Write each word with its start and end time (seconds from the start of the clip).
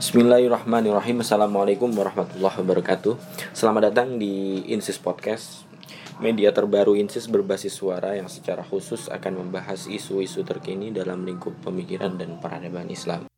Bismillahirrahmanirrahim. 0.00 1.20
Assalamualaikum 1.20 1.92
warahmatullahi 1.92 2.56
wabarakatuh. 2.64 3.20
Selamat 3.52 3.92
datang 3.92 4.16
di 4.16 4.64
Insis 4.72 4.96
Podcast. 4.96 5.68
Media 6.24 6.56
terbaru 6.56 6.96
Insis 6.96 7.28
berbasis 7.28 7.76
suara 7.76 8.16
yang 8.16 8.24
secara 8.24 8.64
khusus 8.64 9.12
akan 9.12 9.44
membahas 9.44 9.84
isu-isu 9.92 10.40
terkini 10.40 10.88
dalam 10.88 11.28
lingkup 11.28 11.52
pemikiran 11.60 12.16
dan 12.16 12.40
peradaban 12.40 12.88
Islam 12.88 13.29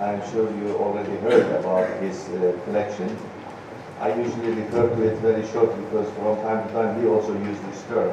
I'm 0.00 0.20
sure 0.32 0.50
you 0.56 0.76
already 0.78 1.16
heard 1.18 1.46
about 1.60 2.02
his 2.02 2.28
uh, 2.30 2.58
collection. 2.64 3.16
I 4.00 4.12
usually 4.14 4.50
refer 4.50 4.88
to 4.88 5.02
it 5.02 5.16
very 5.18 5.46
short 5.52 5.76
because 5.84 6.10
from 6.14 6.36
time 6.42 6.66
to 6.66 6.74
time 6.74 7.00
he 7.00 7.06
also 7.06 7.32
used 7.44 7.62
this 7.70 7.82
term, 7.84 8.12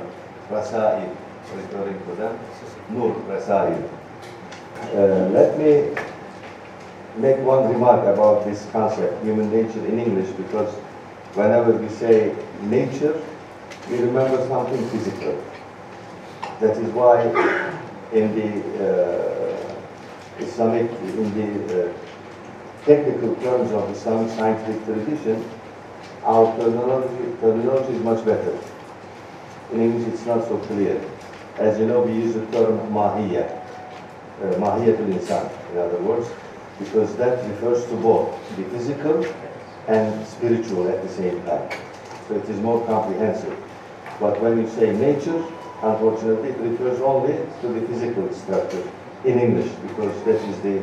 Rasail, 0.52 1.16
referring 1.56 2.00
to 2.06 2.16
them, 2.16 2.40
Nur 2.90 3.16
Rasail. 3.28 3.90
Uh, 4.94 5.30
let 5.34 5.58
me 5.58 5.96
make 7.18 7.40
one 7.40 7.72
remark 7.72 8.06
about 8.06 8.46
this 8.46 8.68
concept, 8.72 9.24
human 9.24 9.50
nature 9.50 9.84
in 9.88 9.98
English, 10.00 10.30
because 10.38 10.76
whenever 11.34 11.72
we 11.74 11.90
say 11.90 12.36
nature, 12.62 13.22
we 13.90 14.00
remember 14.00 14.46
something 14.48 14.90
physical. 14.90 15.42
That 16.60 16.78
is 16.78 16.90
why 16.92 17.22
in 18.12 18.34
the 18.36 18.50
uh, 18.84 19.48
Islamic, 20.40 20.90
in 20.92 21.34
the 21.34 21.90
uh, 21.90 21.94
technical 22.86 23.36
terms 23.36 23.72
of 23.72 23.90
Islamic 23.92 24.32
scientific 24.32 24.86
tradition, 24.86 25.44
our 26.24 26.56
terminology, 26.58 27.38
terminology 27.42 27.94
is 27.94 28.04
much 28.04 28.26
better. 28.26 28.58
In 29.72 29.82
English, 29.82 30.14
it's 30.14 30.26
not 30.26 30.48
so 30.48 30.58
clear. 30.58 31.02
As 31.58 31.80
you 31.80 31.86
know, 31.88 32.02
we 32.02 32.14
use 32.14 32.34
the 32.34 32.46
term 32.48 32.78
mahiya, 32.92 33.50
uh, 34.42 34.54
mahiyatul 34.64 35.12
insan, 35.14 35.50
in 35.72 35.78
other 35.78 36.00
words, 36.02 36.30
because 36.80 37.16
that 37.18 37.44
refers 37.50 37.86
to 37.86 37.96
both 37.98 38.30
the 38.56 38.64
physical 38.66 39.26
and 39.88 40.28
spiritual 40.28 40.88
at 40.90 41.02
the 41.02 41.10
same 41.10 41.42
time. 41.46 41.70
So 42.28 42.36
it 42.36 42.50
is 42.50 42.60
more 42.60 42.86
comprehensive. 42.86 43.58
But 44.20 44.42
when 44.42 44.58
you 44.60 44.70
say 44.70 44.92
nature, 44.96 45.44
unfortunately, 45.82 46.50
it 46.50 46.60
refers 46.60 47.00
only 47.02 47.34
to 47.62 47.68
the 47.68 47.88
physical 47.88 48.32
structure 48.34 48.84
in 49.24 49.40
English, 49.40 49.72
because 49.88 50.16
that 50.26 50.42
is 50.50 50.58
the 50.62 50.78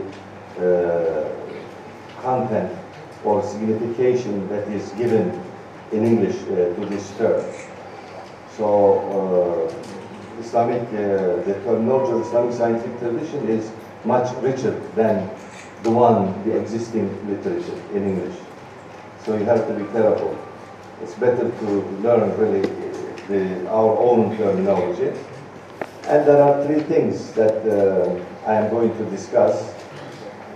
uh, 0.60 2.22
content 2.22 2.72
or 3.24 3.42
signification 3.42 4.48
that 4.48 4.68
is 4.68 4.90
given 4.92 5.30
in 5.92 6.04
English 6.04 6.36
uh, 6.44 6.74
to 6.74 6.86
this 6.86 7.10
term. 7.18 7.44
So 8.56 9.68
uh, 9.70 10.40
Islamic, 10.40 10.82
uh, 10.88 11.42
the 11.44 11.60
terminology 11.64 12.12
of 12.12 12.26
Islamic 12.26 12.52
scientific 12.54 12.98
tradition 12.98 13.48
is 13.48 13.70
much 14.04 14.34
richer 14.42 14.78
than 14.94 15.28
the 15.82 15.90
one, 15.90 16.42
the 16.44 16.56
existing 16.56 17.08
literature 17.28 17.80
in 17.94 18.04
English. 18.04 18.36
So 19.24 19.38
you 19.38 19.44
have 19.46 19.66
to 19.68 19.74
be 19.74 19.84
careful. 19.92 20.36
It's 21.02 21.14
better 21.14 21.50
to 21.50 21.66
learn 22.04 22.36
really 22.38 22.60
the, 23.28 23.66
our 23.70 23.96
own 23.96 24.36
terminology. 24.36 25.18
And 26.06 26.26
there 26.28 26.42
are 26.42 26.62
three 26.66 26.80
things 26.80 27.32
that 27.32 27.64
uh, 27.64 28.22
I 28.46 28.54
am 28.56 28.70
going 28.70 28.94
to 28.98 29.04
discuss. 29.06 29.72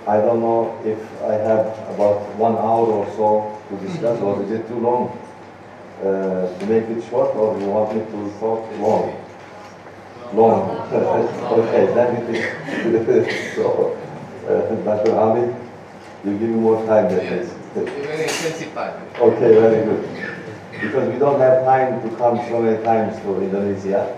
I 0.07 0.19
don't 0.19 0.41
know 0.41 0.79
if 0.85 0.99
I 1.23 1.33
have 1.33 1.67
about 1.95 2.21
one 2.37 2.57
hour 2.57 2.87
or 2.87 3.07
so 3.17 3.59
to 3.71 3.87
discuss, 3.87 4.21
or 4.21 4.43
is 4.43 4.51
it 4.51 4.69
too 4.69 4.79
long 4.81 5.19
uh, 6.01 6.59
to 6.59 6.67
make 6.67 6.85
it 6.85 7.03
short, 7.09 7.35
or 7.37 7.59
you 7.59 7.67
want 7.67 7.97
me 7.97 8.03
to 8.05 8.39
talk 8.39 8.71
long? 8.79 9.17
Long. 10.35 10.71
okay, 10.93 11.87
then 11.95 12.17
it 12.17 13.09
is. 13.09 13.55
so, 13.57 13.97
uh, 14.47 14.75
Dr. 14.85 15.13
Hamid, 15.13 15.57
you 16.25 16.33
give 16.39 16.51
me 16.51 16.61
more 16.61 16.85
time 16.85 17.09
than 17.09 17.25
this. 17.25 17.58
Very. 17.85 18.29
Okay, 19.21 19.53
very 19.61 19.85
good. 19.85 20.03
Because 20.81 21.13
we 21.13 21.19
don't 21.19 21.41
have 21.41 21.65
time 21.65 22.01
to 22.03 22.17
come 22.17 22.39
so 22.49 22.63
many 22.63 22.83
times 22.85 23.19
to 23.23 23.43
Indonesia. 23.43 24.17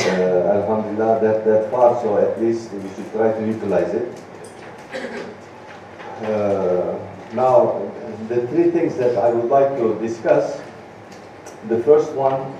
Uh, 0.00 0.58
Alhamdulillah, 0.58 1.20
that, 1.22 1.44
that 1.44 1.70
far, 1.70 2.00
so 2.02 2.18
at 2.18 2.40
least 2.42 2.72
we 2.72 2.88
should 2.94 3.10
try 3.12 3.32
to 3.32 3.46
utilize 3.46 3.94
it. 3.94 4.10
Uh, 6.22 6.98
now, 7.32 7.90
the 8.28 8.46
three 8.48 8.70
things 8.70 8.96
that 8.96 9.16
I 9.16 9.30
would 9.30 9.50
like 9.50 9.76
to 9.78 9.98
discuss, 10.00 10.60
the 11.68 11.78
first 11.84 12.12
one 12.12 12.52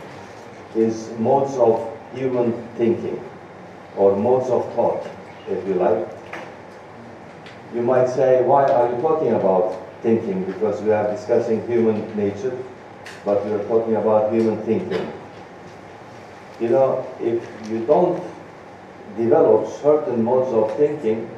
is 0.77 1.11
modes 1.19 1.55
of 1.57 1.91
human 2.15 2.53
thinking, 2.77 3.23
or 3.97 4.17
modes 4.17 4.49
of 4.49 4.73
thought, 4.75 5.07
if 5.49 5.67
you 5.67 5.75
like. 5.75 6.09
You 7.75 7.83
might 7.83 8.09
say, 8.09 8.43
why 8.43 8.65
are 8.67 8.95
you 8.95 9.01
talking 9.03 9.35
about 9.35 9.84
thinking? 10.05 10.45
Because 10.45 10.81
we 10.83 10.93
are 10.93 11.11
discussing 11.11 11.67
human 11.67 11.99
nature, 12.17 12.57
but 13.25 13.45
we 13.45 13.53
are 13.53 13.65
talking 13.65 13.97
about 13.97 14.33
human 14.33 14.63
thinking. 14.63 15.13
You 16.61 16.69
know, 16.69 17.07
if 17.21 17.43
you 17.71 17.85
don't 17.87 18.23
develop 19.17 19.67
certain 19.81 20.23
modes 20.23 20.53
of 20.53 20.77
thinking, 20.77 21.29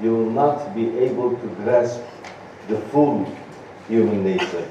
you 0.00 0.14
will 0.14 0.30
not 0.30 0.74
be 0.74 0.98
able 0.98 1.30
to 1.36 1.46
grasp 1.62 2.00
the 2.68 2.78
full 2.92 3.26
human 3.88 4.22
nature. 4.24 4.68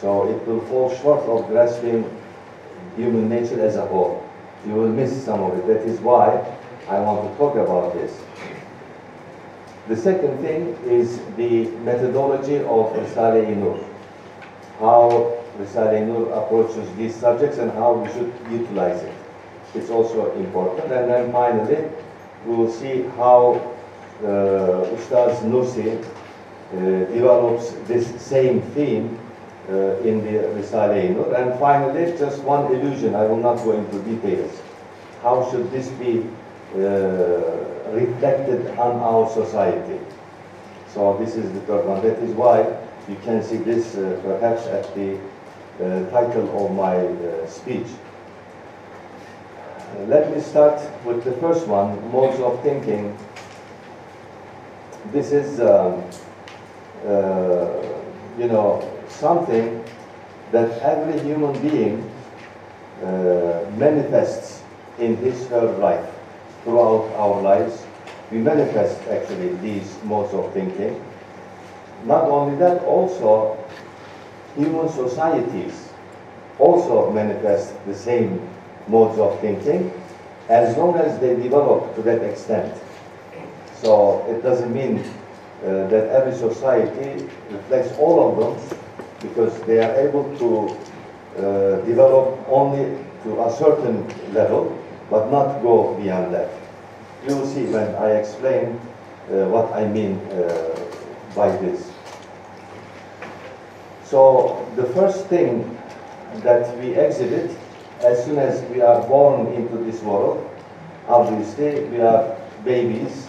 So 0.00 0.28
it 0.28 0.46
will 0.46 0.60
fall 0.66 0.94
short 0.96 1.22
of 1.24 1.48
grasping 1.48 2.04
human 2.96 3.28
nature 3.28 3.60
as 3.60 3.76
a 3.76 3.86
whole. 3.86 4.22
You 4.66 4.74
will 4.74 4.88
miss 4.88 5.24
some 5.24 5.42
of 5.42 5.58
it. 5.58 5.66
That 5.66 5.82
is 5.82 6.00
why 6.00 6.44
I 6.88 7.00
want 7.00 7.30
to 7.30 7.38
talk 7.38 7.56
about 7.56 7.94
this. 7.94 8.12
The 9.88 9.96
second 9.96 10.38
thing 10.38 10.76
is 10.84 11.20
the 11.36 11.66
methodology 11.86 12.56
of 12.56 12.92
Risale-i 12.92 13.54
Nur. 13.54 13.78
How 14.80 15.36
Risale-i 15.60 16.00
Nur 16.00 16.32
approaches 16.32 16.90
these 16.96 17.14
subjects 17.14 17.58
and 17.58 17.70
how 17.70 17.92
we 17.94 18.08
should 18.12 18.32
utilize 18.50 19.00
it. 19.02 19.14
It's 19.74 19.90
also 19.90 20.34
important. 20.34 20.90
And 20.90 21.08
then 21.08 21.30
finally, 21.30 21.88
we 22.46 22.56
will 22.56 22.72
see 22.72 23.02
how 23.16 23.62
uh, 24.24 24.90
Ustaz 24.96 25.42
Nursi 25.44 26.02
uh, 26.02 26.78
develops 27.14 27.70
this 27.86 28.20
same 28.20 28.62
theme 28.74 29.16
uh, 29.68 29.98
in 30.00 30.18
the 30.24 30.48
Risale-i 30.58 31.08
Nur. 31.14 31.32
And 31.32 31.56
finally, 31.60 32.10
just 32.18 32.42
one 32.42 32.74
illusion, 32.74 33.14
I 33.14 33.24
will 33.26 33.36
not 33.36 33.62
go 33.62 33.70
into 33.78 34.02
details. 34.02 34.50
How 35.22 35.48
should 35.48 35.70
this 35.70 35.90
be 35.90 36.26
uh, 36.74 37.75
reflected 37.92 38.66
on 38.78 38.96
our 39.00 39.28
society? 39.30 40.00
So 40.88 41.16
this 41.18 41.36
is 41.36 41.52
the 41.52 41.60
third 41.60 41.86
one. 41.86 42.02
That 42.02 42.18
is 42.18 42.32
why 42.32 42.60
you 43.08 43.16
can 43.22 43.42
see 43.42 43.58
this 43.58 43.96
uh, 43.96 44.20
perhaps 44.24 44.66
at 44.66 44.94
the 44.94 45.18
uh, 45.78 46.10
title 46.10 46.66
of 46.66 46.72
my 46.72 46.96
uh, 46.96 47.46
speech. 47.46 47.86
Uh, 49.92 50.04
let 50.04 50.34
me 50.34 50.40
start 50.40 50.80
with 51.04 51.22
the 51.24 51.32
first 51.32 51.66
one, 51.66 52.10
modes 52.10 52.40
of 52.40 52.62
thinking. 52.62 53.16
This 55.12 55.32
is, 55.32 55.60
um, 55.60 56.02
uh, 57.06 57.68
you 58.38 58.48
know, 58.48 58.90
something 59.08 59.84
that 60.50 60.70
every 60.80 61.20
human 61.20 61.52
being 61.60 62.10
uh, 63.02 63.70
manifests 63.76 64.62
in 64.98 65.16
his 65.18 65.46
her 65.48 65.66
life 65.78 66.15
throughout 66.66 67.06
our 67.14 67.40
lives. 67.40 67.86
We 68.32 68.38
manifest 68.38 69.00
actually 69.08 69.54
these 69.62 69.96
modes 70.02 70.34
of 70.34 70.52
thinking. 70.52 71.00
Not 72.04 72.24
only 72.24 72.58
that, 72.58 72.82
also 72.82 73.56
human 74.56 74.88
societies 74.90 75.88
also 76.58 77.12
manifest 77.12 77.72
the 77.86 77.94
same 77.94 78.40
modes 78.88 79.18
of 79.18 79.38
thinking 79.40 79.92
as 80.48 80.76
long 80.76 80.96
as 80.98 81.18
they 81.20 81.36
develop 81.36 81.94
to 81.94 82.02
that 82.02 82.22
extent. 82.22 82.74
So 83.82 84.26
it 84.28 84.42
doesn't 84.42 84.72
mean 84.72 84.98
uh, 85.62 85.86
that 85.88 86.08
every 86.10 86.34
society 86.34 87.28
reflects 87.50 87.92
all 87.98 88.18
of 88.26 88.32
them 88.40 88.78
because 89.20 89.60
they 89.62 89.78
are 89.78 89.94
able 90.06 90.24
to 90.38 90.50
uh, 91.38 91.76
develop 91.84 92.38
only 92.48 92.98
to 93.22 93.42
a 93.44 93.52
certain 93.56 94.02
level 94.32 94.76
but 95.10 95.30
not 95.30 95.62
go 95.62 95.94
beyond 95.94 96.34
that. 96.34 96.50
You 97.26 97.36
will 97.36 97.46
see 97.46 97.64
when 97.66 97.94
I 97.96 98.10
explain 98.12 98.78
uh, 99.30 99.48
what 99.48 99.72
I 99.72 99.86
mean 99.86 100.18
uh, 100.30 100.78
by 101.34 101.50
this. 101.56 101.92
So 104.04 104.66
the 104.76 104.84
first 104.84 105.26
thing 105.26 105.76
that 106.42 106.76
we 106.78 106.94
exhibit 106.94 107.50
as 108.00 108.24
soon 108.24 108.38
as 108.38 108.62
we 108.70 108.80
are 108.80 109.02
born 109.08 109.52
into 109.54 109.78
this 109.78 110.02
world, 110.02 110.48
obviously 111.08 111.84
we 111.84 112.00
are 112.00 112.36
babies 112.64 113.26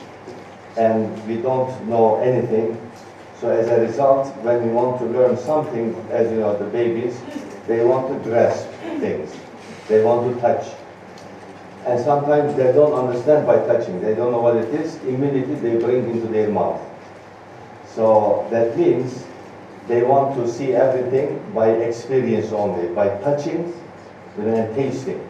and 0.78 1.28
we 1.28 1.38
don't 1.38 1.88
know 1.88 2.18
anything. 2.18 2.80
So 3.40 3.50
as 3.50 3.68
a 3.70 3.82
result, 3.82 4.36
when 4.44 4.66
we 4.66 4.72
want 4.72 5.00
to 5.00 5.06
learn 5.06 5.38
something, 5.38 5.96
as 6.12 6.30
you 6.32 6.40
know, 6.40 6.58
the 6.58 6.66
babies, 6.66 7.20
they 7.68 7.84
want 7.84 8.12
to 8.12 8.30
grasp 8.30 8.68
things. 9.00 9.36
They 9.88 10.04
want 10.04 10.34
to 10.34 10.42
touch. 10.42 10.77
And 11.88 12.04
sometimes 12.04 12.54
they 12.56 12.74
don't 12.74 12.92
understand 12.92 13.48
by 13.48 13.60
touching. 13.66 14.02
They 14.02 14.14
don't 14.14 14.34
know 14.34 14.42
what 14.42 14.58
it 14.58 14.74
is. 14.76 14.96
Immediately 15.04 15.56
they 15.56 15.78
bring 15.78 16.10
into 16.10 16.28
their 16.28 16.50
mouth. 16.50 16.82
So 17.96 18.46
that 18.52 18.78
means 18.78 19.24
they 19.88 20.04
want 20.04 20.36
to 20.36 20.52
see 20.52 20.74
everything 20.74 21.40
by 21.54 21.70
experience 21.70 22.52
only, 22.52 22.94
by 22.94 23.08
touching 23.24 23.74
and 24.38 24.76
tasting. 24.76 25.24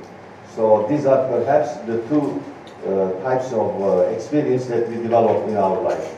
So 0.55 0.87
these 0.89 1.05
are 1.05 1.29
perhaps 1.29 1.77
the 1.85 2.01
two 2.09 2.43
uh, 2.87 3.11
types 3.21 3.53
of 3.53 3.79
uh, 3.79 4.09
experience 4.09 4.65
that 4.65 4.89
we 4.89 4.95
develop 4.95 5.47
in 5.47 5.57
our 5.57 5.79
life. 5.79 6.17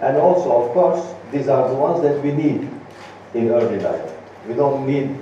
And 0.00 0.16
also, 0.16 0.64
of 0.64 0.72
course, 0.72 1.14
these 1.30 1.46
are 1.46 1.68
the 1.68 1.74
ones 1.76 2.02
that 2.02 2.20
we 2.20 2.32
need 2.32 2.68
in 3.34 3.50
early 3.50 3.78
life. 3.78 4.12
We 4.48 4.54
don't 4.54 4.88
need 4.88 5.16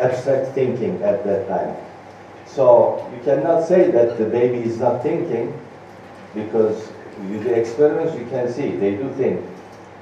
abstract 0.00 0.54
thinking 0.54 1.02
at 1.02 1.24
that 1.24 1.46
time. 1.46 1.76
So 2.48 3.08
you 3.14 3.22
cannot 3.22 3.66
say 3.66 3.90
that 3.90 4.18
the 4.18 4.24
baby 4.24 4.58
is 4.58 4.78
not 4.78 5.02
thinking 5.02 5.58
because 6.34 6.90
do 7.26 7.50
experiments, 7.50 8.16
you 8.16 8.26
can 8.26 8.52
see 8.52 8.70
they 8.76 8.94
do 8.94 9.12
think. 9.14 9.44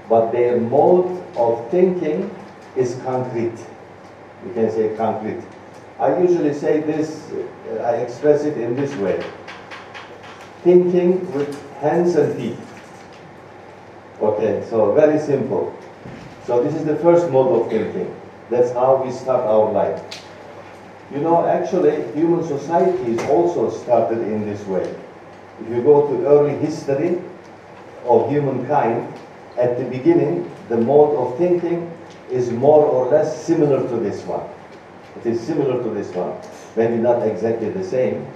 But 0.08 0.30
their 0.30 0.60
mode 0.60 1.22
of 1.36 1.68
thinking 1.70 2.30
is 2.76 3.00
concrete. 3.04 3.58
You 4.46 4.52
can 4.54 4.70
say 4.70 4.94
concrete. 4.96 5.42
I 5.98 6.18
usually 6.18 6.52
say 6.52 6.80
this, 6.80 7.30
I 7.80 7.96
express 7.96 8.44
it 8.44 8.58
in 8.58 8.76
this 8.76 8.94
way. 8.96 9.24
Thinking 10.62 11.32
with 11.32 11.50
hands 11.78 12.16
and 12.16 12.36
feet. 12.36 12.58
Okay, 14.20 14.64
so 14.68 14.92
very 14.92 15.18
simple. 15.18 15.76
So 16.46 16.62
this 16.62 16.74
is 16.74 16.84
the 16.84 16.96
first 16.96 17.30
mode 17.30 17.62
of 17.62 17.70
thinking. 17.70 18.14
That's 18.50 18.72
how 18.72 19.02
we 19.02 19.10
start 19.10 19.44
our 19.44 19.72
life. 19.72 20.25
You 21.12 21.20
know, 21.20 21.46
actually, 21.46 22.12
human 22.12 22.46
societies 22.46 23.20
also 23.28 23.70
started 23.70 24.18
in 24.18 24.44
this 24.44 24.64
way. 24.66 24.82
If 25.62 25.68
you 25.68 25.82
go 25.82 26.08
to 26.08 26.26
early 26.26 26.56
history 26.56 27.18
of 28.04 28.28
humankind, 28.30 29.12
at 29.56 29.78
the 29.78 29.84
beginning, 29.84 30.50
the 30.68 30.76
mode 30.76 31.16
of 31.16 31.38
thinking 31.38 31.90
is 32.30 32.50
more 32.50 32.84
or 32.84 33.08
less 33.08 33.44
similar 33.44 33.88
to 33.88 33.96
this 33.96 34.22
one. 34.24 34.46
It 35.16 35.26
is 35.26 35.40
similar 35.40 35.82
to 35.82 35.90
this 35.90 36.08
one, 36.14 36.34
maybe 36.76 36.96
not 36.96 37.26
exactly 37.26 37.70
the 37.70 37.84
same. 37.84 38.26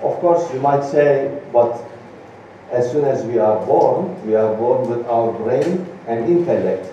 Of 0.00 0.18
course, 0.20 0.52
you 0.52 0.60
might 0.60 0.84
say, 0.84 1.40
but 1.52 1.82
as 2.70 2.90
soon 2.90 3.04
as 3.04 3.24
we 3.24 3.38
are 3.38 3.64
born, 3.66 4.24
we 4.26 4.34
are 4.34 4.54
born 4.54 4.88
with 4.88 5.06
our 5.06 5.32
brain 5.32 5.86
and 6.06 6.24
intellect. 6.26 6.86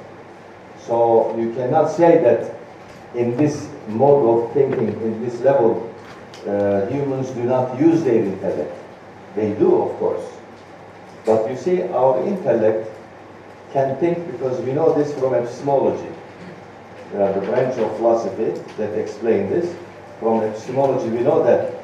So 0.80 1.38
you 1.38 1.54
cannot 1.54 1.92
say 1.92 2.22
that 2.24 2.56
in 3.16 3.38
this 3.38 3.70
mode 3.90 4.46
of 4.46 4.54
thinking, 4.54 4.88
in 4.88 5.24
this 5.24 5.40
level, 5.42 5.94
uh, 6.48 6.86
humans 6.88 7.30
do 7.32 7.44
not 7.44 7.80
use 7.80 8.04
their 8.04 8.24
intellect. 8.24 8.74
They 9.36 9.54
do, 9.54 9.82
of 9.82 9.98
course. 9.98 10.26
But 11.26 11.50
you 11.50 11.58
see, 11.58 11.84
our 11.84 12.26
intellect 12.26 12.90
can 13.72 13.96
think 13.98 14.32
because 14.32 14.60
we 14.62 14.72
know 14.72 14.94
this 14.94 15.14
from 15.14 15.34
epistemology. 15.34 16.12
Uh, 17.14 17.32
the 17.34 17.42
branch 17.42 17.78
of 17.78 17.96
philosophy 17.98 18.52
that 18.78 18.98
explain 18.98 19.50
this. 19.50 19.76
From 20.20 20.44
epistemology, 20.44 21.10
we 21.10 21.22
know 21.22 21.44
that 21.44 21.76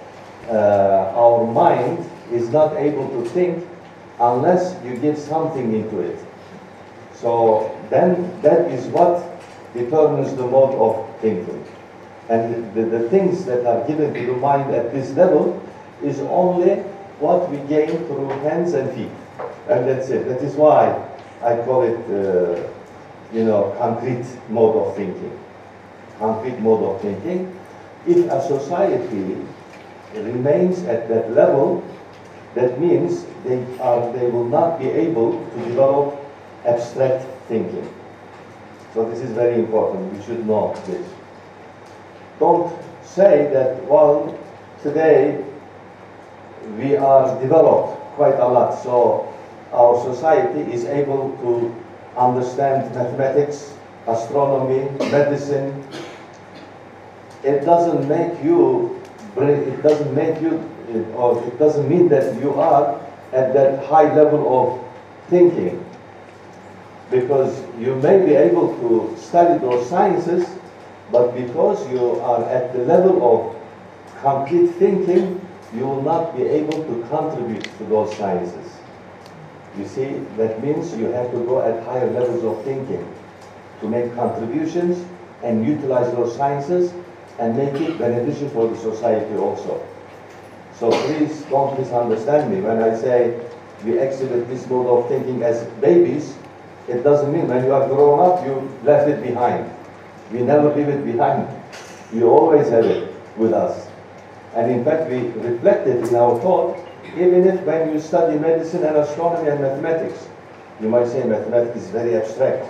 uh, 0.50 1.14
our 1.16 1.46
mind 1.46 2.10
is 2.32 2.50
not 2.50 2.76
able 2.78 3.08
to 3.10 3.30
think 3.30 3.66
unless 4.20 4.84
you 4.84 4.96
give 4.98 5.18
something 5.18 5.74
into 5.74 6.00
it. 6.00 6.20
So 7.14 7.76
then 7.90 8.42
that 8.42 8.72
is 8.72 8.86
what 8.88 9.24
determines 9.74 10.36
the 10.36 10.46
mode 10.46 10.76
of 10.76 11.20
thinking. 11.22 11.66
And 12.30 12.74
the, 12.74 12.86
the 12.86 13.10
things 13.10 13.46
that 13.46 13.66
are 13.66 13.88
given 13.88 14.14
to 14.14 14.26
the 14.26 14.34
mind 14.34 14.74
at 14.74 14.92
this 14.92 15.12
level 15.12 15.62
is 16.02 16.20
only 16.20 16.76
what 17.20 17.50
we 17.50 17.58
gain 17.68 17.90
through 18.08 18.30
hands 18.44 18.74
and 18.74 18.92
feet. 18.94 19.12
And 19.70 19.88
that's 19.88 20.10
it. 20.10 20.28
That 20.28 20.42
is 20.42 20.56
why 20.56 20.94
I 21.42 21.56
call 21.64 21.84
it, 21.84 21.98
uh, 22.10 22.68
you 23.32 23.44
know, 23.44 23.76
concrete 23.78 24.26
mode 24.50 24.76
of 24.76 24.96
thinking. 24.96 25.40
Concrete 26.20 26.60
mode 26.60 26.84
of 26.84 27.02
thinking. 27.02 27.58
If 28.08 28.30
a 28.32 28.42
society 28.48 29.38
remains 30.14 30.84
at 30.84 31.08
that 31.10 31.32
level, 31.34 31.84
that 32.56 32.80
means 32.80 33.26
they, 33.44 33.64
are, 33.80 34.12
they 34.14 34.28
will 34.30 34.46
not 34.46 34.80
be 34.80 34.88
able 34.88 35.46
to 35.46 35.66
develop 35.66 36.18
abstract 36.66 37.26
thinking. 37.48 37.94
So 38.94 39.10
this 39.10 39.20
is 39.20 39.32
very 39.32 39.56
important. 39.56 40.14
We 40.14 40.24
should 40.24 40.48
know 40.48 40.74
this. 40.88 41.06
Don't 42.40 42.72
say 43.04 43.50
that, 43.54 43.84
well, 43.86 44.38
today 44.82 45.44
we 46.78 46.98
are 46.98 47.40
developed 47.40 48.02
quite 48.16 48.36
a 48.36 48.48
lot, 48.48 48.82
so 48.84 49.34
our 49.72 50.02
society 50.14 50.72
is 50.72 50.86
able 50.86 51.32
to 51.38 51.74
understand 52.18 52.94
mathematics, 52.96 53.74
astronomy, 54.08 54.90
medicine. 55.12 55.88
It 57.44 57.64
doesn't 57.66 58.08
make 58.08 58.44
you, 58.44 59.02
it 59.38 59.82
doesn't 59.84 60.14
make 60.14 60.42
you, 60.42 60.60
or 61.16 61.42
it 61.46 61.58
doesn't 61.60 61.88
mean 61.90 62.10
that 62.10 62.40
you 62.42 62.54
are 62.56 63.00
at 63.32 63.54
that 63.54 63.86
high 63.86 64.14
level 64.14 64.44
of 64.48 65.30
thinking. 65.30 65.84
Because 67.12 67.64
you 67.80 67.96
may 67.96 68.26
be 68.26 68.34
able 68.34 68.76
to 68.80 69.18
study 69.18 69.60
those 69.60 69.88
sciences, 69.88 70.48
but 71.12 71.36
because 71.36 71.90
you 71.92 72.20
are 72.22 72.44
at 72.50 72.74
the 72.74 72.80
level 72.80 73.22
of 73.24 73.56
complete 74.22 74.72
thinking, 74.76 75.42
you 75.74 75.86
will 75.86 76.02
not 76.02 76.36
be 76.36 76.44
able 76.44 76.84
to 76.84 77.08
contribute 77.10 77.64
to 77.78 77.84
those 77.86 78.16
sciences. 78.18 78.72
You 79.78 79.86
see, 79.86 80.06
that 80.38 80.64
means 80.64 80.96
you 80.96 81.06
have 81.08 81.32
to 81.32 81.40
go 81.46 81.62
at 81.62 81.84
higher 81.84 82.10
levels 82.12 82.44
of 82.44 82.64
thinking 82.64 83.06
to 83.82 83.88
make 83.88 84.16
contributions 84.16 85.06
and 85.44 85.66
utilize 85.66 86.12
those 86.14 86.36
sciences 86.36 86.94
and 87.40 87.58
make 87.58 87.74
it 87.76 88.00
beneficial 88.00 88.50
for 88.50 88.68
the 88.68 88.78
society 88.78 89.36
also. 89.36 89.86
So 90.80 90.90
please 90.90 91.44
don't 91.44 91.78
misunderstand 91.80 92.54
me 92.54 92.62
when 92.62 92.82
I 92.82 92.96
say 92.96 93.40
we 93.84 94.00
exhibit 94.00 94.48
this 94.48 94.68
mode 94.68 94.88
of 94.88 95.10
thinking 95.10 95.44
as 95.44 95.66
babies. 95.82 96.36
It 96.88 97.04
doesn't 97.04 97.32
mean 97.32 97.48
when 97.48 97.66
you 97.66 97.74
are 97.74 97.88
grown 97.88 98.20
up 98.20 98.46
you 98.46 98.72
left 98.84 99.10
it 99.10 99.22
behind. 99.22 99.70
We 100.32 100.42
never 100.42 100.74
leave 100.76 100.90
it 100.90 101.06
behind. 101.06 101.48
You 102.14 102.30
always 102.30 102.70
have 102.70 102.86
it 102.86 103.14
with 103.38 103.54
us. 103.54 103.88
And 104.56 104.72
in 104.72 104.84
fact, 104.86 105.10
we 105.10 105.20
reflect 105.20 105.88
it 105.88 106.08
in 106.08 106.16
our 106.16 106.40
thought, 106.40 106.80
even 107.16 107.48
if 107.48 107.62
when 107.62 107.94
you 107.94 108.00
study 108.00 108.40
medicine 108.40 108.84
and 108.84 108.98
astronomy 108.98 109.50
and 109.50 109.62
mathematics, 109.62 110.28
you 110.82 110.90
might 110.90 111.08
say 111.08 111.24
mathematics 111.24 111.78
is 111.78 111.90
very 111.90 112.16
abstract. 112.16 112.66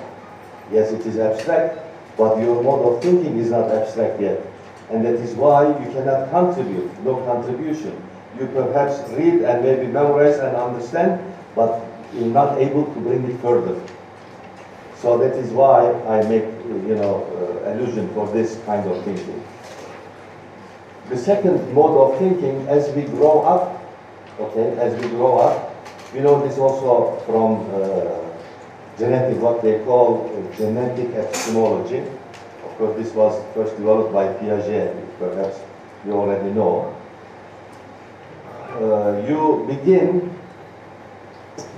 Yes, 0.72 0.92
it 0.92 1.06
is 1.06 1.18
abstract, 1.18 1.80
but 2.18 2.38
your 2.40 2.62
mode 2.64 2.86
of 2.86 3.04
thinking 3.04 3.38
is 3.38 3.52
not 3.52 3.72
abstract 3.72 4.20
yet. 4.20 4.42
And 4.90 5.06
that 5.06 5.16
is 5.16 5.34
why 5.34 5.68
you 5.68 5.92
cannot 5.92 6.30
contribute, 6.30 6.92
no 7.04 7.18
contribution. 7.26 8.02
You 8.40 8.48
perhaps 8.48 9.10
read 9.12 9.42
and 9.42 9.64
maybe 9.64 9.88
memorize 9.88 10.38
and 10.38 10.56
understand, 10.56 11.22
but 11.56 11.82
you're 12.14 12.28
not 12.28 12.58
able 12.60 12.86
to 12.86 13.00
bring 13.00 13.24
it 13.30 13.40
further. 13.42 13.80
So 14.98 15.18
that 15.18 15.36
is 15.36 15.52
why 15.52 15.92
I 16.08 16.22
make, 16.28 16.44
you 16.66 16.96
know, 16.96 17.26
allusion 17.76 18.14
for 18.14 18.28
this 18.32 18.60
kind 18.66 18.90
of 18.90 19.04
thinking. 19.04 19.44
The 21.10 21.18
second 21.18 21.74
mode 21.74 21.98
of 22.14 22.20
thinking, 22.20 22.68
as 22.68 22.90
we 22.96 23.04
grow 23.04 23.42
up, 23.42 23.84
okay, 24.40 24.78
as 24.80 25.00
we 25.02 25.10
grow 25.10 25.38
up, 25.38 25.76
we 26.14 26.22
know 26.22 26.46
this 26.48 26.58
also 26.58 27.20
from 27.26 27.70
uh, 27.76 28.98
genetic, 28.98 29.40
what 29.42 29.62
they 29.62 29.84
call 29.84 30.26
uh, 30.26 30.58
genetic 30.58 31.14
epistemology. 31.14 32.00
Of 32.00 32.78
course, 32.78 32.98
this 32.98 33.14
was 33.14 33.42
first 33.54 33.78
developed 33.78 34.14
by 34.14 34.28
Piaget, 34.34 34.96
perhaps 35.20 35.60
you 36.06 36.14
already 36.14 36.50
know. 36.52 36.96
Uh, 38.76 39.24
you 39.28 39.66
begin 39.70 40.34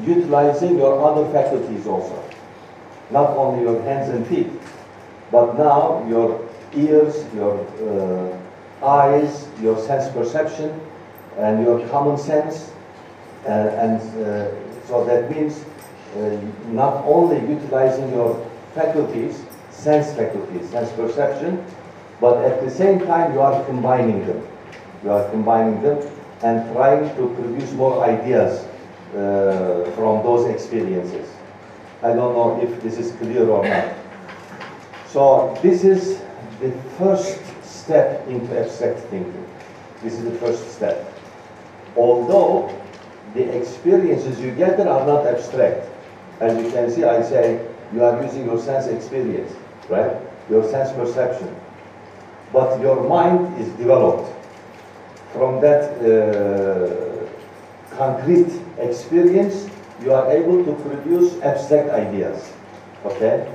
utilizing 0.01 0.77
your 0.77 1.03
other 1.03 1.31
faculties 1.31 1.85
also. 1.85 2.23
Not 3.11 3.31
only 3.37 3.61
your 3.63 3.81
hands 3.83 4.09
and 4.09 4.25
feet, 4.27 4.47
but 5.31 5.57
now 5.57 6.05
your 6.07 6.47
ears, 6.73 7.25
your 7.33 7.59
uh, 7.83 8.85
eyes, 8.85 9.47
your 9.61 9.79
sense 9.79 10.11
perception, 10.13 10.79
and 11.37 11.63
your 11.63 11.87
common 11.89 12.17
sense. 12.17 12.71
Uh, 13.45 13.49
and 13.49 14.01
uh, 14.25 14.51
so 14.87 15.05
that 15.05 15.29
means 15.31 15.63
uh, 16.17 16.37
not 16.67 17.03
only 17.05 17.39
utilizing 17.47 18.09
your 18.11 18.45
faculties, 18.73 19.43
sense 19.71 20.13
faculties, 20.15 20.69
sense 20.69 20.91
perception, 20.93 21.63
but 22.19 22.43
at 22.43 22.63
the 22.63 22.69
same 22.69 22.99
time 22.99 23.33
you 23.33 23.41
are 23.41 23.63
combining 23.65 24.25
them. 24.25 24.45
You 25.03 25.11
are 25.11 25.29
combining 25.29 25.81
them 25.81 25.99
and 26.43 26.71
trying 26.73 27.15
to 27.15 27.33
produce 27.35 27.71
more 27.73 28.03
ideas 28.03 28.65
uh, 29.13 29.89
from 29.95 30.23
those 30.23 30.49
experiences. 30.49 31.29
I 32.03 32.13
don't 32.13 32.33
know 32.33 32.59
if 32.61 32.81
this 32.81 32.97
is 32.97 33.11
clear 33.17 33.47
or 33.49 33.67
not. 33.67 33.96
So 35.09 35.57
this 35.61 35.83
is 35.83 36.21
the 36.59 36.71
first 36.97 37.39
step 37.63 38.27
into 38.27 38.59
abstract 38.59 38.99
thinking. 39.09 39.45
This 40.03 40.13
is 40.13 40.23
the 40.23 40.37
first 40.39 40.71
step. 40.71 41.13
Although 41.95 42.75
the 43.33 43.57
experiences 43.57 44.39
you 44.39 44.51
get 44.51 44.79
are 44.79 45.05
not 45.05 45.25
abstract. 45.25 45.87
As 46.39 46.57
you 46.63 46.71
can 46.71 46.91
see, 46.91 47.03
I 47.03 47.21
say 47.21 47.65
you 47.93 48.03
are 48.03 48.21
using 48.23 48.45
your 48.45 48.59
sense 48.59 48.87
experience, 48.87 49.53
right? 49.89 50.15
Your 50.49 50.63
sense 50.69 50.91
perception. 50.91 51.55
But 52.53 52.79
your 52.79 53.07
mind 53.07 53.59
is 53.59 53.69
developed 53.73 54.33
from 55.33 55.61
that 55.61 55.93
uh, 56.01 57.95
concrete 57.95 58.51
experience, 58.79 59.69
you 60.01 60.13
are 60.13 60.31
able 60.31 60.63
to 60.63 60.73
produce 60.83 61.39
abstract 61.41 61.89
ideas. 61.89 62.51
Okay? 63.05 63.51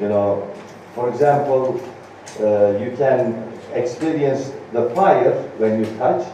You 0.00 0.08
know, 0.08 0.50
for 0.94 1.08
example, 1.08 1.80
uh, 2.40 2.78
you 2.78 2.94
can 2.96 3.50
experience 3.72 4.52
the 4.72 4.90
fire 4.90 5.32
when 5.56 5.80
you 5.80 5.86
touch, 5.96 6.26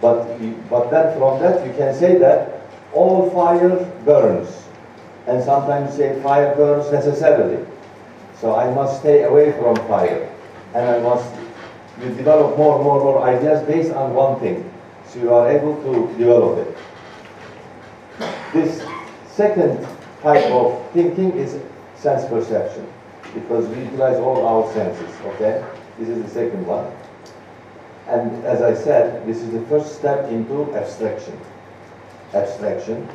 but, 0.00 0.24
but 0.70 0.90
then 0.90 1.18
from 1.18 1.40
that 1.40 1.66
you 1.66 1.72
can 1.74 1.94
say 1.94 2.18
that 2.18 2.62
all 2.92 3.30
fire 3.30 3.76
burns. 4.04 4.64
And 5.26 5.44
sometimes 5.44 5.94
say 5.94 6.20
fire 6.22 6.54
burns 6.56 6.90
necessarily. 6.90 7.66
So 8.40 8.54
I 8.54 8.72
must 8.72 9.00
stay 9.00 9.24
away 9.24 9.52
from 9.52 9.76
fire. 9.88 10.32
And 10.74 10.88
I 10.88 10.98
must, 11.00 11.30
you 12.00 12.08
develop 12.14 12.56
more, 12.56 12.82
more, 12.82 13.00
more 13.00 13.22
ideas 13.22 13.66
based 13.66 13.92
on 13.92 14.14
one 14.14 14.40
thing. 14.40 14.70
So 15.06 15.18
you 15.18 15.34
are 15.34 15.50
able 15.50 15.76
to 15.82 16.16
develop 16.16 16.66
it. 16.66 16.78
This 18.54 18.82
second 19.26 19.86
type 20.22 20.46
of 20.46 20.90
thinking 20.92 21.32
is 21.32 21.60
sense 21.96 22.24
perception 22.26 22.86
because 23.34 23.66
we 23.68 23.82
utilize 23.84 24.16
all 24.16 24.46
our 24.46 24.72
senses, 24.72 25.14
okay? 25.26 25.64
This 25.98 26.08
is 26.08 26.22
the 26.22 26.30
second 26.30 26.66
one. 26.66 26.90
And 28.08 28.44
as 28.44 28.62
I 28.62 28.74
said, 28.74 29.26
this 29.26 29.38
is 29.38 29.52
the 29.52 29.60
first 29.66 29.96
step 29.96 30.30
into 30.30 30.74
abstraction. 30.74 31.38
Abstraction, 32.34 33.08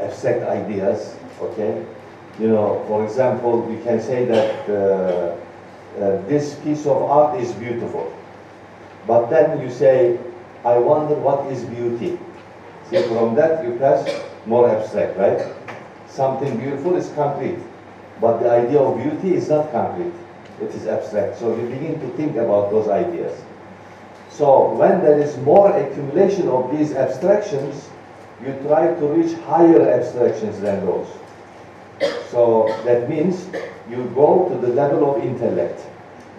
abstract 0.00 0.42
ideas, 0.44 1.16
okay? 1.40 1.84
You 2.38 2.48
know, 2.48 2.84
for 2.88 3.04
example, 3.04 3.60
we 3.60 3.82
can 3.82 4.00
say 4.00 4.24
that 4.24 4.68
uh, 4.68 5.36
uh, 6.00 6.26
this 6.26 6.56
piece 6.60 6.86
of 6.86 7.02
art 7.02 7.40
is 7.40 7.52
beautiful. 7.52 8.12
But 9.06 9.28
then 9.28 9.60
you 9.60 9.70
say, 9.70 10.18
I 10.64 10.78
wonder 10.78 11.14
what 11.14 11.52
is 11.52 11.64
beauty. 11.64 12.18
See, 12.88 13.02
from 13.02 13.34
that 13.34 13.64
you 13.64 13.76
pass 13.76 14.08
more 14.46 14.68
abstract, 14.68 15.16
right? 15.18 15.46
Something 16.08 16.58
beautiful 16.58 16.96
is 16.96 17.10
concrete. 17.10 17.58
But 18.24 18.40
the 18.40 18.50
idea 18.50 18.80
of 18.80 18.96
beauty 18.96 19.36
is 19.36 19.50
not 19.50 19.70
concrete. 19.70 20.14
It 20.58 20.70
is 20.70 20.86
abstract. 20.86 21.38
So 21.38 21.54
you 21.54 21.68
begin 21.68 22.00
to 22.00 22.08
think 22.16 22.36
about 22.36 22.70
those 22.70 22.88
ideas. 22.88 23.38
So 24.30 24.72
when 24.72 25.02
there 25.02 25.20
is 25.20 25.36
more 25.44 25.76
accumulation 25.76 26.48
of 26.48 26.70
these 26.74 26.94
abstractions, 26.94 27.90
you 28.40 28.56
try 28.66 28.94
to 28.94 29.06
reach 29.08 29.36
higher 29.40 29.90
abstractions 29.90 30.58
than 30.60 30.86
those. 30.86 31.06
So 32.30 32.74
that 32.86 33.10
means 33.10 33.46
you 33.90 34.10
go 34.14 34.48
to 34.48 34.56
the 34.56 34.72
level 34.72 35.04
of 35.14 35.22
intellect. 35.22 35.84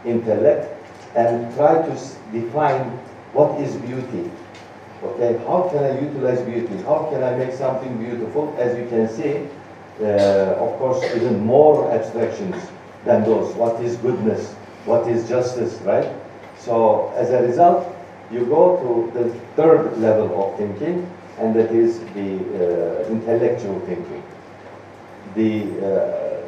Intellect 0.06 0.66
and 1.16 1.54
try 1.54 1.84
to 1.86 1.94
define 2.32 2.82
what 3.34 3.62
is 3.62 3.76
beauty. 3.76 4.32
Okay, 5.04 5.38
how 5.46 5.70
can 5.70 5.84
I 5.84 6.00
utilize 6.02 6.42
beauty? 6.42 6.78
How 6.82 7.08
can 7.12 7.24
I 7.24 7.36
make 7.36 7.54
something 7.54 7.96
beautiful? 8.00 8.56
As 8.58 8.76
you 8.76 8.90
can 8.90 9.08
see, 9.08 9.48
of 10.02 10.78
course, 10.78 11.04
even 11.16 11.46
more 11.46 11.92
abstractions 11.92 12.56
than 13.06 13.24
those. 13.24 13.54
What 13.56 13.82
is 13.84 13.96
goodness? 13.98 14.54
What 14.86 15.08
is 15.08 15.28
justice, 15.30 15.80
right? 15.82 16.12
So 16.58 17.14
as 17.16 17.30
a 17.32 17.42
result, 17.42 17.96
you 18.32 18.46
go 18.46 18.78
to 18.82 19.20
the 19.20 19.30
third 19.56 19.98
level 19.98 20.44
of 20.44 20.58
thinking, 20.58 21.10
and 21.38 21.56
that 21.56 21.72
is 21.72 22.00
the 22.14 23.04
uh, 23.06 23.08
intellectual 23.10 23.80
thinking. 23.82 24.24
The 25.36 25.64
uh, 25.86 26.46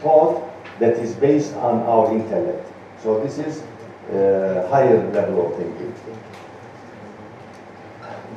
thought 0.00 0.42
that 0.78 0.94
is 0.98 1.14
based 1.14 1.54
on 1.54 1.80
our 1.82 2.12
intellect. 2.12 2.66
So 3.02 3.20
this 3.20 3.38
is 3.38 3.62
uh, 4.10 4.68
higher 4.70 5.10
level 5.10 5.46
of 5.46 5.56
thinking. 5.56 5.94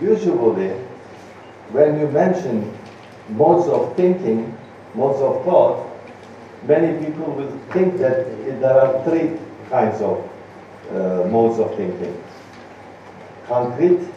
Usually, 0.02 0.70
when 1.72 2.00
you 2.00 2.08
mention 2.08 2.74
modes 3.30 3.68
of 3.68 3.96
thinking, 3.96 4.56
modes 4.96 5.20
of 5.22 5.44
thought, 5.46 5.88
many 6.64 7.04
people 7.06 7.34
will 7.34 7.52
think 7.72 7.98
that 7.98 8.26
there 8.60 8.80
are 8.80 9.04
three 9.04 9.38
kinds 9.70 10.02
of 10.02 10.18
uh, 10.92 11.28
modes 11.30 11.60
of 11.60 11.76
thinking. 11.76 12.22
Concrete, 13.48 14.08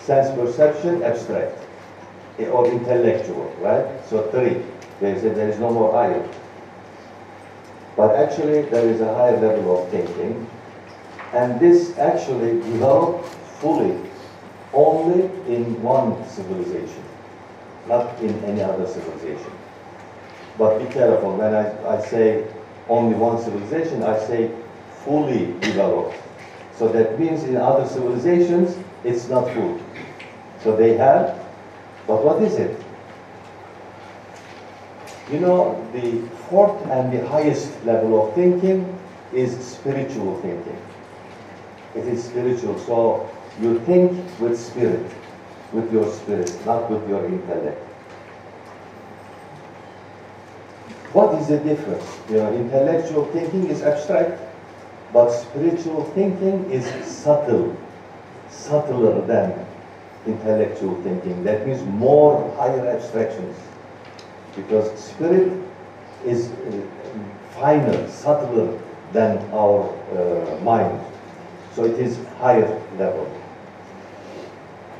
sense 0.00 0.34
perception, 0.34 1.02
abstract, 1.02 1.56
or 2.38 2.66
intellectual, 2.70 3.54
right? 3.60 3.86
So 4.08 4.30
three. 4.30 4.62
They 5.00 5.14
say 5.18 5.30
there 5.30 5.48
is 5.48 5.58
no 5.58 5.70
more 5.70 5.92
higher. 5.92 6.28
But 7.96 8.16
actually, 8.16 8.62
there 8.62 8.88
is 8.88 9.00
a 9.00 9.14
higher 9.14 9.36
level 9.36 9.82
of 9.82 9.90
thinking, 9.90 10.48
and 11.32 11.58
this 11.58 11.96
actually 11.98 12.60
developed 12.60 13.26
fully 13.60 13.96
only 14.72 15.24
in 15.52 15.82
one 15.82 16.26
civilization, 16.28 17.02
not 17.86 18.18
in 18.20 18.44
any 18.44 18.62
other 18.62 18.86
civilization. 18.86 19.52
But 20.58 20.78
be 20.78 20.92
careful, 20.92 21.36
when 21.36 21.54
I, 21.54 21.96
I 21.96 22.00
say 22.04 22.46
only 22.88 23.16
one 23.16 23.42
civilization, 23.42 24.02
I 24.02 24.18
say 24.18 24.50
fully 25.04 25.46
developed. 25.60 26.16
So 26.76 26.88
that 26.88 27.18
means 27.18 27.44
in 27.44 27.56
other 27.56 27.88
civilizations, 27.88 28.76
it's 29.04 29.28
not 29.28 29.52
full. 29.54 29.80
So 30.62 30.76
they 30.76 30.96
have, 30.96 31.38
but 32.06 32.24
what 32.24 32.42
is 32.42 32.54
it? 32.54 32.78
You 35.30 35.40
know, 35.40 35.86
the 35.92 36.26
fourth 36.48 36.84
and 36.86 37.12
the 37.12 37.26
highest 37.28 37.84
level 37.84 38.26
of 38.26 38.34
thinking 38.34 38.98
is 39.32 39.56
spiritual 39.64 40.40
thinking. 40.42 40.76
It 41.94 42.06
is 42.06 42.24
spiritual. 42.24 42.78
So 42.80 43.30
you 43.60 43.78
think 43.80 44.12
with 44.40 44.58
spirit, 44.58 45.06
with 45.72 45.92
your 45.92 46.10
spirit, 46.12 46.50
not 46.66 46.90
with 46.90 47.08
your 47.08 47.24
intellect. 47.26 47.78
What 51.12 51.34
is 51.40 51.48
the 51.48 51.58
difference? 51.58 52.04
You 52.28 52.36
know, 52.36 52.52
intellectual 52.54 53.24
thinking 53.26 53.68
is 53.68 53.82
abstract, 53.82 54.40
but 55.12 55.30
spiritual 55.30 56.04
thinking 56.14 56.70
is 56.70 56.86
subtle, 57.04 57.76
subtler 58.48 59.20
than 59.26 59.66
intellectual 60.26 61.00
thinking. 61.02 61.42
That 61.44 61.66
means 61.66 61.82
more 61.82 62.54
higher 62.56 62.86
abstractions. 62.88 63.56
Because 64.54 64.96
spirit 64.98 65.52
is 66.24 66.50
uh, 66.50 66.82
finer, 67.50 68.08
subtler 68.08 68.78
than 69.12 69.38
our 69.50 69.88
uh, 70.12 70.60
mind. 70.62 71.00
So 71.74 71.84
it 71.84 71.98
is 71.98 72.18
higher 72.38 72.80
level. 72.98 73.39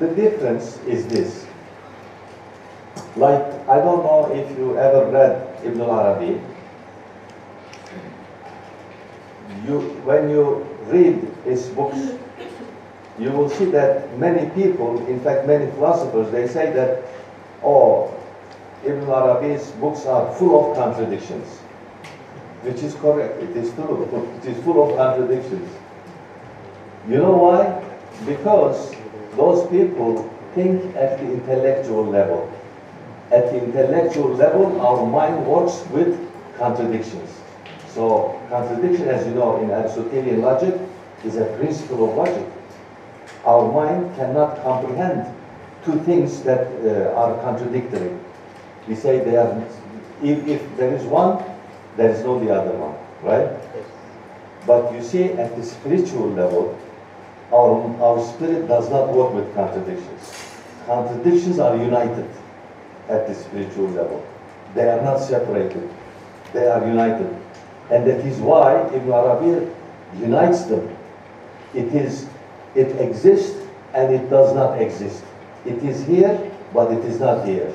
The 0.00 0.08
difference 0.08 0.78
is 0.88 1.06
this. 1.08 1.46
Like, 3.16 3.44
I 3.68 3.76
don't 3.76 4.02
know 4.02 4.32
if 4.34 4.48
you 4.56 4.78
ever 4.78 5.10
read 5.10 5.46
Ibn 5.62 5.80
Arabi. 5.82 6.40
You, 9.66 9.80
when 10.08 10.30
you 10.30 10.66
read 10.86 11.28
his 11.44 11.68
books, 11.68 11.98
you 13.18 13.30
will 13.30 13.50
see 13.50 13.66
that 13.66 14.18
many 14.18 14.48
people, 14.54 15.06
in 15.06 15.20
fact 15.20 15.46
many 15.46 15.70
philosophers, 15.72 16.32
they 16.32 16.48
say 16.48 16.72
that, 16.72 17.04
oh, 17.62 18.14
Ibn 18.86 19.04
Arabi's 19.04 19.70
books 19.72 20.06
are 20.06 20.32
full 20.36 20.70
of 20.70 20.76
contradictions. 20.78 21.46
Which 22.62 22.82
is 22.82 22.94
correct, 22.94 23.42
it 23.42 23.54
is 23.54 23.70
true. 23.74 24.08
It 24.38 24.46
is 24.46 24.64
full 24.64 24.82
of 24.82 24.96
contradictions. 24.96 25.68
You 27.06 27.18
know 27.18 27.36
why? 27.36 27.84
Because 28.24 28.94
those 29.40 29.66
people 29.70 30.28
think 30.54 30.94
at 30.96 31.18
the 31.18 31.32
intellectual 31.32 32.04
level. 32.04 32.52
At 33.30 33.46
the 33.50 33.64
intellectual 33.64 34.34
level, 34.34 34.80
our 34.80 35.06
mind 35.06 35.46
works 35.46 35.82
with 35.90 36.12
contradictions. 36.58 37.30
So 37.88 38.38
contradiction, 38.50 39.08
as 39.08 39.26
you 39.26 39.34
know, 39.34 39.62
in 39.62 39.70
Aristotelian 39.70 40.42
logic, 40.42 40.74
is 41.24 41.36
a 41.36 41.46
principle 41.56 42.10
of 42.10 42.16
logic. 42.16 42.46
Our 43.44 43.72
mind 43.72 44.14
cannot 44.16 44.62
comprehend 44.62 45.34
two 45.84 45.98
things 46.00 46.42
that 46.42 46.66
uh, 46.84 47.14
are 47.14 47.40
contradictory. 47.40 48.12
We 48.86 48.94
say 48.94 49.20
they 49.24 49.36
are, 49.36 49.50
if, 50.22 50.46
if 50.46 50.76
there 50.76 50.94
is 50.94 51.04
one, 51.04 51.42
there 51.96 52.10
is 52.10 52.22
no 52.24 52.38
the 52.38 52.52
other 52.54 52.76
one, 52.76 52.96
right? 53.24 53.48
But 54.66 54.92
you 54.92 55.02
see, 55.02 55.32
at 55.32 55.56
the 55.56 55.64
spiritual 55.64 56.28
level, 56.30 56.78
our, 57.52 58.02
our 58.02 58.24
spirit 58.32 58.68
does 58.68 58.90
not 58.90 59.12
work 59.12 59.34
with 59.34 59.54
contradictions. 59.54 60.34
Contradictions 60.86 61.58
are 61.58 61.76
united 61.76 62.28
at 63.08 63.26
the 63.26 63.34
spiritual 63.34 63.88
level. 63.88 64.26
They 64.74 64.88
are 64.88 65.02
not 65.02 65.18
separated. 65.18 65.88
They 66.52 66.66
are 66.66 66.86
united. 66.86 67.28
And 67.90 68.06
that 68.06 68.20
is 68.24 68.38
why 68.38 68.86
Ibn 68.94 69.08
Arabi 69.08 69.70
unites 70.18 70.64
them. 70.64 70.96
It 71.74 71.88
is, 71.94 72.28
it 72.74 72.88
exists 73.00 73.66
and 73.94 74.14
it 74.14 74.30
does 74.30 74.54
not 74.54 74.80
exist. 74.80 75.24
It 75.66 75.82
is 75.82 76.04
here, 76.06 76.50
but 76.72 76.92
it 76.92 77.04
is 77.04 77.18
not 77.20 77.46
here. 77.46 77.72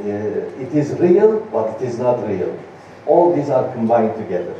Uh, 0.00 0.62
it 0.62 0.74
is 0.74 0.92
real, 0.98 1.40
but 1.52 1.80
it 1.80 1.88
is 1.88 1.98
not 1.98 2.26
real. 2.28 2.58
All 3.06 3.34
these 3.34 3.50
are 3.50 3.72
combined 3.72 4.16
together. 4.16 4.54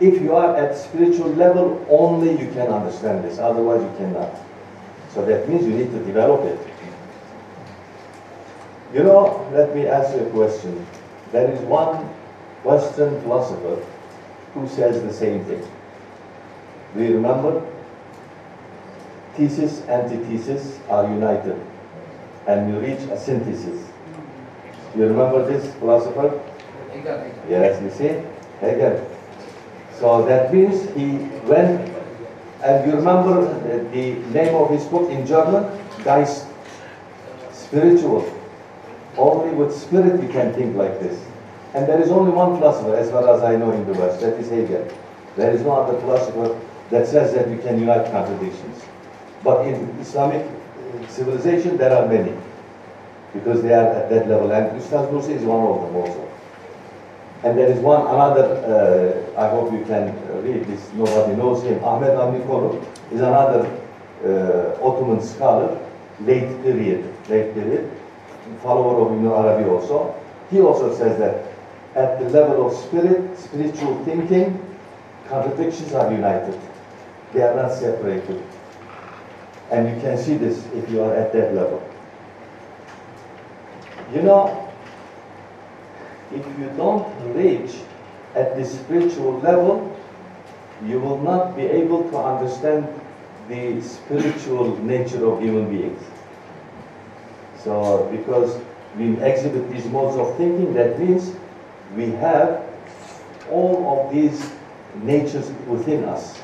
If 0.00 0.22
you 0.22 0.34
are 0.34 0.56
at 0.56 0.76
spiritual 0.76 1.30
level, 1.34 1.84
only 1.90 2.30
you 2.32 2.50
can 2.52 2.68
understand 2.68 3.24
this, 3.24 3.38
otherwise 3.38 3.82
you 3.82 3.92
cannot. 3.98 4.34
So 5.12 5.24
that 5.26 5.48
means 5.48 5.66
you 5.66 5.74
need 5.74 5.90
to 5.90 6.04
develop 6.04 6.44
it. 6.46 6.58
You 8.94 9.02
know, 9.04 9.48
let 9.52 9.74
me 9.74 9.86
ask 9.86 10.14
you 10.16 10.22
a 10.22 10.30
question. 10.30 10.86
There 11.32 11.50
is 11.50 11.60
one 11.60 11.96
Western 12.64 13.20
philosopher 13.22 13.84
who 14.54 14.66
says 14.68 15.02
the 15.02 15.12
same 15.12 15.44
thing. 15.44 15.62
Do 16.94 17.04
you 17.04 17.14
remember? 17.14 17.66
Thesis, 19.36 19.82
antithesis 19.86 20.80
are 20.88 21.06
united 21.08 21.60
and 22.46 22.72
you 22.72 22.80
reach 22.80 23.00
a 23.10 23.18
synthesis. 23.18 23.88
You 24.96 25.02
remember 25.06 25.46
this 25.46 25.72
philosopher? 25.74 26.40
Hegel. 26.90 27.32
Yes, 27.48 27.80
you 27.82 27.90
see? 27.90 28.26
Hegel. 28.60 29.09
So 30.00 30.24
that 30.24 30.52
means 30.52 30.88
he 30.96 31.18
went, 31.46 31.92
and 32.64 32.90
you 32.90 32.96
remember 32.96 33.44
the, 33.92 34.14
name 34.32 34.54
of 34.54 34.70
his 34.70 34.84
book 34.86 35.10
in 35.10 35.26
German? 35.26 35.68
Geist. 36.02 36.46
Spiritual. 37.52 38.24
Only 39.18 39.54
with 39.54 39.76
spirit 39.76 40.22
you 40.22 40.28
can 40.30 40.54
think 40.54 40.74
like 40.74 40.98
this. 41.00 41.22
And 41.74 41.86
there 41.86 42.00
is 42.00 42.10
only 42.10 42.32
one 42.32 42.56
philosopher, 42.56 42.96
as 42.96 43.10
far 43.10 43.28
as 43.28 43.42
I 43.42 43.56
know 43.56 43.72
in 43.72 43.84
the 43.86 43.92
West, 43.92 44.20
that 44.22 44.38
is 44.40 44.48
Hegel. 44.48 44.88
There 45.36 45.50
is 45.50 45.60
no 45.60 45.72
other 45.72 46.00
philosopher 46.00 46.58
that 46.88 47.06
says 47.06 47.34
that 47.34 47.50
you 47.50 47.58
can 47.58 47.78
unite 47.78 48.10
contradictions. 48.10 48.82
But 49.44 49.66
in 49.66 49.74
Islamic 50.00 50.46
uh, 50.46 51.06
civilization, 51.08 51.76
there 51.76 51.94
are 51.94 52.08
many, 52.08 52.32
because 53.34 53.62
they 53.62 53.74
are 53.74 53.86
at 53.86 54.08
that 54.08 54.28
level. 54.28 54.50
And 54.50 54.80
Ustaz 54.80 55.28
is 55.28 55.44
one 55.44 55.60
of 55.60 55.82
them 55.82 55.96
also. 55.96 56.29
And 57.42 57.56
there 57.56 57.70
is 57.70 57.78
one 57.78 58.02
another, 58.02 58.44
uh, 59.34 59.40
I 59.40 59.48
hope 59.48 59.72
you 59.72 59.84
can 59.86 60.14
read 60.44 60.66
this, 60.66 60.92
nobody 60.92 61.36
knows 61.36 61.62
him, 61.62 61.82
Ahmed 61.82 62.10
Avni 62.10 62.84
is 63.12 63.20
another 63.20 63.64
uh, 64.24 64.84
Ottoman 64.86 65.22
scholar, 65.22 65.80
late 66.20 66.62
period, 66.62 67.02
late 67.30 67.54
period, 67.54 67.90
follower 68.62 69.06
of 69.06 69.12
Ibn 69.16 69.26
Arabi 69.26 69.68
also. 69.70 70.14
He 70.50 70.60
also 70.60 70.94
says 70.94 71.18
that 71.18 71.46
at 71.94 72.18
the 72.18 72.28
level 72.28 72.66
of 72.66 72.76
spirit, 72.76 73.38
spiritual 73.38 74.04
thinking, 74.04 74.60
contradictions 75.28 75.94
are 75.94 76.12
united. 76.12 76.58
They 77.32 77.42
are 77.42 77.54
not 77.54 77.72
separated. 77.72 78.42
And 79.70 79.88
you 79.88 80.00
can 80.02 80.18
see 80.18 80.36
this 80.36 80.66
if 80.74 80.90
you 80.90 81.02
are 81.02 81.14
at 81.14 81.32
that 81.32 81.54
level. 81.54 81.82
You 84.12 84.22
know, 84.22 84.69
if 86.32 86.46
you 86.58 86.70
don't 86.76 87.06
reach 87.34 87.74
at 88.34 88.56
the 88.56 88.64
spiritual 88.64 89.40
level, 89.40 89.96
you 90.86 91.00
will 91.00 91.18
not 91.18 91.56
be 91.56 91.62
able 91.62 92.08
to 92.10 92.16
understand 92.16 92.88
the 93.48 93.80
spiritual 93.82 94.76
nature 94.78 95.26
of 95.26 95.42
human 95.42 95.68
beings. 95.68 96.02
So, 97.62 98.08
because 98.10 98.60
we 98.96 99.20
exhibit 99.20 99.70
these 99.70 99.86
modes 99.86 100.16
of 100.16 100.36
thinking, 100.36 100.72
that 100.74 100.98
means 100.98 101.34
we 101.96 102.10
have 102.12 102.62
all 103.50 104.06
of 104.06 104.14
these 104.14 104.50
natures 105.02 105.50
within 105.66 106.04
us. 106.04 106.38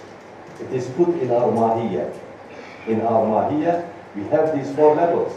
It 0.61 0.73
is 0.73 0.89
put 0.91 1.09
in 1.21 1.31
our 1.31 1.49
mahiyya. 1.49 2.13
In 2.87 3.01
our 3.03 3.25
mahiyya, 3.25 3.89
we 4.15 4.25
have 4.25 4.55
these 4.57 4.75
four 4.75 4.95
levels. 4.95 5.33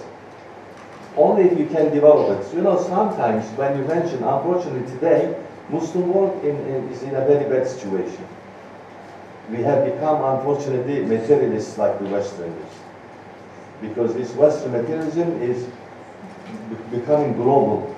Only 1.17 1.43
if 1.49 1.57
you 1.57 1.65
can 1.65 1.93
develop 1.93 2.39
it. 2.39 2.55
You 2.55 2.61
know, 2.61 2.81
sometimes 2.81 3.45
when 3.57 3.77
you 3.77 3.83
mention, 3.85 4.23
unfortunately 4.23 4.89
today, 4.93 5.35
Muslim 5.69 6.13
world 6.13 6.43
in, 6.43 6.55
in, 6.67 6.89
is 6.89 7.03
in 7.03 7.15
a 7.15 7.25
very 7.25 7.49
bad 7.49 7.67
situation. 7.67 8.25
We 9.49 9.63
have 9.63 9.85
become, 9.85 10.23
unfortunately, 10.37 11.03
materialists 11.03 11.77
like 11.77 11.97
the 11.99 12.05
Westerners. 12.05 12.71
Because 13.81 14.13
this 14.13 14.33
Western 14.33 14.73
materialism 14.73 15.41
is 15.41 15.67
be- 16.69 16.99
becoming 16.99 17.33
global. 17.33 17.95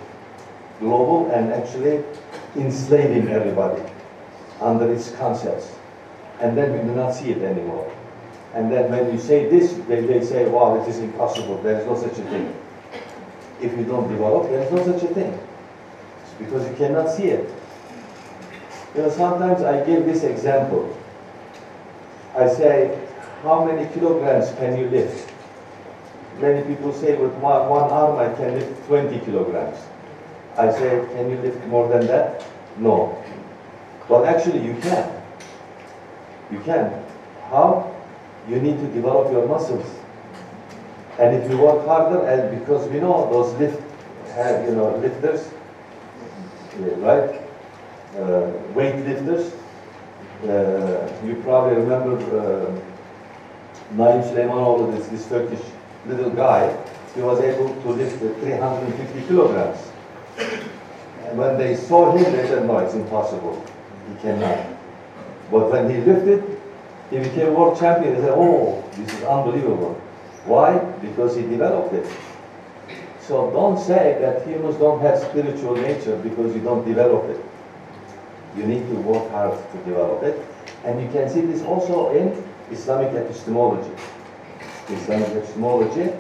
Global 0.80 1.30
and 1.32 1.52
actually 1.52 2.04
enslaving 2.56 3.28
everybody 3.30 3.82
under 4.62 4.92
its 4.92 5.12
concepts. 5.12 5.76
And 6.40 6.58
then 6.58 6.72
we 6.72 6.80
do 6.80 6.96
not 6.96 7.12
see 7.14 7.32
it 7.32 7.42
anymore. 7.42 7.92
And 8.54 8.72
then 8.72 8.92
when 8.92 9.12
you 9.12 9.20
say 9.20 9.50
this, 9.50 9.74
they, 9.88 10.02
they 10.02 10.24
say, 10.24 10.48
wow, 10.48 10.82
it 10.82 10.88
is 10.88 11.00
impossible. 11.00 11.62
There 11.62 11.80
is 11.80 11.86
no 11.86 11.96
such 11.96 12.18
a 12.20 12.24
thing. 12.30 12.54
If 13.62 13.78
you 13.78 13.86
don't 13.86 14.10
develop, 14.10 14.50
there 14.50 14.64
is 14.64 14.72
no 14.72 14.84
such 14.86 15.04
a 15.04 15.14
thing. 15.14 15.38
It's 16.24 16.34
because 16.40 16.68
you 16.68 16.76
cannot 16.76 17.10
see 17.10 17.26
it. 17.26 17.50
You 18.96 19.04
know, 19.04 19.10
sometimes 19.10 19.62
I 19.62 19.86
give 19.86 20.06
this 20.06 20.24
example. 20.24 20.98
I 22.36 22.48
say, 22.48 23.00
how 23.44 23.64
many 23.64 23.88
kilograms 23.94 24.52
can 24.58 24.78
you 24.78 24.90
lift? 24.90 25.32
Many 26.40 26.64
people 26.64 26.92
say, 26.92 27.16
with 27.18 27.34
one, 27.34 27.70
one 27.70 27.90
arm 27.92 28.18
I 28.18 28.34
can 28.36 28.56
lift 28.56 28.88
20 28.88 29.20
kilograms. 29.26 29.78
I 30.58 30.72
say, 30.72 31.06
can 31.14 31.30
you 31.30 31.38
lift 31.38 31.66
more 31.68 31.88
than 31.88 32.08
that? 32.08 32.44
No. 32.78 33.24
Well, 34.10 34.26
actually, 34.26 34.66
you 34.66 34.76
can. 34.82 35.22
You 36.52 36.60
can. 36.62 37.04
How? 37.50 37.96
You 38.50 38.60
need 38.60 38.78
to 38.80 38.88
develop 38.88 39.32
your 39.32 39.48
muscles. 39.48 39.86
And 41.22 41.36
if 41.36 41.50
you 41.52 41.58
work 41.60 41.86
harder, 41.86 42.26
and 42.28 42.60
because 42.60 42.90
we 42.90 43.00
know 43.00 43.30
those 43.32 43.54
lift 43.60 43.80
have, 44.34 44.66
you 44.66 44.74
know, 44.76 44.96
lifters, 44.98 45.54
uh, 46.80 46.96
right? 46.96 47.42
Uh, 48.18 48.52
weightlifters. 48.74 49.54
Uh, 50.44 51.08
you 51.24 51.36
probably 51.44 51.76
remember 51.78 52.18
uh, 52.18 52.82
Naim 53.92 54.24
Süleymanoğlu, 54.24 54.98
this, 54.98 55.08
this 55.10 55.28
Turkish 55.28 55.62
little 56.08 56.32
guy. 56.32 56.76
He 57.14 57.22
was 57.22 57.40
able 57.40 57.70
to 57.70 57.90
lift 57.90 58.18
350 58.18 59.28
kilograms. 59.28 59.78
And 61.28 61.38
when 61.38 61.58
they 61.60 61.76
saw 61.76 62.12
him, 62.18 62.24
they 62.24 62.48
said, 62.48 62.66
no, 62.66 62.80
it's 62.80 62.96
impossible. 62.96 63.64
He 64.10 64.22
cannot. 64.22 64.66
But 65.52 65.70
when 65.72 65.88
he 65.88 65.98
lifted, 65.98 66.44
he 67.12 67.20
became 67.20 67.54
world 67.54 67.78
champion. 67.78 68.16
They 68.16 68.22
said, 68.22 68.34
oh, 68.34 68.84
this 68.96 69.14
is 69.14 69.24
unbelievable. 69.24 70.02
Why? 70.46 70.78
Because 71.02 71.36
he 71.36 71.44
developed 71.44 71.94
it. 71.94 72.08
So 73.22 73.52
don't 73.52 73.78
say 73.78 74.18
that 74.22 74.46
humans 74.48 74.78
don't 74.78 75.00
have 75.02 75.20
spiritual 75.20 75.76
nature 75.76 76.18
because 76.18 76.56
you 76.56 76.62
don't 76.62 76.86
develop 76.86 77.30
it. 77.30 77.40
You 78.58 78.64
need 78.66 78.88
to 78.90 78.96
work 78.96 79.30
hard 79.32 79.58
to 79.72 79.78
develop 79.86 80.24
it. 80.24 80.44
And 80.84 81.02
you 81.02 81.10
can 81.12 81.30
see 81.30 81.42
this 81.42 81.62
also 81.62 82.12
in 82.12 82.44
Islamic 82.72 83.14
epistemology. 83.14 83.92
Islamic 84.90 85.30
epistemology, 85.30 86.12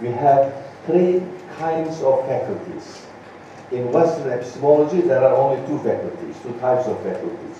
we 0.00 0.08
have 0.08 0.54
three 0.86 1.22
kinds 1.56 2.02
of 2.02 2.24
faculties. 2.26 3.06
In 3.72 3.90
Western 3.90 4.30
epistemology, 4.30 5.00
there 5.00 5.24
are 5.24 5.34
only 5.34 5.66
two 5.66 5.78
faculties, 5.78 6.36
two 6.42 6.52
types 6.60 6.86
of 6.86 7.02
faculties. 7.02 7.56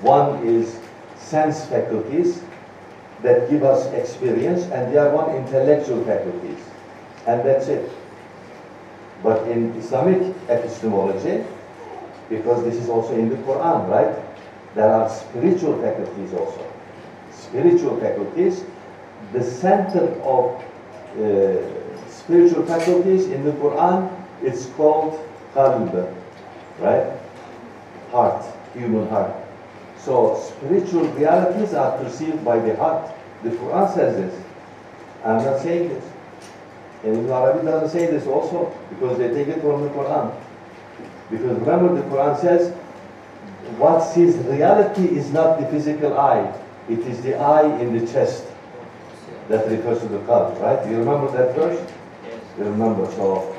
One 0.00 0.46
is 0.46 0.78
sense 1.16 1.66
faculties 1.66 2.42
that 3.22 3.50
give 3.50 3.64
us 3.64 3.86
experience, 3.92 4.64
and 4.64 4.92
they 4.92 4.98
are 4.98 5.10
one 5.10 5.34
intellectual 5.34 6.04
faculties. 6.04 6.58
And 7.26 7.44
that's 7.44 7.68
it. 7.68 7.90
But 9.22 9.48
in 9.48 9.74
Islamic 9.74 10.34
epistemology, 10.48 11.44
because 12.28 12.64
this 12.64 12.76
is 12.76 12.88
also 12.88 13.14
in 13.14 13.28
the 13.28 13.36
Quran, 13.36 13.88
right? 13.88 14.14
There 14.74 14.88
are 14.88 15.08
spiritual 15.08 15.80
faculties 15.82 16.32
also. 16.34 16.64
Spiritual 17.32 17.98
faculties, 18.00 18.64
the 19.32 19.42
center 19.42 20.04
of 20.22 20.62
uh, 21.18 22.08
spiritual 22.08 22.64
faculties 22.66 23.26
in 23.26 23.44
the 23.44 23.52
Quran, 23.52 24.10
it's 24.42 24.66
called 24.76 25.18
qalb, 25.54 26.14
right? 26.78 27.18
Heart, 28.12 28.44
human 28.74 29.08
heart. 29.08 29.34
So 29.98 30.40
spiritual 30.40 31.08
realities 31.08 31.74
are 31.74 31.98
perceived 31.98 32.44
by 32.44 32.58
the 32.58 32.76
heart. 32.76 33.12
The 33.42 33.50
Quran 33.50 33.94
says 33.94 34.16
this. 34.16 34.44
I'm 35.24 35.44
not 35.44 35.60
saying 35.60 35.88
this. 35.88 36.04
And 37.04 37.16
Ibn 37.16 37.30
Arabi 37.30 37.64
doesn't 37.64 37.90
say 37.90 38.06
this 38.06 38.26
also 38.26 38.76
because 38.90 39.18
they 39.18 39.28
take 39.28 39.48
it 39.48 39.60
from 39.60 39.82
the 39.82 39.90
Quran. 39.90 40.34
Because 41.30 41.58
remember 41.58 41.94
the 41.94 42.02
Quran 42.08 42.40
says, 42.40 42.72
what 43.76 44.00
sees 44.00 44.36
reality 44.36 45.04
is 45.04 45.30
not 45.30 45.60
the 45.60 45.66
physical 45.68 46.18
eye, 46.18 46.52
it 46.88 47.00
is 47.00 47.20
the 47.22 47.36
eye 47.36 47.78
in 47.80 47.96
the 47.96 48.10
chest 48.10 48.44
that 49.48 49.68
refers 49.68 50.00
to 50.00 50.08
the 50.08 50.18
qalb, 50.20 50.60
right? 50.60 50.82
Do 50.84 50.90
you 50.90 50.98
remember 50.98 51.30
that 51.32 51.54
verse? 51.54 51.78
Yes. 52.24 52.40
You 52.58 52.64
remember, 52.64 53.06
so 53.12 53.54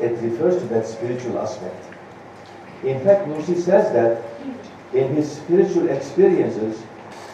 it 0.00 0.12
refers 0.22 0.60
to 0.60 0.68
that 0.68 0.86
spiritual 0.86 1.38
aspect. 1.38 1.82
In 2.82 3.02
fact, 3.02 3.26
Nursi 3.26 3.56
says 3.56 3.92
that 3.92 4.22
in 4.94 5.14
his 5.14 5.30
spiritual 5.30 5.88
experiences, 5.90 6.82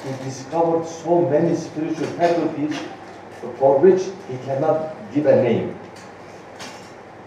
he 0.04 0.24
discovered 0.24 0.86
so 0.86 1.20
many 1.28 1.54
spiritual 1.54 2.06
faculties 2.16 2.76
for 3.58 3.78
which 3.78 4.02
he 4.28 4.36
cannot 4.44 4.94
give 5.14 5.26
a 5.26 5.42
name. 5.42 5.78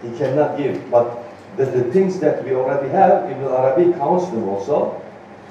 He 0.02 0.10
cannot 0.18 0.58
give, 0.58 0.90
but 0.90 1.24
the, 1.56 1.66
the 1.66 1.84
things 1.92 2.18
that 2.20 2.44
we 2.44 2.52
already 2.54 2.88
have, 2.90 3.30
Ibn 3.30 3.44
Arabi 3.44 3.92
counts 3.98 4.28
them 4.30 4.48
also. 4.48 5.00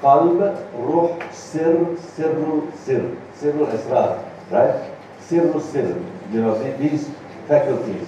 Qalb, 0.00 0.38
Ruh, 0.74 1.32
Sir, 1.32 1.96
Sirru, 1.96 2.70
Sir, 2.76 3.16
Sirru 3.40 3.66
Esrar, 3.72 4.22
right? 4.50 4.90
Sirru 5.20 5.60
Sir, 5.62 5.96
you 6.30 6.42
know, 6.42 6.58
the- 6.62 6.76
these 6.76 7.08
faculties. 7.48 8.06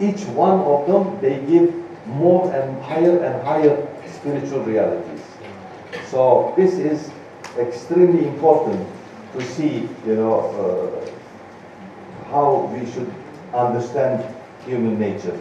Each 0.00 0.24
one 0.34 0.60
of 0.60 0.86
them, 0.86 1.18
they 1.20 1.38
give 1.46 1.72
more 2.06 2.52
and 2.52 2.82
higher 2.82 3.18
and 3.22 3.42
higher 3.42 3.86
spiritual 4.06 4.60
realities. 4.64 5.17
So 6.06 6.54
this 6.56 6.74
is 6.74 7.10
extremely 7.58 8.26
important 8.26 8.86
to 9.34 9.44
see, 9.44 9.88
you 10.06 10.16
know, 10.16 10.40
uh, 10.40 12.30
how 12.30 12.70
we 12.72 12.90
should 12.90 13.12
understand 13.54 14.24
human 14.66 14.98
nature. 14.98 15.38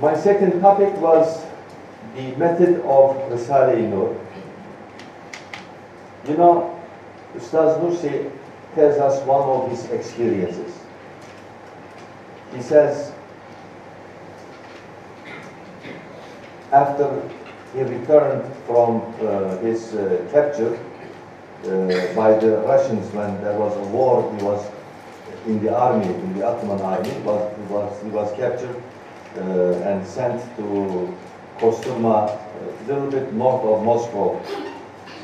My 0.00 0.14
second 0.14 0.60
topic 0.60 0.94
was 0.98 1.44
the 2.16 2.34
method 2.36 2.80
of 2.80 3.16
Risale-i 3.30 3.80
Nur. 3.80 4.14
You 6.28 6.36
know, 6.36 6.78
Ustaz 7.36 7.80
Nursi 7.80 8.30
tells 8.74 8.96
us 8.98 9.24
one 9.26 9.48
of 9.48 9.70
his 9.70 9.88
experiences. 9.90 10.72
He 12.54 12.62
says, 12.62 13.12
after 16.72 17.22
he 17.74 17.82
returned 17.82 18.44
from 18.66 19.02
uh, 19.20 19.56
his 19.58 19.94
uh, 19.94 20.26
capture 20.32 20.78
uh, 21.64 22.14
by 22.14 22.38
the 22.38 22.58
Russians 22.66 23.12
when 23.12 23.40
there 23.42 23.58
was 23.58 23.76
a 23.76 23.88
war, 23.90 24.32
he 24.36 24.44
was 24.44 24.70
in 25.46 25.62
the 25.62 25.74
army, 25.74 26.06
in 26.06 26.38
the 26.38 26.46
Ottoman 26.46 26.80
army, 26.80 27.14
but 27.24 27.54
he 27.56 27.62
was, 27.72 28.02
he 28.02 28.10
was 28.10 28.32
captured 28.36 28.82
uh, 29.36 29.88
and 29.88 30.06
sent 30.06 30.40
to 30.56 31.14
Kostroma, 31.58 32.38
a 32.38 32.92
little 32.92 33.10
bit 33.10 33.32
north 33.32 33.64
of 33.64 33.84
Moscow. 33.84 34.40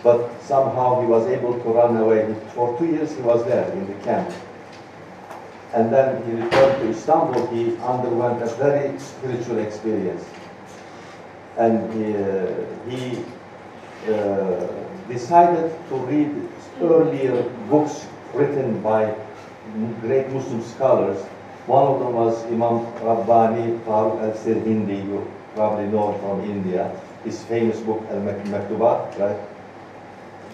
But 0.02 0.42
somehow 0.42 1.00
he 1.00 1.06
was 1.06 1.26
able 1.28 1.54
to 1.54 1.68
run 1.68 1.96
away. 1.96 2.34
For 2.54 2.76
two 2.78 2.86
years 2.86 3.14
he 3.14 3.22
was 3.22 3.44
there 3.44 3.70
in 3.72 3.86
the 3.86 4.04
camp. 4.04 4.32
And 5.74 5.92
then 5.92 6.22
he 6.24 6.32
returned 6.32 6.82
to 6.82 6.90
Istanbul. 6.90 7.46
He 7.48 7.76
underwent 7.78 8.42
a 8.42 8.46
very 8.56 8.98
spiritual 8.98 9.58
experience. 9.58 10.24
And 11.58 11.92
he, 11.92 12.16
uh, 12.16 12.64
he 12.88 13.24
uh, 14.12 14.66
decided 15.08 15.70
to 15.88 15.96
read 15.96 16.30
earlier 16.80 17.42
books 17.68 18.06
written 18.34 18.80
by 18.82 19.14
great 20.00 20.28
Muslim 20.30 20.62
scholars. 20.62 21.20
One 21.66 21.86
of 21.86 21.98
them 22.00 22.14
was 22.14 22.44
Imam 22.46 22.86
Rabbani 23.04 23.78
Farooq 23.86 24.20
al-Sirhindi, 24.22 25.04
you 25.04 25.30
probably 25.54 25.86
know 25.86 26.18
from 26.18 26.40
India. 26.44 26.90
His 27.24 27.44
famous 27.44 27.78
book 27.80 28.02
Al-Maktubat, 28.10 29.18
right? 29.18 29.38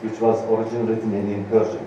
Which 0.03 0.21
was 0.21 0.43
originally 0.45 0.95
written 0.95 1.15
in, 1.15 1.33
in 1.33 1.45
Persian. 1.47 1.87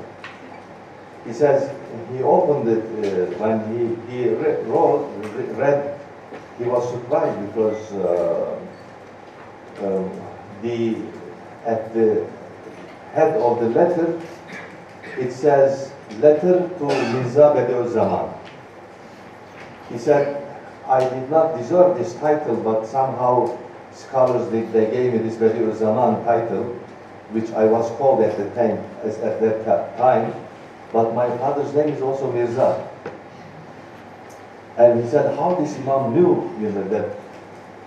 He 1.25 1.33
says 1.33 1.69
he 2.11 2.23
opened 2.23 2.67
it 2.67 2.83
uh, 2.83 3.37
when 3.37 3.61
he, 3.69 3.93
he 4.11 4.29
re- 4.29 4.57
wrote, 4.63 5.07
re- 5.37 5.53
read, 5.53 5.99
he 6.57 6.63
was 6.63 6.89
surprised 6.89 7.37
because 7.47 7.91
uh, 7.93 8.57
um, 9.79 10.11
the, 10.61 10.97
at 11.65 11.93
the 11.93 12.27
head 13.13 13.35
of 13.37 13.59
the 13.59 13.69
letter, 13.69 14.21
it 15.17 15.31
says, 15.31 15.91
letter 16.19 16.69
to 16.77 16.83
Mirza 16.83 17.53
Bediüzzaman. 17.55 18.37
He 19.89 19.97
said, 19.97 20.37
I 20.87 21.07
did 21.07 21.29
not 21.29 21.57
deserve 21.57 21.97
this 21.97 22.13
title, 22.15 22.55
but 22.57 22.85
somehow 22.85 23.57
scholars, 23.93 24.49
they, 24.51 24.61
they 24.61 24.89
gave 24.91 25.13
me 25.13 25.19
this 25.19 25.35
Bediüzzaman 25.35 26.23
title, 26.25 26.63
which 27.31 27.51
I 27.51 27.65
was 27.65 27.89
called 27.97 28.21
at 28.23 28.37
the 28.37 28.49
time, 28.51 28.77
at 29.03 29.39
that 29.41 29.97
time, 29.97 30.33
but 30.91 31.13
my 31.13 31.29
father's 31.37 31.73
name 31.73 31.89
is 31.89 32.01
also 32.01 32.31
Mirza. 32.31 32.87
And 34.77 35.03
he 35.03 35.09
said, 35.09 35.35
how 35.35 35.55
this 35.55 35.75
Imam 35.77 36.13
knew, 36.13 36.49
you 36.59 36.71
know, 36.71 36.87
that 36.89 37.20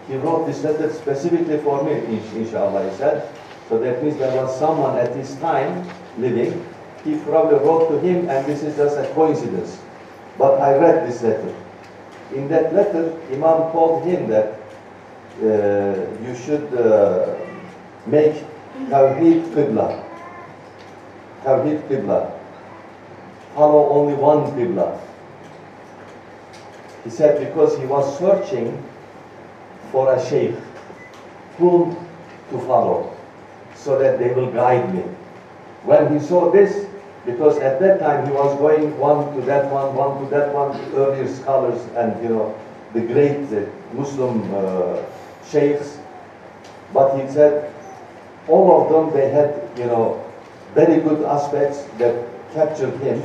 he 0.08 0.16
wrote 0.16 0.46
this 0.46 0.62
letter 0.62 0.92
specifically 0.92 1.58
for 1.58 1.82
me, 1.82 1.92
ins- 1.94 2.32
inshallah, 2.34 2.90
he 2.90 2.96
said. 2.96 3.28
So 3.68 3.78
that 3.78 4.02
means 4.02 4.18
there 4.18 4.34
was 4.36 4.58
someone 4.58 4.98
at 4.98 5.14
this 5.14 5.34
time 5.36 5.88
living. 6.18 6.64
He 7.04 7.16
probably 7.20 7.58
wrote 7.58 7.88
to 7.90 7.98
him, 8.00 8.28
and 8.28 8.44
this 8.46 8.62
is 8.62 8.76
just 8.76 8.98
a 8.98 9.06
coincidence. 9.14 9.78
But 10.38 10.60
I 10.60 10.76
read 10.76 11.08
this 11.08 11.22
letter. 11.22 11.54
In 12.34 12.48
that 12.48 12.74
letter, 12.74 13.12
Imam 13.30 13.70
told 13.72 14.04
him 14.04 14.28
that 14.28 14.60
uh, 15.42 16.22
you 16.22 16.34
should 16.36 16.72
uh, 16.74 17.34
make 18.06 18.44
Tawheed 18.88 19.44
Qibla. 19.54 20.04
Tawheed 21.44 21.80
Qibla. 21.88 22.32
Follow 23.54 23.88
only 23.90 24.14
one 24.14 24.50
Qibla. 24.52 25.00
He 27.04 27.10
said 27.10 27.38
because 27.38 27.78
he 27.78 27.86
was 27.86 28.18
searching 28.18 28.82
for 29.94 30.12
a 30.12 30.18
sheikh 30.28 30.56
whom 31.56 31.94
to 32.50 32.58
follow 32.66 33.14
so 33.76 33.96
that 33.96 34.18
they 34.18 34.30
will 34.34 34.50
guide 34.50 34.92
me. 34.92 35.02
When 35.84 36.12
he 36.12 36.18
saw 36.18 36.50
this, 36.50 36.86
because 37.24 37.58
at 37.58 37.78
that 37.78 38.00
time 38.00 38.26
he 38.26 38.32
was 38.32 38.58
going 38.58 38.98
one 38.98 39.32
to 39.36 39.40
that 39.42 39.70
one, 39.70 39.94
one 39.94 40.18
to 40.18 40.30
that 40.30 40.52
one, 40.52 40.74
earlier 40.94 41.28
scholars 41.28 41.80
and 41.94 42.20
you 42.24 42.30
know 42.30 42.58
the 42.92 43.02
great 43.02 43.46
uh, 43.54 43.62
Muslim 43.92 44.42
uh, 44.52 45.00
sheikhs, 45.46 45.98
but 46.92 47.14
he 47.20 47.30
said 47.30 47.72
all 48.48 48.66
of 48.82 48.90
them 48.90 49.14
they 49.16 49.30
had 49.30 49.62
you 49.78 49.86
know 49.86 50.20
very 50.74 51.00
good 51.02 51.22
aspects 51.24 51.86
that 51.98 52.26
captured 52.52 52.98
him. 52.98 53.22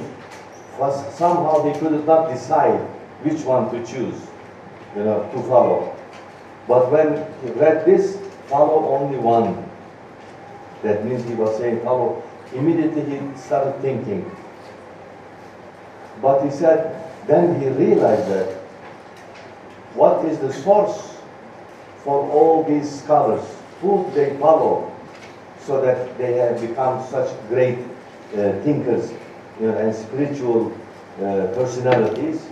But 0.77 0.93
somehow 1.11 1.63
he 1.67 1.77
could 1.79 2.05
not 2.05 2.29
decide 2.29 2.79
which 3.25 3.41
one 3.41 3.71
to 3.71 3.79
choose, 3.85 4.21
you 4.95 5.03
know, 5.03 5.27
to 5.33 5.41
follow. 5.49 5.98
But 6.69 6.91
when 6.91 7.25
he 7.41 7.49
read 7.59 7.83
this, 7.83 8.15
follow 8.45 8.89
only 8.95 9.17
one. 9.17 9.67
That 10.83 11.03
means 11.03 11.27
he 11.27 11.33
was 11.33 11.57
saying 11.57 11.81
follow. 11.81 12.21
Immediately 12.53 13.05
he 13.09 13.37
started 13.37 13.81
thinking. 13.81 14.29
But 16.21 16.45
he 16.45 16.51
said, 16.51 17.01
then 17.25 17.59
he 17.59 17.69
realized 17.69 18.29
that 18.29 18.53
what 19.95 20.23
is 20.25 20.37
the 20.37 20.53
source 20.53 21.17
for 22.03 22.29
all 22.29 22.63
these 22.63 23.01
scholars? 23.01 23.43
Who 23.81 24.11
they 24.13 24.37
follow 24.37 24.95
so 25.61 25.81
that 25.81 26.19
they 26.19 26.33
have 26.33 26.61
become 26.61 27.03
such 27.09 27.33
great 27.47 27.79
uh, 28.33 28.61
thinkers 28.61 29.11
you 29.59 29.67
know, 29.71 29.77
and 29.77 29.95
spiritual 29.95 30.71
uh, 31.17 31.49
personalities? 31.57 32.45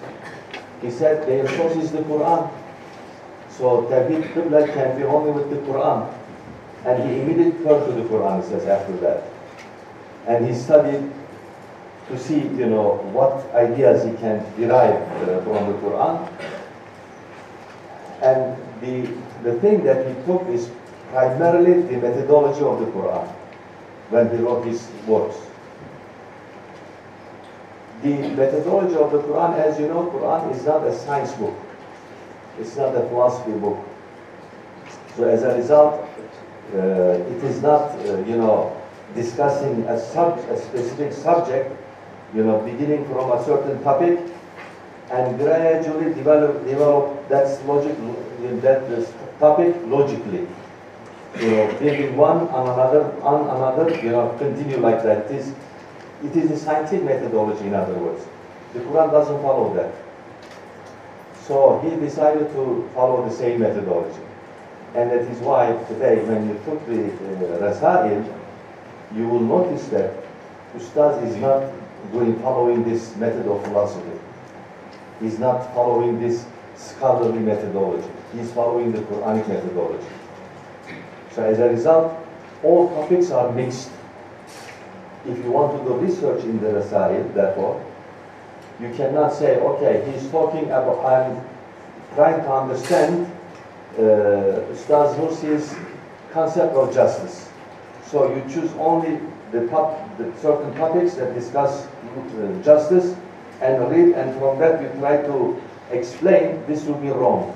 He 0.81 0.89
said 0.89 1.27
their 1.27 1.47
source 1.55 1.75
is 1.75 1.91
the 1.91 1.99
Quran. 1.99 2.49
So 3.57 3.83
Tawheed 3.89 4.33
Qibla 4.33 4.71
can 4.73 4.97
be 4.97 5.03
only 5.03 5.31
with 5.31 5.49
the 5.49 5.57
Quran. 5.57 6.13
And 6.85 7.03
he 7.03 7.21
immediately 7.21 7.63
turned 7.63 7.85
to 7.87 7.91
the 7.91 8.07
Quran, 8.07 8.43
he 8.43 8.49
says, 8.49 8.67
after 8.67 8.95
that. 8.97 9.23
And 10.27 10.45
he 10.47 10.53
studied 10.53 11.11
to 12.09 12.19
see, 12.19 12.39
you 12.39 12.67
know, 12.67 12.97
what 13.11 13.33
ideas 13.55 14.03
he 14.03 14.11
can 14.17 14.45
derive 14.57 15.01
uh, 15.27 15.41
from 15.41 15.73
the 15.73 15.77
Quran. 15.79 16.31
And 18.21 18.57
the, 18.81 19.11
the 19.43 19.59
thing 19.59 19.83
that 19.85 20.07
he 20.07 20.13
took 20.25 20.47
is 20.49 20.69
primarily 21.09 21.81
the 21.81 21.97
methodology 21.97 22.61
of 22.61 22.79
the 22.79 22.85
Quran 22.85 23.27
when 24.09 24.29
he 24.29 24.37
wrote 24.37 24.65
his 24.65 24.87
works. 25.07 25.35
The 28.03 28.15
methodology 28.35 28.95
of 28.95 29.11
the 29.11 29.19
Quran, 29.19 29.57
as 29.57 29.79
you 29.79 29.87
know, 29.87 30.11
Quran 30.11 30.55
is 30.55 30.63
not 30.65 30.85
a 30.85 30.95
science 30.95 31.33
book. 31.33 31.55
It's 32.59 32.75
not 32.75 32.95
a 32.95 33.07
philosophy 33.09 33.51
book. 33.51 33.77
So 35.15 35.25
as 35.27 35.43
a 35.43 35.55
result, 35.55 36.07
uh, 36.73 36.77
it 36.77 37.43
is 37.43 37.61
not, 37.61 37.91
uh, 37.99 38.17
you 38.25 38.37
know, 38.37 38.75
discussing 39.15 39.83
a, 39.85 39.99
sub, 39.99 40.37
a 40.49 40.59
specific 40.59 41.13
subject, 41.13 41.71
you 42.35 42.43
know, 42.43 42.59
beginning 42.59 43.05
from 43.05 43.31
a 43.31 43.43
certain 43.45 43.81
topic 43.83 44.19
and 45.11 45.39
gradually 45.39 46.13
develop, 46.13 46.65
develop 46.65 47.29
that 47.29 47.65
logic, 47.65 47.95
that 48.61 48.89
this 48.89 49.13
topic 49.39 49.75
logically. 49.85 50.47
You 51.39 51.51
know, 51.51 51.67
building 51.79 52.17
one 52.17 52.47
on 52.49 52.67
another, 52.73 53.11
on 53.21 53.41
another, 53.55 53.95
you 54.03 54.09
know, 54.09 54.35
continue 54.39 54.77
like 54.77 55.03
that. 55.03 55.29
It 55.29 55.37
is, 55.37 55.53
it 56.23 56.35
is 56.35 56.51
a 56.51 56.57
scientific 56.57 57.03
methodology, 57.03 57.67
in 57.67 57.73
other 57.75 57.93
words. 57.93 58.25
The 58.73 58.79
Quran 58.79 59.11
doesn't 59.11 59.41
follow 59.41 59.73
that. 59.75 59.93
So 61.47 61.79
he 61.79 61.95
decided 61.95 62.51
to 62.51 62.89
follow 62.93 63.27
the 63.27 63.33
same 63.33 63.61
methodology. 63.61 64.19
And 64.95 65.09
that 65.11 65.21
is 65.21 65.39
why 65.39 65.71
today, 65.87 66.21
when 66.25 66.49
you 66.49 66.55
took 66.65 66.85
the 66.85 67.05
uh, 67.07 67.71
Rasail, 67.71 68.25
you 69.15 69.27
will 69.29 69.39
notice 69.39 69.87
that 69.87 70.13
Ustaz 70.75 71.25
is 71.25 71.37
not 71.37 71.71
going 72.11 72.37
following 72.41 72.83
this 72.83 73.15
method 73.15 73.47
of 73.47 73.63
philosophy. 73.63 74.19
He's 75.21 75.39
not 75.39 75.73
following 75.73 76.19
this 76.19 76.45
scholarly 76.75 77.39
methodology. 77.39 78.07
He's 78.35 78.51
following 78.51 78.91
the 78.91 78.99
Quranic 78.99 79.47
methodology. 79.47 80.05
So 81.31 81.43
as 81.43 81.59
a 81.59 81.69
result, 81.69 82.13
all 82.61 82.89
topics 82.89 83.31
are 83.31 83.51
mixed. 83.53 83.89
If 85.25 85.37
you 85.37 85.51
want 85.51 85.77
to 85.77 85.83
do 85.87 85.95
research 85.95 86.43
in 86.43 86.59
the 86.59 86.67
Rasail, 86.67 87.33
therefore, 87.33 87.83
you 88.79 88.93
cannot 88.93 89.33
say, 89.33 89.57
okay, 89.57 90.09
he's 90.11 90.29
talking 90.29 90.65
about, 90.65 91.03
I'm 91.05 91.41
trying 92.15 92.43
to 92.43 92.51
understand 92.51 93.25
uh, 93.97 94.61
Ustaz 94.71 95.17
Nursi's 95.17 95.75
concept 96.31 96.75
of 96.75 96.93
justice. 96.93 97.49
So 98.05 98.33
you 98.35 98.41
choose 98.43 98.71
only 98.77 99.19
the, 99.51 99.67
top, 99.67 100.17
the 100.17 100.31
certain 100.39 100.73
topics 100.75 101.15
that 101.15 101.33
discuss 101.33 101.87
uh, 101.87 102.63
justice 102.63 103.15
and 103.61 103.89
read, 103.91 104.15
and 104.15 104.37
from 104.39 104.59
that 104.59 104.81
you 104.81 104.89
try 104.99 105.17
to 105.23 105.59
explain, 105.91 106.63
this 106.67 106.83
will 106.83 106.99
be 106.99 107.09
wrong. 107.09 107.51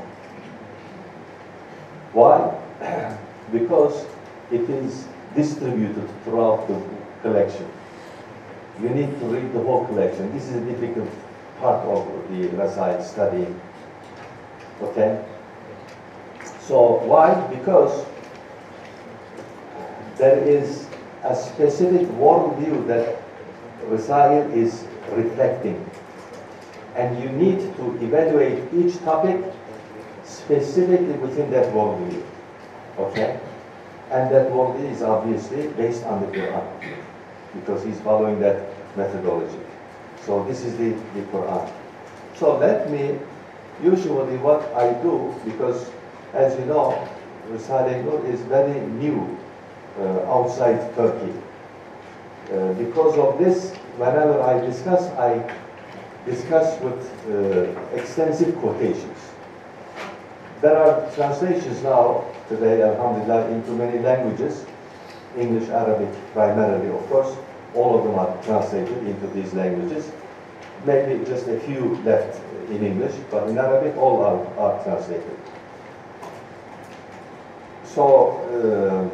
Why? 2.13 2.57
because 3.51 4.05
it 4.51 4.69
is 4.69 5.07
distributed 5.35 6.09
throughout 6.23 6.67
the 6.67 6.81
collection. 7.21 7.69
You 8.81 8.89
need 8.89 9.19
to 9.19 9.25
read 9.25 9.53
the 9.53 9.59
whole 9.61 9.85
collection. 9.85 10.33
This 10.33 10.49
is 10.49 10.55
a 10.55 10.65
difficult 10.65 11.09
part 11.59 11.85
of 11.85 12.07
the 12.29 12.47
Rasail 12.57 13.03
study. 13.03 13.45
Okay? 14.81 15.23
So 16.61 16.97
why? 17.05 17.35
Because 17.47 18.05
there 20.17 20.39
is 20.39 20.87
a 21.23 21.35
specific 21.35 22.07
worldview 22.17 22.87
that 22.87 23.21
Rasail 23.85 24.51
is 24.51 24.85
reflecting. 25.11 25.77
And 26.95 27.21
you 27.23 27.29
need 27.29 27.59
to 27.77 28.03
evaluate 28.03 28.73
each 28.73 28.97
topic 29.03 29.43
specifically 30.23 31.13
within 31.19 31.51
that 31.51 31.67
worldview. 31.73 32.23
Okay? 32.97 33.39
And 34.09 34.33
that 34.33 34.49
worldview 34.51 34.91
is 34.91 35.03
obviously 35.03 35.67
based 35.69 36.03
on 36.05 36.21
the 36.21 36.27
Quran 36.27 36.97
because 37.53 37.83
he's 37.83 37.99
following 38.01 38.39
that 38.39 38.70
methodology. 38.95 39.59
So 40.25 40.43
this 40.45 40.63
is 40.63 40.77
the, 40.77 40.89
the 41.19 41.25
Quran. 41.31 41.71
So 42.35 42.57
let 42.57 42.89
me, 42.89 43.17
usually 43.83 44.37
what 44.37 44.61
I 44.75 44.93
do, 45.01 45.33
because 45.45 45.89
as 46.33 46.57
you 46.59 46.65
know, 46.65 47.07
Risale 47.49 48.25
is 48.29 48.39
very 48.41 48.79
new 48.79 49.37
uh, 49.99 50.31
outside 50.31 50.95
Turkey. 50.95 51.33
Uh, 52.51 52.73
because 52.73 53.17
of 53.17 53.37
this, 53.39 53.73
whenever 53.97 54.41
I 54.41 54.59
discuss, 54.65 55.09
I 55.17 55.43
discuss 56.25 56.79
with 56.81 57.01
uh, 57.29 57.95
extensive 57.95 58.55
quotations. 58.57 59.17
There 60.61 60.77
are 60.77 61.09
translations 61.15 61.81
now, 61.81 62.25
today, 62.47 62.83
alhamdulillah, 62.83 63.49
into 63.49 63.71
many 63.71 63.99
languages, 63.99 64.65
English, 65.37 65.69
Arabic 65.69 66.13
primarily, 66.33 66.89
of 66.89 67.07
course. 67.09 67.35
All 67.75 67.97
of 67.97 68.03
them 68.03 68.15
are 68.15 68.43
translated 68.43 68.97
into 69.07 69.27
these 69.27 69.53
languages. 69.53 70.11
Maybe 70.85 71.23
just 71.25 71.47
a 71.47 71.59
few 71.59 71.95
left 72.03 72.41
in 72.69 72.83
English, 72.83 73.15
but 73.29 73.47
in 73.49 73.57
Arabic, 73.57 73.95
all 73.97 74.23
are, 74.23 74.45
are 74.57 74.83
translated. 74.83 75.37
So, 77.83 78.37
uh, 78.49 79.09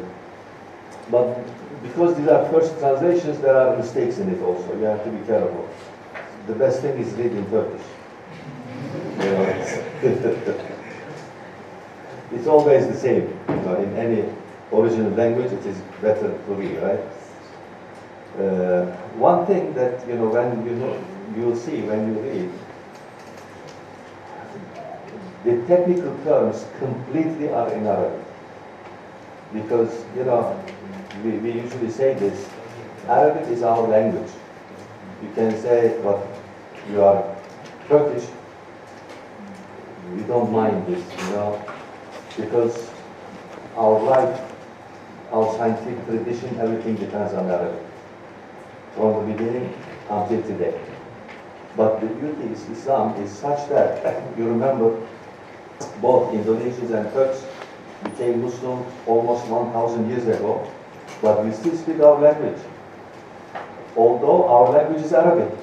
but 1.10 1.36
because 1.82 2.16
these 2.16 2.28
are 2.28 2.48
first 2.50 2.78
translations, 2.78 3.40
there 3.40 3.56
are 3.56 3.76
mistakes 3.76 4.18
in 4.18 4.28
it 4.30 4.40
also. 4.42 4.74
You 4.78 4.84
have 4.84 5.04
to 5.04 5.10
be 5.10 5.26
careful. 5.26 5.68
The 6.46 6.54
best 6.54 6.80
thing 6.80 6.98
is 6.98 7.12
read 7.14 7.32
in 7.32 7.50
Turkish. 7.50 7.86
It's 12.30 12.46
always 12.46 12.86
the 12.86 12.94
same. 12.94 13.38
You 13.48 13.56
know, 13.56 13.76
in 13.76 13.96
any 13.96 14.24
original 14.72 15.10
language, 15.12 15.50
it 15.50 15.64
is 15.64 15.78
better 16.02 16.28
to 16.28 16.54
read, 16.54 16.76
right? 16.82 17.00
Uh, 18.38 18.86
one 19.18 19.44
thing 19.46 19.74
that 19.74 20.06
you 20.06 20.14
know 20.14 20.28
when 20.28 20.64
you 20.64 20.74
know 20.76 20.94
you'll 21.36 21.56
see 21.56 21.82
when 21.82 22.06
you 22.06 22.20
read 22.22 22.50
the 25.44 25.54
technical 25.66 26.14
terms 26.22 26.64
completely 26.78 27.48
are 27.48 27.72
in 27.72 27.84
Arabic 27.86 28.24
because 29.52 30.04
you 30.16 30.24
know 30.24 30.42
we, 31.24 31.32
we 31.38 31.50
usually 31.50 31.90
say 31.90 32.14
this 32.14 32.48
Arabic 33.08 33.48
is 33.48 33.64
our 33.64 33.82
language. 33.88 34.30
You 35.20 35.30
can 35.34 35.60
say 35.60 35.98
but 36.04 36.24
you 36.92 37.02
are 37.02 37.24
Turkish. 37.88 38.28
We 40.14 40.22
don't 40.30 40.52
mind 40.52 40.86
this 40.86 41.02
you 41.26 41.32
know 41.32 41.60
because 42.36 42.88
our 43.74 44.00
life 44.00 44.40
our 45.32 45.52
scientific 45.56 46.06
tradition 46.06 46.58
everything 46.60 46.94
depends 46.96 47.34
on 47.34 47.50
Arabic 47.50 47.87
from 48.98 49.14
the 49.14 49.32
beginning 49.32 49.72
until 50.10 50.42
today 50.42 50.78
but 51.78 52.00
the 52.00 52.06
beauty 52.06 52.52
is 52.52 52.68
Islam 52.70 53.14
is 53.22 53.30
such 53.30 53.68
that 53.68 54.02
you 54.36 54.48
remember 54.48 55.00
both 56.00 56.34
Indonesians 56.34 56.90
and 56.90 57.12
Turks 57.12 57.44
became 58.02 58.42
Muslim 58.42 58.84
almost 59.06 59.46
1,000 59.46 60.10
years 60.10 60.26
ago, 60.26 60.68
but 61.22 61.44
we 61.44 61.52
still 61.52 61.76
speak 61.76 62.00
our 62.00 62.20
language. 62.20 62.58
Although 63.96 64.48
our 64.48 64.70
language 64.70 65.04
is 65.04 65.12
Arabic. 65.12 65.56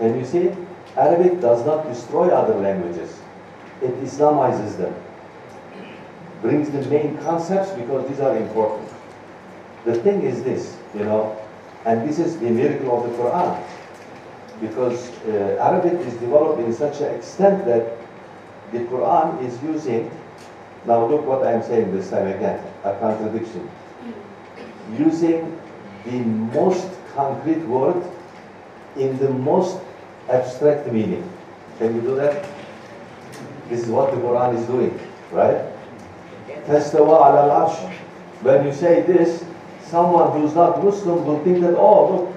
And 0.00 0.18
you 0.18 0.24
see? 0.24 0.50
Arabic 0.96 1.40
does 1.40 1.64
not 1.64 1.88
destroy 1.88 2.28
other 2.28 2.54
languages. 2.54 3.18
it 3.80 3.94
Islamizes 4.04 4.76
them. 4.76 4.94
Brings 6.42 6.70
the 6.70 6.82
main 6.88 7.16
concepts 7.18 7.70
because 7.70 8.06
these 8.08 8.20
are 8.20 8.36
important. 8.36 8.88
The 9.84 9.94
thing 9.94 10.22
is 10.22 10.42
this, 10.42 10.76
you 10.94 11.04
know, 11.04 11.41
and 11.84 12.08
this 12.08 12.18
is 12.18 12.38
the 12.38 12.50
miracle 12.50 12.96
of 12.96 13.10
the 13.10 13.16
Quran. 13.16 13.62
Because 14.60 15.10
uh, 15.26 15.58
Arabic 15.60 15.94
is 16.06 16.14
developed 16.14 16.60
in 16.60 16.72
such 16.72 17.00
an 17.00 17.14
extent 17.14 17.64
that 17.66 17.96
the 18.70 18.78
Quran 18.80 19.42
is 19.44 19.60
using, 19.62 20.10
now 20.86 21.04
look 21.06 21.24
what 21.26 21.46
I'm 21.46 21.62
saying 21.62 21.94
this 21.94 22.10
time 22.10 22.28
again, 22.28 22.64
a 22.84 22.94
contradiction. 22.98 23.68
Using 24.98 25.58
the 26.04 26.18
most 26.56 26.88
concrete 27.14 27.64
word 27.66 28.02
in 28.96 29.18
the 29.18 29.30
most 29.30 29.78
abstract 30.28 30.90
meaning. 30.92 31.28
Can 31.78 31.94
you 31.96 32.00
do 32.00 32.14
that? 32.16 32.46
This 33.68 33.82
is 33.82 33.88
what 33.88 34.10
the 34.12 34.18
Quran 34.18 34.58
is 34.58 34.66
doing, 34.66 34.98
right? 35.30 35.72
Tastawa 36.66 37.26
ala 37.26 37.42
al-arsh. 37.48 37.90
When 38.42 38.66
you 38.66 38.72
say 38.72 39.02
this, 39.02 39.41
someone 39.92 40.32
who's 40.32 40.54
not 40.54 40.82
Muslim 40.82 41.26
will 41.26 41.44
think 41.44 41.60
that, 41.60 41.74
oh, 41.76 42.00
look, 42.10 42.36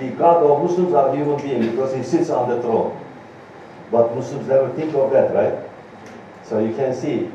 the 0.00 0.08
God 0.18 0.42
of 0.42 0.62
Muslims 0.64 0.92
are 0.92 1.14
human 1.14 1.40
beings 1.40 1.66
because 1.66 1.94
he 1.94 2.02
sits 2.02 2.30
on 2.30 2.48
the 2.50 2.60
throne. 2.62 2.90
But 3.92 4.14
Muslims 4.16 4.48
never 4.48 4.68
think 4.74 4.92
of 4.94 5.12
that, 5.12 5.32
right? 5.32 5.56
So 6.42 6.58
you 6.58 6.74
can 6.74 6.92
see, 6.92 7.30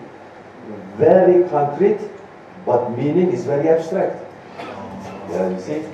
very 0.97 1.47
concrete, 1.49 2.01
but 2.65 2.89
meaning 2.97 3.31
is 3.31 3.45
very 3.45 3.69
abstract. 3.69 4.21
Yeah, 5.29 5.49
you 5.49 5.61
see? 5.61 5.85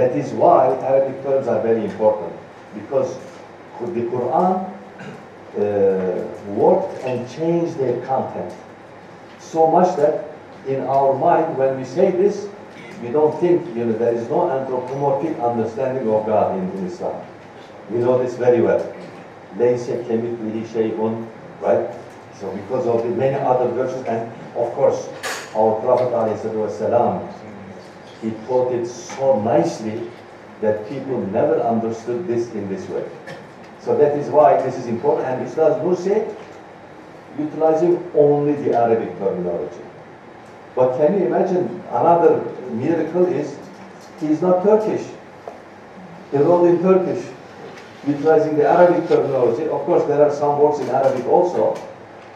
That 0.00 0.16
is 0.16 0.32
why 0.32 0.74
Arabic 0.78 1.22
terms 1.22 1.48
are 1.48 1.60
very 1.62 1.84
important. 1.84 2.32
Because 2.74 3.18
the 3.80 4.02
Quran 4.12 4.56
uh, 5.58 6.24
worked 6.54 7.04
and 7.04 7.28
changed 7.28 7.76
their 7.76 8.00
content. 8.06 8.54
So 9.40 9.70
much 9.70 9.94
that 9.98 10.30
in 10.66 10.80
our 10.82 11.12
mind, 11.18 11.58
when 11.58 11.78
we 11.78 11.84
say 11.84 12.10
this, 12.10 12.48
we 13.01 13.09
don't 13.09 13.39
think, 13.39 13.65
you 13.75 13.85
know, 13.85 13.93
there 13.93 14.13
is 14.13 14.27
no 14.29 14.49
anthropomorphic 14.49 15.37
understanding 15.39 16.09
of 16.09 16.25
God 16.25 16.57
in, 16.57 16.71
in 16.79 16.87
Islam. 16.87 17.25
We 17.89 17.99
know 17.99 18.17
this 18.21 18.35
very 18.35 18.61
well. 18.61 18.81
لَيْسَ 19.55 20.05
كَمِثْلِهِ 20.07 20.67
شَيْءٌ 20.67 21.27
Right? 21.61 21.89
So 22.39 22.51
because 22.55 22.85
of 22.87 23.03
the 23.03 23.09
many 23.09 23.35
other 23.35 23.69
verses, 23.69 24.03
and 24.05 24.31
of 24.55 24.71
course, 24.73 25.09
our 25.55 25.79
Prophet 25.81 26.11
والسلام, 26.11 27.33
he 28.21 28.31
taught 28.47 28.71
it 28.73 28.85
so 28.87 29.39
nicely 29.41 30.09
that 30.61 30.87
people 30.89 31.19
never 31.27 31.59
understood 31.61 32.27
this 32.27 32.51
in 32.53 32.67
this 32.69 32.87
way. 32.89 33.07
So 33.79 33.95
that 33.97 34.17
is 34.17 34.29
why 34.29 34.61
this 34.61 34.77
is 34.77 34.87
important. 34.87 35.27
And 35.27 35.47
Ustaz 35.47 35.81
Nursi 35.81 36.35
utilizing 37.37 38.11
only 38.15 38.53
the 38.53 38.75
Arabic 38.75 39.17
terminology. 39.19 39.81
But 40.74 40.96
can 40.96 41.18
you 41.18 41.26
imagine 41.26 41.82
another 41.90 42.40
miracle 42.70 43.26
is 43.26 43.58
he 44.20 44.28
is 44.28 44.40
not 44.40 44.62
Turkish. 44.62 45.06
He 46.30 46.38
wrote 46.38 46.66
in 46.66 46.80
Turkish, 46.80 47.24
utilizing 48.06 48.56
the 48.56 48.68
Arabic 48.68 49.08
terminology. 49.08 49.64
Of 49.64 49.82
course, 49.82 50.04
there 50.04 50.22
are 50.22 50.32
some 50.32 50.58
words 50.58 50.80
in 50.80 50.88
Arabic 50.88 51.26
also, 51.26 51.76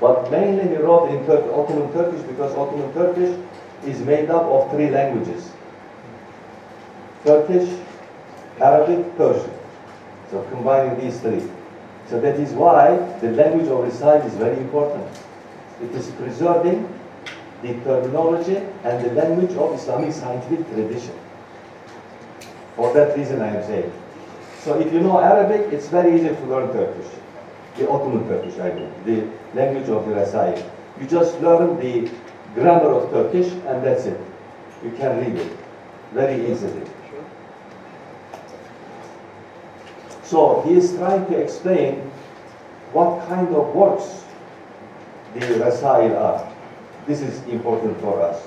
but 0.01 0.31
mainly 0.31 0.69
he 0.69 0.77
wrote 0.77 1.09
in 1.11 1.25
Tur 1.25 1.49
Ottoman 1.55 1.93
Turkish 1.93 2.21
because 2.23 2.55
Ottoman 2.55 2.93
Turkish 2.93 3.39
is 3.87 4.01
made 4.01 4.29
up 4.31 4.43
of 4.43 4.71
three 4.71 4.91
languages. 4.91 5.51
Turkish, 7.25 7.79
Arabic, 8.61 9.17
Persian. 9.17 9.53
So 10.31 10.43
combining 10.51 10.99
these 11.01 11.21
three. 11.21 11.43
So 12.09 12.21
that 12.21 12.39
is 12.39 12.53
why 12.53 12.97
the 13.21 13.33
language 13.33 13.69
of 13.69 13.85
Risale 13.85 14.25
is 14.27 14.35
very 14.35 14.59
important. 14.59 15.07
It 15.83 15.91
is 15.93 16.11
preserving 16.13 16.87
the 17.63 17.75
terminology 17.85 18.57
and 18.85 19.05
the 19.05 19.13
language 19.13 19.53
of 19.57 19.75
Islamic 19.75 20.13
scientific 20.13 20.67
tradition. 20.73 21.19
For 22.77 22.93
that 22.95 23.17
reason 23.17 23.41
I 23.41 23.57
am 23.57 23.63
saying. 23.65 23.93
So 24.61 24.79
if 24.79 24.93
you 24.93 25.01
know 25.01 25.19
Arabic, 25.21 25.73
it's 25.73 25.89
very 25.89 26.17
easy 26.17 26.29
to 26.29 26.45
learn 26.47 26.73
Turkish. 26.73 27.07
The 27.79 27.89
Ottoman 27.89 28.27
Turkish, 28.29 28.59
I 28.59 28.73
mean, 28.73 28.93
the 29.05 29.59
language 29.59 29.89
of 29.89 30.07
the 30.07 30.15
Rasail. 30.15 30.71
You 31.01 31.07
just 31.07 31.41
learn 31.41 31.79
the 31.79 32.11
grammar 32.55 32.91
of 32.91 33.11
Turkish 33.11 33.53
and 33.53 33.85
that's 33.85 34.07
it. 34.07 34.21
You 34.83 34.91
can 34.93 35.19
read 35.19 35.37
it 35.41 35.57
very 36.13 36.51
easily. 36.51 36.83
So 40.23 40.63
he 40.63 40.75
is 40.75 40.95
trying 40.97 41.27
to 41.27 41.37
explain 41.37 42.01
what 42.93 43.29
kind 43.29 43.49
of 43.55 43.75
works 43.75 44.25
the 45.35 45.41
Rasail 45.41 46.19
are. 46.21 46.56
This 47.07 47.21
is 47.21 47.43
important 47.47 48.01
for 48.01 48.21
us. 48.21 48.45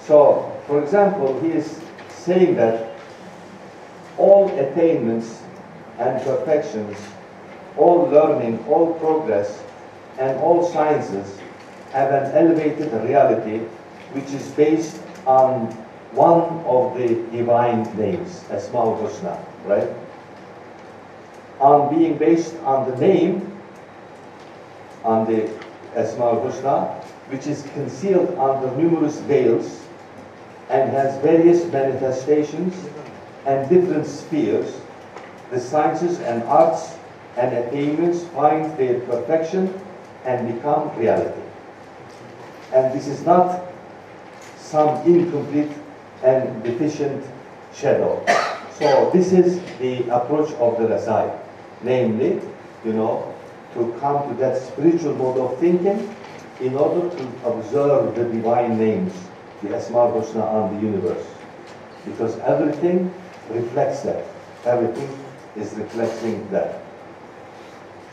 So, 0.00 0.50
for 0.66 0.82
example, 0.82 1.38
he 1.40 1.48
is 1.48 1.80
saying 2.08 2.56
that 2.56 2.94
all 4.16 4.48
attainments 4.58 5.42
and 5.98 6.22
perfections, 6.22 6.96
all 7.76 8.08
learning, 8.08 8.64
all 8.68 8.94
progress, 8.94 9.62
and 10.18 10.38
all 10.38 10.66
sciences 10.66 11.38
have 11.92 12.12
an 12.12 12.34
elevated 12.36 12.92
reality 13.04 13.58
which 14.12 14.32
is 14.32 14.48
based 14.52 15.00
on 15.26 15.66
one 16.12 16.42
of 16.64 16.96
the 16.96 17.08
divine 17.36 17.82
names, 17.96 18.44
Asmaul 18.48 18.98
Husna, 19.02 19.38
right? 19.66 19.88
On 21.60 21.94
being 21.94 22.16
based 22.16 22.56
on 22.64 22.90
the 22.90 22.96
name 22.96 23.57
on 25.04 25.26
the 25.26 25.48
Asmaul 25.94 26.44
Husna, 26.44 27.02
which 27.30 27.46
is 27.46 27.62
concealed 27.74 28.36
under 28.38 28.70
numerous 28.76 29.20
veils 29.20 29.82
and 30.70 30.90
has 30.90 31.20
various 31.22 31.64
manifestations 31.72 32.74
and 33.46 33.68
different 33.68 34.06
spheres, 34.06 34.80
the 35.50 35.58
sciences 35.58 36.20
and 36.20 36.42
arts 36.44 36.96
and 37.36 37.56
attainments 37.56 38.24
find 38.28 38.76
their 38.76 39.00
perfection 39.00 39.72
and 40.24 40.54
become 40.54 40.94
reality. 40.98 41.40
And 42.72 42.92
this 42.92 43.06
is 43.06 43.24
not 43.24 43.64
some 44.56 45.00
incomplete 45.06 45.70
and 46.22 46.62
deficient 46.62 47.24
shadow. 47.72 48.22
So 48.78 49.10
this 49.12 49.32
is 49.32 49.60
the 49.78 50.02
approach 50.14 50.52
of 50.54 50.78
the 50.78 50.88
Rasail, 50.88 51.38
namely, 51.82 52.40
you 52.84 52.92
know, 52.92 53.34
to 53.78 53.98
come 54.00 54.28
to 54.28 54.34
that 54.40 54.60
spiritual 54.60 55.14
mode 55.14 55.38
of 55.38 55.58
thinking 55.58 56.14
in 56.60 56.74
order 56.74 57.08
to 57.16 57.24
observe 57.44 58.14
the 58.14 58.24
divine 58.24 58.78
names, 58.78 59.12
the 59.62 59.74
Asma 59.74 60.10
Husna 60.12 60.42
on 60.42 60.74
the 60.74 60.80
universe. 60.80 61.26
Because 62.04 62.38
everything 62.40 63.12
reflects 63.50 64.02
that. 64.02 64.24
Everything 64.64 65.08
is 65.56 65.72
reflecting 65.74 66.48
that. 66.50 66.82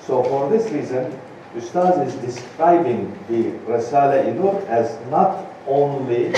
So 0.06 0.24
for 0.24 0.50
this 0.50 0.72
reason, 0.72 1.20
Ustaz 1.56 2.06
is 2.06 2.14
describing 2.16 3.12
the 3.28 3.52
Risale-i 3.66 4.32
Nur 4.32 4.62
as 4.68 5.00
not 5.10 5.46
only 5.68 6.34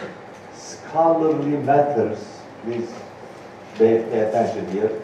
scholarly 0.54 1.56
matters, 1.58 2.18
please 2.62 2.88
pay 3.74 3.96
attention 4.22 4.70
here, 4.70 5.02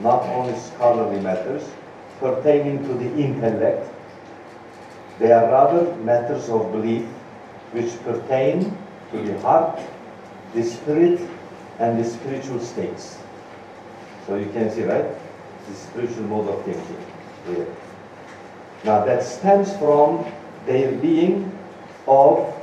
not 0.00 0.22
only 0.22 0.58
scholarly 0.58 1.20
matters, 1.20 1.68
pertaining 2.20 2.86
to 2.86 2.94
the 2.94 3.10
intellect. 3.16 3.88
They 5.18 5.32
are 5.32 5.50
rather 5.50 5.94
matters 5.96 6.48
of 6.48 6.70
belief 6.72 7.06
which 7.72 7.90
pertain 8.04 8.76
to 9.12 9.22
the 9.22 9.38
heart, 9.40 9.80
the 10.54 10.62
spirit, 10.62 11.20
and 11.78 11.98
the 11.98 12.04
spiritual 12.04 12.60
states. 12.60 13.18
So 14.26 14.36
you 14.36 14.50
can 14.50 14.70
see, 14.70 14.84
right? 14.84 15.06
The 15.68 15.74
spiritual 15.74 16.24
mode 16.24 16.48
of 16.48 16.64
thinking 16.64 16.96
here. 17.46 17.66
Now 18.84 19.04
that 19.04 19.22
stems 19.22 19.76
from 19.76 20.24
their 20.66 20.92
being 20.92 21.50
of 22.06 22.54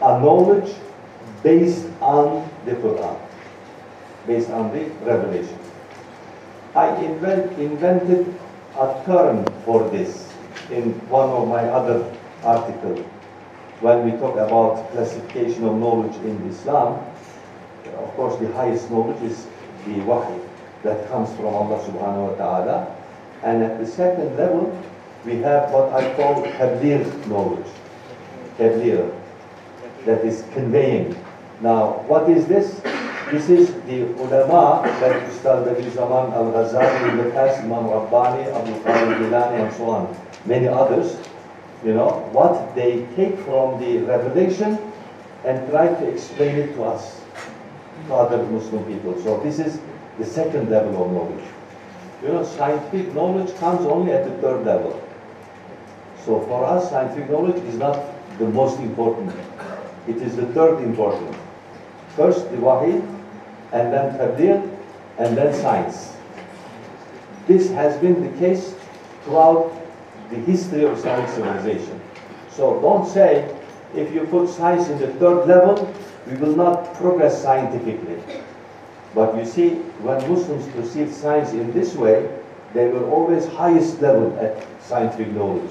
a 0.00 0.20
knowledge 0.20 0.74
based 1.42 1.86
on 2.00 2.48
the 2.64 2.72
Quran, 2.72 3.18
based 4.26 4.50
on 4.50 4.72
the 4.72 4.84
revelation. 5.04 5.58
I 6.74 6.94
invent, 7.04 7.58
invented 7.58 8.39
a 8.80 9.02
term 9.04 9.44
for 9.64 9.88
this 9.90 10.32
in 10.70 10.92
one 11.10 11.28
of 11.28 11.46
my 11.48 11.62
other 11.68 12.00
articles 12.42 13.04
when 13.80 14.04
we 14.04 14.12
talk 14.18 14.34
about 14.36 14.90
classification 14.92 15.64
of 15.64 15.76
knowledge 15.76 16.16
in 16.24 16.36
Islam. 16.48 16.98
Of 17.98 18.08
course, 18.16 18.38
the 18.40 18.50
highest 18.52 18.90
knowledge 18.90 19.22
is 19.22 19.46
the 19.86 20.00
wahi 20.00 20.40
that 20.82 21.08
comes 21.08 21.28
from 21.36 21.46
Allah 21.46 21.78
subhanahu 21.84 22.30
wa 22.30 22.34
ta'ala. 22.36 22.96
And 23.42 23.62
at 23.62 23.78
the 23.78 23.86
second 23.86 24.36
level, 24.36 24.72
we 25.24 25.36
have 25.36 25.70
what 25.72 25.92
I 25.92 26.14
call 26.14 26.42
tabligh 26.44 27.04
knowledge. 27.26 27.68
Tabligh, 28.58 29.12
that 30.06 30.24
is 30.24 30.44
conveying. 30.52 31.16
Now, 31.60 32.04
what 32.08 32.30
is 32.30 32.46
this? 32.46 32.80
This 33.30 33.48
is 33.48 33.72
the 33.86 34.02
ulama 34.18 34.82
that 34.98 35.28
Ustad 35.30 35.64
Bediüzzaman 35.64 36.32
al-Ghazali 36.34 37.10
in 37.10 37.18
the 37.18 37.30
past, 37.30 37.60
Imam 37.60 37.86
Rabbani, 37.86 38.42
Abdul 38.50 38.80
Qadir 38.80 39.18
Gilani 39.18 39.60
and 39.62 39.72
so 39.74 39.90
on, 39.90 40.16
many 40.46 40.66
others, 40.66 41.16
you 41.84 41.94
know, 41.94 42.28
what 42.32 42.74
they 42.74 43.06
take 43.14 43.38
from 43.46 43.78
the 43.78 43.98
revelation 43.98 44.76
and 45.44 45.70
try 45.70 45.86
to 45.86 46.08
explain 46.08 46.56
it 46.56 46.74
to 46.74 46.82
us, 46.82 47.20
to 48.08 48.14
other 48.14 48.42
Muslim 48.50 48.84
people. 48.86 49.14
So 49.22 49.38
this 49.44 49.60
is 49.60 49.80
the 50.18 50.24
second 50.24 50.68
level 50.68 51.04
of 51.04 51.12
knowledge. 51.12 51.46
You 52.24 52.32
know, 52.32 52.44
scientific 52.44 53.14
knowledge 53.14 53.54
comes 53.58 53.86
only 53.86 54.10
at 54.10 54.24
the 54.24 54.36
third 54.42 54.66
level. 54.66 55.00
So 56.24 56.40
for 56.40 56.64
us, 56.64 56.90
scientific 56.90 57.30
knowledge 57.30 57.62
is 57.62 57.76
not 57.76 58.02
the 58.38 58.48
most 58.48 58.80
important. 58.80 59.32
It 60.08 60.16
is 60.16 60.34
the 60.34 60.46
third 60.46 60.82
important. 60.82 61.36
First, 62.16 62.50
the 62.50 62.56
wahi, 62.56 63.00
and 63.72 63.92
then 63.92 64.18
tabligh, 64.18 64.78
and 65.18 65.36
then 65.36 65.54
science. 65.54 66.16
This 67.46 67.70
has 67.70 67.96
been 68.00 68.22
the 68.22 68.38
case 68.38 68.74
throughout 69.24 69.72
the 70.30 70.36
history 70.36 70.84
of 70.84 70.98
Islamic 70.98 71.28
civilization. 71.30 72.00
So 72.50 72.80
don't 72.80 73.08
say, 73.08 73.54
if 73.94 74.12
you 74.14 74.26
put 74.26 74.48
science 74.48 74.88
in 74.88 74.98
the 74.98 75.08
third 75.14 75.46
level, 75.46 75.92
we 76.26 76.36
will 76.36 76.54
not 76.54 76.94
progress 76.94 77.42
scientifically. 77.42 78.22
But 79.14 79.36
you 79.36 79.44
see, 79.44 79.70
when 80.04 80.18
Muslims 80.30 80.66
perceive 80.68 81.12
science 81.12 81.50
in 81.52 81.72
this 81.72 81.94
way, 81.94 82.30
they 82.72 82.86
were 82.86 83.04
always 83.10 83.46
highest 83.46 84.00
level 84.00 84.38
at 84.38 84.64
scientific 84.80 85.32
knowledge. 85.32 85.70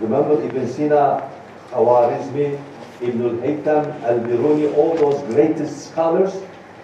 Remember 0.00 0.42
Ibn 0.42 0.66
Sina, 0.68 1.30
Khawarizmi, 1.70 2.58
Ibn 3.02 3.22
al-Haytham, 3.22 4.02
al-Biruni, 4.02 4.74
all 4.76 4.96
those 4.96 5.20
greatest 5.34 5.90
scholars, 5.90 6.40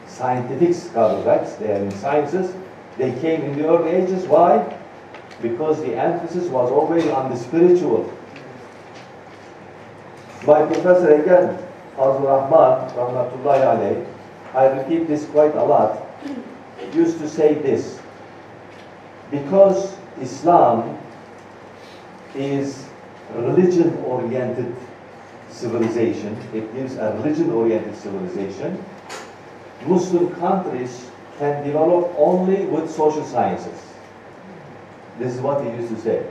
scientific 0.07 0.75
scholars? 0.75 1.57
They 1.57 1.73
are 1.73 1.77
in 1.77 1.91
sciences. 1.91 2.55
They 2.97 3.13
came 3.21 3.43
in 3.43 3.59
the 3.59 3.69
early 3.69 3.91
ages. 3.91 4.27
Why? 4.27 4.79
Because 5.43 5.81
the 5.81 5.95
emphasis 5.95 6.49
was 6.49 6.71
always 6.71 7.07
on 7.09 7.31
the 7.31 7.37
spiritual. 7.37 8.13
My 10.47 10.65
professor 10.67 11.15
again, 11.15 11.59
Fazlur 11.97 12.51
Rahman, 12.51 12.91
Rahmatullahi 12.95 13.65
alayh, 13.65 14.07
I 14.53 14.67
repeat 14.67 15.09
this 15.09 15.27
quite 15.27 15.55
a 15.55 15.65
lot, 15.65 16.07
used 16.93 17.19
to 17.19 17.29
say 17.29 17.55
this. 17.55 18.01
Because 19.31 19.97
Islam 20.21 20.99
is 22.35 22.87
a 23.35 23.43
religion-oriented 23.43 24.77
civilization, 25.51 26.37
it 26.53 26.73
gives 26.75 26.97
a 26.97 27.15
religion-oriented 27.15 27.97
civilization, 27.97 28.85
Muslim 29.87 30.35
countries 30.37 31.11
can 31.39 31.65
develop 31.65 32.13
only 32.17 32.65
with 32.67 32.91
social 32.91 33.25
sciences. 33.25 33.81
This 35.19 35.35
is 35.35 35.41
what 35.41 35.65
he 35.65 35.71
used 35.71 35.95
to 35.95 36.01
say. 36.01 36.27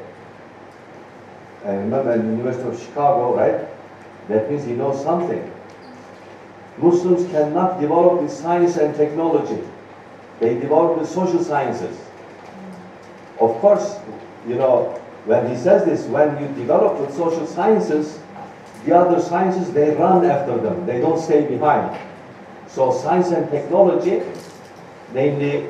I 1.66 1.74
remember 1.76 2.12
at 2.12 2.22
the 2.22 2.28
University 2.28 2.68
of 2.68 2.80
Chicago, 2.80 3.36
right? 3.36 3.68
That 4.28 4.50
means 4.50 4.66
he 4.66 4.74
knows 4.74 5.02
something. 5.04 5.50
Muslims 6.78 7.30
cannot 7.32 7.80
develop 7.80 8.22
with 8.22 8.32
science 8.32 8.78
and 8.78 8.96
technology. 8.96 9.62
They 10.40 10.56
develop 10.56 10.98
with 10.98 11.08
social 11.08 11.44
sciences. 11.44 11.98
Of 13.40 13.56
course, 13.60 14.00
you 14.48 14.56
know, 14.56 15.00
when 15.26 15.50
he 15.50 15.56
says 15.56 15.86
this, 15.86 16.06
when 16.08 16.42
you 16.42 16.48
develop 16.56 17.00
with 17.00 17.14
social 17.14 17.48
sciences, 17.48 18.20
the 18.86 18.98
other 18.98 19.22
sciences, 19.22 19.72
they 19.72 19.96
run 19.96 20.26
after 20.26 20.58
them. 20.58 20.86
They 20.86 21.00
don't 21.00 21.20
stay 21.20 21.48
behind. 21.48 21.98
So 22.74 22.92
science 22.92 23.30
and 23.30 23.50
technology, 23.52 24.22
namely 25.14 25.68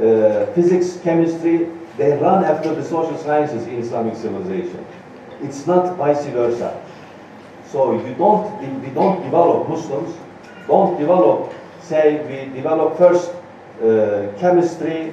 uh, 0.00 0.46
physics, 0.54 0.98
chemistry, 1.02 1.68
they 1.98 2.12
run 2.16 2.44
after 2.44 2.74
the 2.74 2.82
social 2.82 3.16
sciences 3.18 3.66
in 3.66 3.78
Islamic 3.78 4.16
civilization. 4.16 4.84
It's 5.42 5.66
not 5.66 5.96
vice 5.96 6.24
versa. 6.26 6.82
So 7.66 8.00
you 8.06 8.14
don't, 8.14 8.82
we 8.82 8.90
don't 8.90 9.22
develop 9.22 9.68
Muslims, 9.68 10.16
don't 10.66 10.98
develop, 10.98 11.52
say 11.82 12.24
we 12.24 12.54
develop 12.54 12.96
first 12.96 13.30
uh, 13.82 14.32
chemistry, 14.38 15.12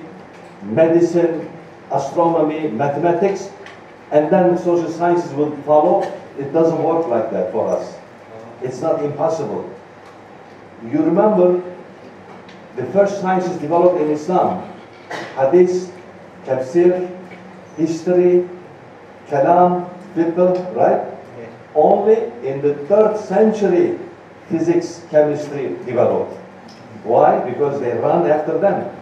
medicine, 0.62 1.52
astronomy, 1.92 2.70
mathematics, 2.70 3.50
and 4.12 4.32
then 4.32 4.58
social 4.58 4.90
sciences 4.90 5.34
will 5.34 5.56
follow. 5.64 6.04
It 6.40 6.54
doesn't 6.54 6.82
work 6.82 7.08
like 7.08 7.32
that 7.32 7.52
for 7.52 7.68
us. 7.68 7.96
It's 8.62 8.80
not 8.82 9.04
impossible. 9.04 9.73
You 10.92 11.02
remember 11.02 11.62
the 12.76 12.86
first 12.88 13.22
sciences 13.22 13.58
developed 13.58 14.02
in 14.02 14.12
Islam, 14.12 14.70
hadith, 15.36 15.94
tafsir, 16.46 17.10
history, 17.78 18.50
kalam, 19.28 19.90
fiqh, 20.16 20.76
right? 20.76 21.10
Only 21.76 22.16
in 22.48 22.62
the 22.62 22.76
third 22.88 23.18
century 23.18 23.98
physics, 24.50 25.06
chemistry 25.10 25.70
developed. 25.86 26.34
Why? 27.04 27.40
Because 27.50 27.80
they 27.80 27.94
run 27.98 28.30
after 28.30 28.58
them. 28.58 28.96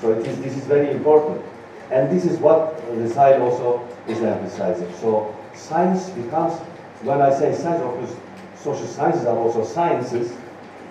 So 0.00 0.12
it 0.12 0.26
is, 0.26 0.40
this 0.40 0.56
is 0.56 0.64
very 0.64 0.90
important. 0.90 1.42
And 1.90 2.10
this 2.10 2.24
is 2.24 2.38
what 2.38 2.76
the 2.96 3.08
side 3.08 3.40
also 3.40 3.86
is 4.08 4.20
emphasizing. 4.22 4.92
So 5.00 5.34
science 5.54 6.08
becomes, 6.10 6.58
when 7.02 7.20
I 7.20 7.30
say 7.30 7.54
science, 7.54 7.82
of 7.82 7.94
course, 7.94 8.16
social 8.56 8.86
sciences 8.86 9.26
are 9.26 9.36
also 9.36 9.64
sciences, 9.64 10.32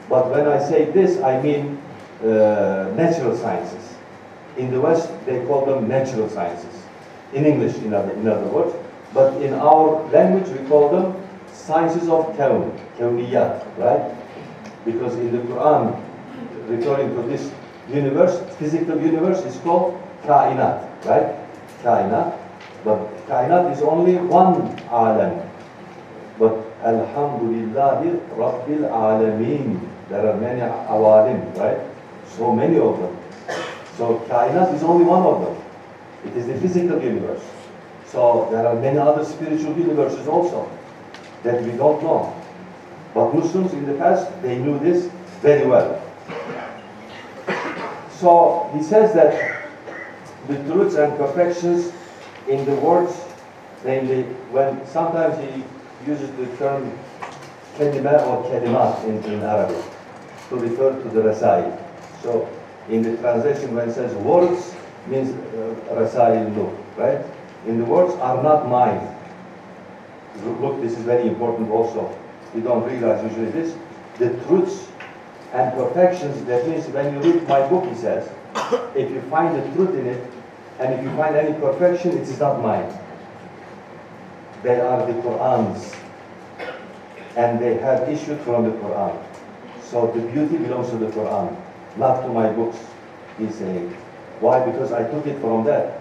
but 0.10 0.32
when 0.32 0.48
I 0.48 0.58
say 0.58 0.86
this, 0.86 1.22
I 1.22 1.40
mean 1.42 1.78
uh, 2.24 2.92
natural 2.98 3.38
sciences. 3.38 3.96
In 4.58 4.72
the 4.72 4.82
West, 4.82 5.10
they 5.26 5.46
call 5.46 5.66
them 5.66 5.88
natural 5.88 6.28
sciences. 6.30 6.84
In 7.34 7.46
English, 7.46 7.78
in 7.78 7.94
other, 7.94 8.12
in 8.14 8.28
other 8.28 8.48
words. 8.48 8.76
But 9.14 9.40
in 9.42 9.54
our 9.54 10.04
language, 10.10 10.50
we 10.50 10.68
call 10.68 10.90
them 10.90 11.16
sciences 11.54 12.10
of 12.10 12.36
kawn, 12.36 12.74
kawniyat, 12.98 13.66
right? 13.78 14.16
Because 14.84 15.16
in 15.16 15.32
the 15.32 15.38
Quran, 15.38 15.94
referring 16.68 17.16
to 17.16 17.22
this 17.24 17.52
universe, 17.88 18.42
physical 18.58 19.00
universe 19.00 19.46
is 19.46 19.58
called 19.62 20.02
kainat, 20.24 20.90
right? 21.06 21.38
Kainat. 21.84 22.38
But 22.84 23.00
kainat 23.28 23.72
is 23.72 23.82
only 23.82 24.16
one 24.18 24.78
alam. 24.90 25.46
But 26.38 26.56
Alhamdulillahi 26.82 28.16
Rabbil 28.40 28.88
Alameen. 28.88 29.89
There 30.10 30.28
are 30.28 30.38
many 30.38 30.62
awalim, 30.62 31.56
right? 31.56 31.78
So 32.26 32.52
many 32.52 32.80
of 32.80 33.00
them. 33.00 33.16
So 33.96 34.26
kainat 34.28 34.74
is 34.74 34.82
only 34.82 35.06
one 35.06 35.22
of 35.22 35.46
them. 35.46 35.56
It 36.26 36.36
is 36.36 36.48
the 36.48 36.56
physical 36.60 37.00
universe. 37.00 37.44
So 38.08 38.48
there 38.50 38.66
are 38.68 38.74
many 38.74 38.98
other 38.98 39.24
spiritual 39.24 39.78
universes 39.78 40.28
also 40.28 40.68
that 41.44 41.62
we 41.64 41.74
don't 41.74 42.02
know. 42.02 42.34
But 43.14 43.36
Muslims 43.36 43.72
in 43.74 43.86
the 43.86 43.94
past, 43.94 44.30
they 44.42 44.58
knew 44.58 44.80
this 44.80 45.12
very 45.42 45.68
well. 45.68 46.02
So 48.10 48.72
he 48.74 48.82
says 48.82 49.14
that 49.14 49.68
the 50.48 50.56
truths 50.64 50.96
and 50.96 51.16
perfections 51.18 51.94
in 52.48 52.66
the 52.66 52.76
words, 52.76 53.14
namely 53.86 54.24
when 54.50 54.86
sometimes 54.88 55.38
he 55.38 55.64
uses 56.10 56.32
the 56.32 56.48
term 56.58 56.98
kalima 57.78 58.26
or 58.26 58.44
kalimat 58.50 59.04
in, 59.06 59.24
in 59.32 59.42
Arabic 59.44 59.99
to 60.50 60.56
refer 60.56 60.92
to 61.02 61.10
the 61.10 61.22
rasail. 61.22 61.78
So 62.22 62.50
in 62.90 63.04
the 63.04 63.18
translation 63.18 63.76
when 63.76 63.90
it 63.90 63.94
says 63.94 64.14
words 64.16 64.76
means 65.08 65.30
uh, 65.30 65.76
rasail 65.96 66.56
look, 66.56 66.74
right? 66.98 67.24
In 67.68 67.78
the 67.78 67.86
words 67.86 68.14
are 68.16 68.42
not 68.42 68.68
mine. 68.68 69.16
Look, 70.62 70.82
this 70.82 70.94
is 70.94 71.04
very 71.04 71.28
important 71.28 71.70
also. 71.70 72.16
You 72.56 72.62
don't 72.62 72.84
realize 72.90 73.24
usually 73.24 73.52
this. 73.52 73.76
The 74.18 74.30
truths 74.46 74.88
and 75.54 75.74
perfections, 75.74 76.46
that 76.46 76.68
means 76.68 76.88
when 76.88 77.14
you 77.14 77.34
read 77.34 77.48
my 77.48 77.68
book, 77.68 77.86
he 77.86 77.96
says, 77.96 78.30
if 78.96 79.10
you 79.12 79.22
find 79.30 79.56
the 79.56 79.76
truth 79.76 79.96
in 79.96 80.08
it, 80.08 80.32
and 80.80 80.94
if 80.94 81.04
you 81.04 81.10
find 81.18 81.36
any 81.36 81.54
perfection, 81.60 82.12
it 82.18 82.22
is 82.22 82.40
not 82.40 82.62
mine. 82.62 82.92
They 84.64 84.80
are 84.80 85.06
the 85.06 85.14
Qur'an's. 85.22 85.94
And 87.36 87.60
they 87.60 87.78
have 87.78 88.08
issued 88.08 88.40
from 88.42 88.66
the 88.66 88.72
Qur'an. 88.80 89.18
So 89.90 90.06
the 90.12 90.22
beauty 90.32 90.58
belongs 90.58 90.92
to 90.92 90.98
the 90.98 91.10
Qur'an, 91.12 91.58
not 91.98 92.22
to 92.22 92.28
my 92.30 92.52
books, 92.52 92.78
he's 93.40 93.56
saying. 93.56 93.90
Why? 94.40 94.64
Because 94.64 94.92
I 94.92 95.10
took 95.10 95.26
it 95.26 95.40
from 95.42 95.64
there. 95.64 96.00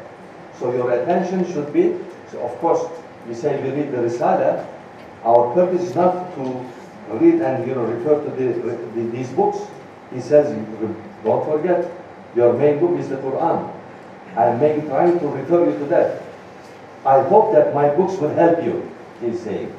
So 0.59 0.73
your 0.73 0.91
attention 0.93 1.51
should 1.51 1.73
be, 1.73 1.97
so 2.31 2.41
of 2.41 2.53
course, 2.59 2.85
we 3.27 3.35
say 3.35 3.63
we 3.63 3.71
read 3.71 3.93
the 3.93 3.99
Risala, 3.99 4.67
our 5.25 5.55
purpose 5.55 5.83
is 5.89 5.95
not 5.95 6.35
to 6.35 6.43
read 7.15 7.41
and 7.41 7.67
you 7.67 7.75
know 7.75 7.85
refer 7.85 8.23
to 8.23 8.31
the, 8.37 8.61
the, 8.61 9.11
these 9.11 9.31
books. 9.31 9.59
He 10.13 10.21
says, 10.21 10.53
don't 11.25 11.45
forget, 11.51 11.91
your 12.37 12.53
main 12.53 12.79
book 12.81 12.99
is 12.99 13.09
the 13.09 13.17
Quran. 13.17 13.73
I'm 14.37 14.61
making, 14.61 14.89
trying 14.89 15.19
to 15.19 15.29
refer 15.29 15.65
you 15.71 15.79
to 15.79 15.85
that. 15.87 16.23
I 17.07 17.23
hope 17.23 17.55
that 17.55 17.75
my 17.75 17.89
books 17.89 18.19
will 18.21 18.35
help 18.35 18.63
you, 18.63 18.91
he's 19.21 19.41
saying. 19.41 19.75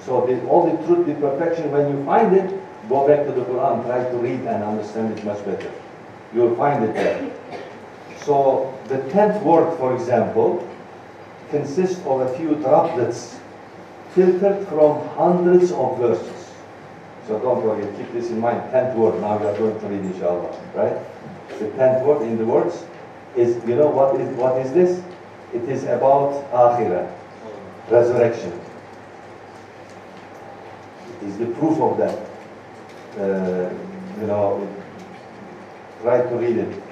So 0.00 0.26
the, 0.26 0.40
all 0.46 0.70
the 0.70 0.86
truth, 0.86 1.06
the 1.06 1.14
perfection, 1.14 1.70
when 1.72 1.90
you 1.90 2.04
find 2.04 2.36
it, 2.36 2.61
Go 2.88 3.06
back 3.06 3.24
to 3.26 3.32
the 3.32 3.42
Quran, 3.42 3.84
try 3.86 4.04
to 4.10 4.16
read 4.16 4.40
and 4.40 4.62
understand 4.64 5.16
it 5.16 5.24
much 5.24 5.44
better. 5.44 5.70
You'll 6.34 6.56
find 6.56 6.84
it 6.84 6.94
there. 6.94 7.32
So 8.24 8.76
the 8.88 8.98
tenth 9.10 9.42
word, 9.42 9.76
for 9.78 9.94
example, 9.94 10.68
consists 11.50 11.98
of 12.06 12.20
a 12.20 12.36
few 12.36 12.54
droplets 12.56 13.38
filtered 14.14 14.66
from 14.68 15.06
hundreds 15.08 15.72
of 15.72 15.98
verses. 15.98 16.50
So 17.26 17.38
don't 17.38 17.62
forget, 17.62 17.96
keep 17.96 18.12
this 18.12 18.30
in 18.30 18.40
mind. 18.40 18.70
Tenth 18.70 18.96
word, 18.96 19.20
now 19.20 19.38
we 19.38 19.46
are 19.46 19.56
going 19.56 19.78
to 19.78 19.86
read 19.86 20.00
inshallah, 20.00 20.50
right? 20.74 20.98
The 21.58 21.68
tenth 21.70 22.04
word 22.04 22.22
in 22.22 22.36
the 22.36 22.44
words 22.44 22.84
is, 23.36 23.56
you 23.66 23.76
know 23.76 23.88
what 23.88 24.20
is, 24.20 24.28
what 24.36 24.58
is 24.58 24.72
this? 24.72 25.02
It 25.54 25.68
is 25.68 25.84
about 25.84 26.50
akhirah, 26.52 27.10
resurrection. 27.90 28.58
It 31.20 31.28
is 31.28 31.38
the 31.38 31.46
proof 31.46 31.78
of 31.80 31.98
that. 31.98 32.31
Uh, 33.18 33.70
you 34.20 34.26
know, 34.26 34.68
try 36.02 36.22
to 36.22 36.36
read 36.36 36.56
it. 36.56 36.82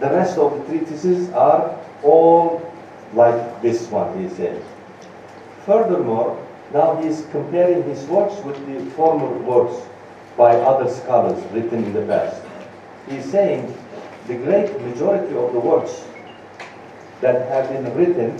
The 0.00 0.10
rest 0.10 0.38
of 0.38 0.56
the 0.56 0.64
treatises 0.64 1.30
are 1.30 1.78
all 2.02 2.72
like 3.14 3.62
this 3.62 3.88
one, 3.90 4.22
he 4.22 4.28
says. 4.34 4.62
Furthermore, 5.64 6.44
now 6.72 6.96
he 6.96 7.08
is 7.08 7.26
comparing 7.30 7.82
his 7.84 8.04
works 8.06 8.36
with 8.44 8.58
the 8.66 8.90
former 8.92 9.28
works 9.38 9.86
by 10.36 10.54
other 10.56 10.90
scholars 10.90 11.42
written 11.52 11.84
in 11.84 11.92
the 11.92 12.02
past. 12.02 12.42
He 13.08 13.16
is 13.16 13.24
saying 13.30 13.76
the 14.26 14.34
great 14.34 14.80
majority 14.82 15.34
of 15.36 15.52
the 15.52 15.60
works 15.60 16.04
that 17.20 17.48
have 17.48 17.68
been 17.70 17.94
written 17.96 18.36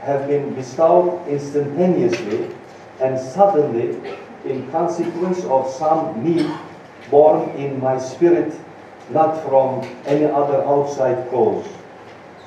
have 0.00 0.28
been 0.28 0.54
bestowed 0.54 1.26
instantaneously 1.28 2.54
and 3.00 3.18
suddenly 3.18 3.98
in 4.46 4.70
consequence 4.70 5.44
of 5.44 5.70
some 5.70 6.22
need 6.24 6.50
born 7.10 7.50
in 7.50 7.80
my 7.80 7.98
spirit, 7.98 8.54
not 9.10 9.42
from 9.48 9.86
any 10.06 10.24
other 10.24 10.62
outside 10.64 11.28
cause. 11.30 11.66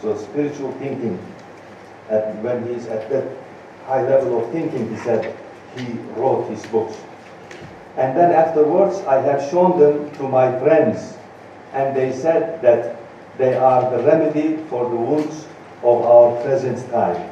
So 0.02 0.18
spiritual 0.18 0.72
thinking, 0.74 1.20
and 2.10 2.43
when 2.43 2.68
he's 2.68 2.88
at 2.88 3.10
that 3.10 3.28
high 3.86 4.04
level 4.04 4.43
of 4.43 4.52
thinking, 4.52 4.89
he 4.89 4.97
said, 4.97 5.36
he 5.76 5.86
wrote 6.16 6.50
his 6.50 6.66
books. 6.68 6.97
And 7.97 8.18
then 8.18 8.32
afterwards, 8.32 9.00
I 9.02 9.22
have 9.22 9.50
shown 9.52 9.80
them 9.80 10.12
to 10.18 10.24
my 10.24 10.58
friends, 10.60 11.18
and 11.74 11.95
they 11.95 12.12
said 12.14 12.62
that 12.62 12.97
they 13.38 13.56
are 13.56 13.89
the 13.91 14.04
remedy 14.04 14.58
for 14.70 14.89
the 14.89 14.95
wounds 14.95 15.45
of 15.84 16.02
our 16.04 16.41
present 16.43 16.89
time. 16.91 17.30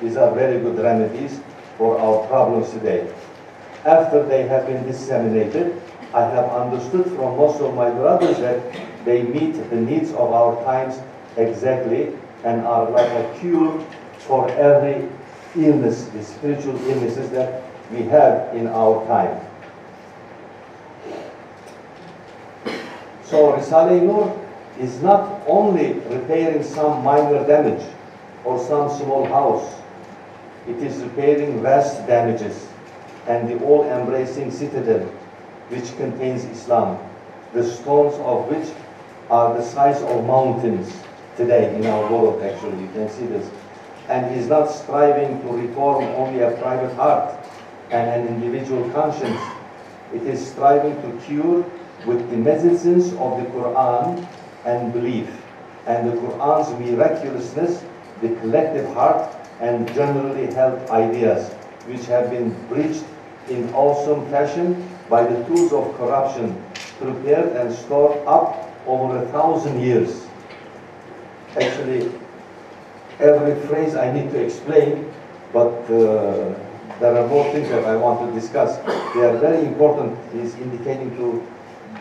These 0.00 0.16
are 0.16 0.34
very 0.34 0.60
good 0.60 0.78
remedies 0.78 1.40
for 1.76 1.98
our 1.98 2.26
problems 2.28 2.70
today. 2.70 3.12
After 3.84 4.24
they 4.24 4.46
have 4.48 4.66
been 4.66 4.82
disseminated, 4.86 5.80
I 6.14 6.22
have 6.22 6.48
understood 6.48 7.04
from 7.04 7.36
most 7.36 7.60
of 7.60 7.74
my 7.74 7.90
brothers 7.90 8.38
that 8.38 8.62
they 9.04 9.22
meet 9.22 9.52
the 9.68 9.76
needs 9.76 10.10
of 10.12 10.32
our 10.32 10.62
times 10.64 11.02
exactly 11.36 12.16
and 12.44 12.62
are 12.62 12.90
like 12.90 13.10
a 13.10 13.38
cure 13.40 13.78
for 14.18 14.48
every 14.52 15.06
illness, 15.56 16.04
the 16.06 16.22
spiritual 16.22 16.76
illnesses 16.88 17.28
that 17.30 17.62
we 17.92 18.02
have 18.04 18.56
in 18.56 18.68
our 18.68 19.06
time. 19.06 19.44
So 23.24 23.52
Risale 23.52 24.02
Nur 24.02 24.40
is 24.80 25.02
not 25.02 25.42
only 25.46 25.94
repairing 26.08 26.62
some 26.62 27.04
minor 27.04 27.46
damage 27.46 27.84
or 28.44 28.58
some 28.58 28.88
small 28.88 29.26
house, 29.26 29.82
it 30.66 30.76
is 30.76 31.02
repairing 31.02 31.60
vast 31.62 32.06
damages 32.06 32.68
and 33.26 33.48
the 33.48 33.64
all-embracing 33.64 34.50
citadel 34.50 35.00
which 35.68 35.96
contains 35.96 36.44
Islam, 36.44 36.98
the 37.52 37.64
stones 37.64 38.14
of 38.14 38.48
which 38.48 38.68
are 39.30 39.54
the 39.54 39.62
size 39.62 40.02
of 40.02 40.26
mountains 40.26 40.92
today 41.36 41.74
in 41.74 41.86
our 41.86 42.12
world 42.12 42.42
actually, 42.42 42.82
you 42.82 42.88
can 42.92 43.08
see 43.08 43.26
this. 43.26 43.48
And 44.08 44.34
is 44.36 44.48
not 44.48 44.66
striving 44.66 45.40
to 45.40 45.48
reform 45.48 46.04
only 46.04 46.40
a 46.40 46.50
private 46.58 46.94
heart 46.94 47.34
and 47.90 48.10
an 48.10 48.28
individual 48.34 48.88
conscience. 48.90 49.40
It 50.12 50.22
is 50.22 50.46
striving 50.46 50.94
to 51.02 51.24
cure 51.24 51.64
with 52.06 52.30
the 52.30 52.36
medicines 52.36 53.12
of 53.14 53.40
the 53.40 53.48
Quran 53.50 54.26
and 54.66 54.92
belief, 54.92 55.30
and 55.86 56.10
the 56.10 56.16
Quran's 56.16 56.68
miraculousness, 56.78 57.82
the 58.20 58.28
collective 58.40 58.92
heart 58.92 59.34
and 59.60 59.88
generally 59.94 60.52
held 60.52 60.78
ideas, 60.90 61.52
which 61.86 62.04
have 62.06 62.30
been 62.30 62.50
breached 62.68 63.04
in 63.48 63.72
awesome 63.74 64.28
fashion 64.30 64.88
by 65.08 65.24
the 65.24 65.44
tools 65.44 65.72
of 65.72 65.94
corruption, 65.96 66.62
prepared 66.98 67.56
and 67.56 67.74
stored 67.74 68.26
up 68.26 68.70
over 68.86 69.22
a 69.22 69.26
thousand 69.28 69.80
years. 69.80 70.26
Actually, 71.60 72.10
every 73.20 73.54
phrase 73.66 73.94
I 73.94 74.12
need 74.12 74.30
to 74.30 74.44
explain, 74.44 75.12
but 75.52 75.72
uh, 75.90 76.54
there 77.00 77.16
are 77.16 77.26
more 77.28 77.44
things 77.52 77.68
that 77.68 77.84
I 77.84 77.96
want 77.96 78.20
to 78.28 78.40
discuss. 78.40 78.76
They 79.14 79.22
are 79.22 79.36
very 79.38 79.66
important. 79.66 80.18
Is 80.34 80.54
indicating 80.56 81.14
to 81.16 81.46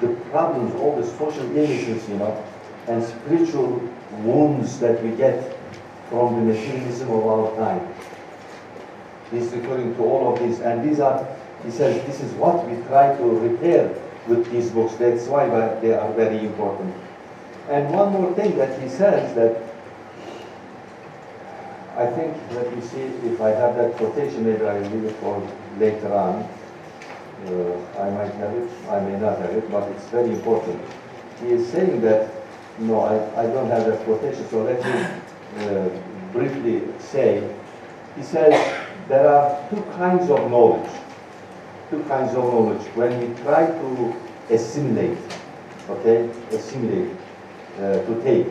the 0.01 0.13
problems, 0.31 0.73
all 0.75 0.95
the 0.95 1.05
social 1.05 1.45
illnesses, 1.55 2.07
you 2.09 2.17
know, 2.17 2.43
and 2.87 3.03
spiritual 3.03 3.79
wounds 4.23 4.79
that 4.79 5.01
we 5.03 5.11
get 5.15 5.57
from 6.09 6.47
the 6.47 6.53
materialism 6.53 7.09
of 7.11 7.25
our 7.25 7.55
time. 7.55 7.92
He's 9.33 9.51
referring 9.51 9.95
to 9.95 10.03
all 10.03 10.33
of 10.33 10.39
these, 10.39 10.59
and 10.59 10.87
these 10.87 10.99
are, 10.99 11.27
he 11.65 11.71
says, 11.71 12.05
this 12.05 12.21
is 12.21 12.31
what 12.33 12.69
we 12.69 12.81
try 12.83 13.15
to 13.17 13.23
repair 13.23 13.89
with 14.27 14.49
these 14.51 14.69
books. 14.69 14.93
That's 14.95 15.25
why 15.25 15.47
they 15.81 15.93
are 15.93 16.13
very 16.13 16.39
important. 16.39 16.93
And 17.69 17.91
one 17.91 18.11
more 18.13 18.33
thing 18.35 18.57
that 18.57 18.79
he 18.79 18.87
says 18.89 19.33
that 19.35 19.61
I 21.95 22.07
think, 22.07 22.35
let 22.51 22.75
me 22.75 22.81
see 22.81 23.01
if 23.01 23.39
I 23.39 23.49
have 23.49 23.75
that 23.75 23.95
quotation, 23.97 24.45
maybe 24.45 24.65
I 24.65 24.79
will 24.79 24.89
leave 24.89 25.05
it 25.05 25.15
for 25.17 25.51
later 25.77 26.13
on. 26.13 26.49
Uh, 27.45 28.01
I 28.01 28.09
might 28.09 28.33
have 28.35 28.53
it, 28.55 28.69
I 28.89 28.99
may 29.01 29.19
not 29.19 29.37
have 29.39 29.51
it, 29.51 29.69
but 29.71 29.89
it's 29.91 30.05
very 30.05 30.29
important. 30.29 30.81
He 31.41 31.49
is 31.49 31.67
saying 31.69 32.01
that, 32.01 32.31
no, 32.79 33.01
I, 33.01 33.43
I 33.43 33.45
don't 33.47 33.69
have 33.69 33.85
that 33.85 33.99
quotation, 34.05 34.47
so 34.49 34.63
let 34.63 34.83
me 34.83 35.65
uh, 35.67 35.89
briefly 36.31 36.81
say, 36.99 37.47
he 38.15 38.23
says 38.23 38.53
there 39.07 39.27
are 39.27 39.69
two 39.69 39.81
kinds 39.97 40.29
of 40.29 40.49
knowledge. 40.49 40.89
Two 41.89 42.03
kinds 42.03 42.35
of 42.35 42.43
knowledge. 42.43 42.81
When 42.95 43.19
we 43.19 43.35
try 43.43 43.67
to 43.67 44.15
assimilate, 44.49 45.17
okay, 45.89 46.29
assimilate, 46.51 47.15
uh, 47.79 48.05
to 48.05 48.21
take. 48.23 48.47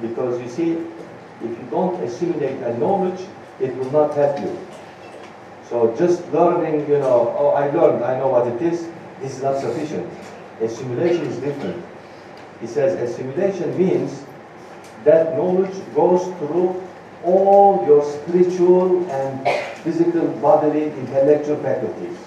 Because 0.00 0.40
you 0.40 0.48
see, 0.48 0.72
if 1.42 1.50
you 1.50 1.68
don't 1.70 2.02
assimilate 2.02 2.58
a 2.62 2.76
knowledge, 2.78 3.20
it 3.60 3.74
will 3.76 3.90
not 3.90 4.14
help 4.14 4.38
you. 4.40 4.58
So 5.68 5.94
just 5.96 6.26
learning, 6.32 6.88
you 6.88 6.98
know, 6.98 7.34
oh, 7.38 7.48
I 7.48 7.70
learned, 7.70 8.04
I 8.04 8.18
know 8.18 8.28
what 8.28 8.46
it 8.46 8.62
is, 8.62 8.88
this 9.20 9.36
is 9.36 9.42
not 9.42 9.60
sufficient. 9.60 10.08
Assimilation 10.60 11.26
is 11.26 11.38
different. 11.38 11.84
He 12.60 12.66
says 12.66 12.94
assimilation 12.94 13.76
means 13.76 14.24
that 15.04 15.36
knowledge 15.36 15.74
goes 15.94 16.24
through 16.38 16.85
all 17.24 17.84
your 17.86 18.04
spiritual 18.04 19.08
and 19.10 19.48
physical, 19.82 20.26
bodily, 20.40 20.84
intellectual 20.84 21.56
faculties. 21.56 22.18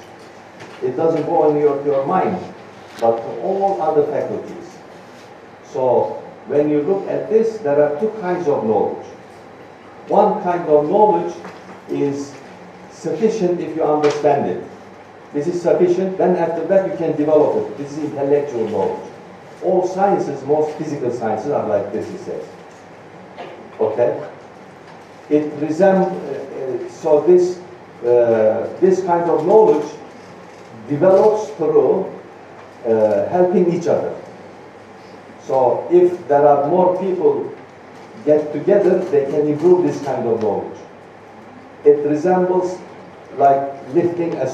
It 0.81 0.95
doesn't 0.95 1.25
go 1.25 1.43
only 1.43 1.61
to 1.61 1.85
your 1.85 2.05
mind, 2.05 2.37
but 2.99 3.17
to 3.17 3.41
all 3.41 3.81
other 3.81 4.05
faculties. 4.07 4.77
So 5.65 6.21
when 6.47 6.69
you 6.69 6.81
look 6.81 7.07
at 7.07 7.29
this, 7.29 7.57
there 7.59 7.81
are 7.81 7.99
two 7.99 8.09
kinds 8.21 8.47
of 8.47 8.65
knowledge. 8.65 9.05
One 10.07 10.41
kind 10.41 10.67
of 10.67 10.89
knowledge 10.89 11.35
is 11.89 12.33
sufficient 12.91 13.59
if 13.59 13.75
you 13.75 13.83
understand 13.83 14.49
it. 14.49 14.63
This 15.33 15.47
is 15.47 15.61
sufficient, 15.61 16.17
then 16.17 16.35
after 16.35 16.65
that 16.67 16.89
you 16.89 16.97
can 16.97 17.15
develop 17.15 17.57
it. 17.57 17.77
This 17.77 17.91
is 17.91 17.99
intellectual 18.05 18.67
knowledge. 18.69 19.11
All 19.63 19.87
sciences, 19.87 20.43
most 20.45 20.75
physical 20.77 21.11
sciences 21.11 21.51
are 21.51 21.67
like 21.67 21.91
this, 21.91 22.09
he 22.09 22.17
says. 22.17 22.43
Okay? 23.79 24.27
It 25.29 25.51
resembles, 25.61 26.11
uh, 26.11 26.89
so 26.89 27.21
this, 27.21 27.59
uh, 28.03 28.75
this 28.81 29.03
kind 29.03 29.29
of 29.29 29.45
knowledge 29.45 29.87
develops 30.87 31.49
through 31.51 32.11
uh, 32.85 33.27
helping 33.29 33.71
each 33.71 33.87
other. 33.87 34.15
So 35.43 35.87
if 35.91 36.27
there 36.27 36.45
are 36.47 36.67
more 36.67 36.99
people 36.99 37.53
get 38.25 38.51
together, 38.53 38.99
they 39.11 39.25
can 39.25 39.47
improve 39.47 39.83
this 39.83 40.03
kind 40.03 40.27
of 40.27 40.41
knowledge. 40.41 40.77
It 41.85 42.05
resembles 42.07 42.77
like 43.37 43.71
lifting 43.93 44.33
a 44.35 44.45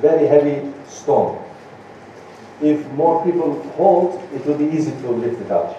very 0.00 0.26
heavy 0.26 0.72
stone. 0.86 1.42
If 2.60 2.86
more 2.92 3.24
people 3.24 3.62
hold, 3.76 4.22
it 4.32 4.44
will 4.46 4.58
be 4.58 4.66
easy 4.66 4.92
to 4.92 5.10
lift 5.10 5.40
it 5.40 5.50
up. 5.50 5.76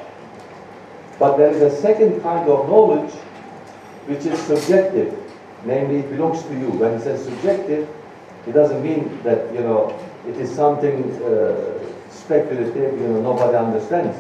But 1.20 1.38
there 1.38 1.52
is 1.52 1.62
a 1.62 1.82
second 1.82 2.22
kind 2.22 2.50
of 2.50 2.68
knowledge 2.68 3.14
which 4.08 4.26
is 4.26 4.40
subjective, 4.40 5.14
namely 5.66 6.00
it 6.00 6.10
belongs 6.10 6.44
to 6.44 6.54
you. 6.54 6.70
When 6.72 6.94
it 6.94 7.02
says 7.02 7.24
subjective, 7.24 7.88
It 8.48 8.54
doesn't 8.54 8.84
mean 8.84 9.20
that, 9.24 9.52
you 9.54 9.62
know, 9.62 10.00
it 10.28 10.38
is 10.38 10.54
something 10.54 11.12
uh, 11.24 11.80
speculative, 12.12 13.00
you 13.00 13.08
know, 13.08 13.22
nobody 13.22 13.58
understands. 13.58 14.16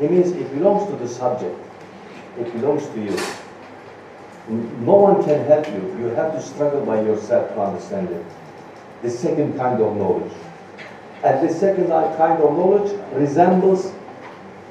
It 0.00 0.10
means 0.10 0.32
it 0.32 0.52
belongs 0.52 0.90
to 0.90 0.96
the 0.96 1.08
subject. 1.08 1.56
It 2.38 2.52
belongs 2.54 2.86
to 2.88 3.00
you. 3.00 3.16
No 4.80 4.96
one 4.96 5.22
can 5.22 5.44
help 5.46 5.68
you. 5.68 5.96
You 6.00 6.06
have 6.16 6.32
to 6.32 6.42
struggle 6.42 6.84
by 6.84 7.02
yourself 7.02 7.54
to 7.54 7.60
understand 7.60 8.10
it. 8.10 8.24
The 9.02 9.10
second 9.10 9.56
kind 9.56 9.80
of 9.80 9.96
knowledge. 9.96 10.32
And 11.22 11.48
the 11.48 11.54
second 11.54 11.86
kind 11.88 12.42
of 12.42 12.56
knowledge 12.58 12.98
resembles 13.12 13.92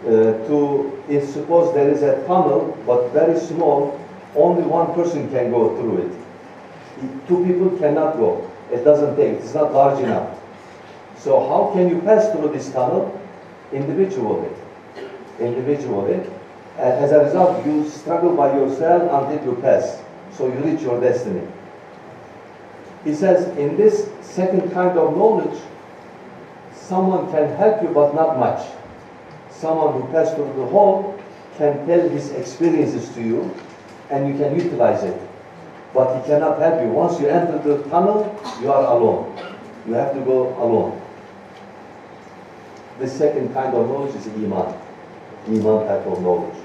uh, 0.05 0.35
to, 0.47 1.01
if 1.07 1.29
suppose 1.29 1.73
there 1.73 1.89
is 1.89 2.01
a 2.03 2.15
tunnel, 2.27 2.77
but 2.85 3.11
very 3.11 3.39
small, 3.39 3.97
only 4.35 4.63
one 4.63 4.93
person 4.93 5.29
can 5.29 5.51
go 5.51 5.75
through 5.77 6.07
it. 6.07 7.27
Two 7.27 7.45
people 7.45 7.77
cannot 7.77 8.17
go. 8.17 8.49
It 8.71 8.83
doesn't 8.83 9.15
take, 9.15 9.39
it's 9.39 9.53
not 9.53 9.73
large 9.73 10.01
enough. 10.03 10.39
So 11.17 11.39
how 11.47 11.71
can 11.73 11.89
you 11.89 11.99
pass 12.01 12.31
through 12.31 12.49
this 12.51 12.71
tunnel? 12.71 13.19
Individually. 13.71 14.49
Individually. 15.39 16.23
as 16.77 17.11
a 17.11 17.23
result, 17.25 17.65
you 17.65 17.87
struggle 17.89 18.35
by 18.35 18.53
yourself 18.55 19.03
until 19.11 19.45
you 19.45 19.61
pass. 19.61 20.01
So 20.33 20.47
you 20.47 20.59
reach 20.59 20.81
your 20.81 20.99
destiny. 21.01 21.47
He 23.03 23.13
says, 23.13 23.55
in 23.57 23.77
this 23.77 24.09
second 24.21 24.71
kind 24.71 24.97
of 24.97 25.17
knowledge, 25.17 25.59
someone 26.73 27.31
can 27.31 27.55
help 27.55 27.81
you, 27.81 27.89
but 27.89 28.13
not 28.15 28.39
much. 28.39 28.65
Someone 29.49 30.01
who 30.01 30.07
passed 30.11 30.35
through 30.35 30.53
the 30.53 30.65
hole 30.67 31.19
can 31.57 31.85
tell 31.85 32.09
his 32.09 32.31
experiences 32.31 33.09
to 33.15 33.21
you, 33.21 33.53
and 34.11 34.27
you 34.27 34.37
can 34.37 34.55
utilize 34.59 35.03
it. 35.03 35.19
But 35.93 36.17
he 36.17 36.27
cannot 36.27 36.59
help 36.59 36.81
you. 36.81 36.89
Once 36.89 37.19
you 37.19 37.27
enter 37.27 37.57
the 37.59 37.83
tunnel, 37.89 38.39
you 38.61 38.71
are 38.71 38.95
alone. 38.95 39.35
You 39.87 39.93
have 39.93 40.13
to 40.13 40.21
go 40.21 40.55
alone. 40.61 41.01
The 42.99 43.07
second 43.07 43.53
kind 43.53 43.73
of 43.75 43.87
knowledge 43.87 44.15
is 44.15 44.27
Iman. 44.27 44.77
Iman 45.47 45.87
type 45.87 46.05
of 46.05 46.21
knowledge. 46.21 46.55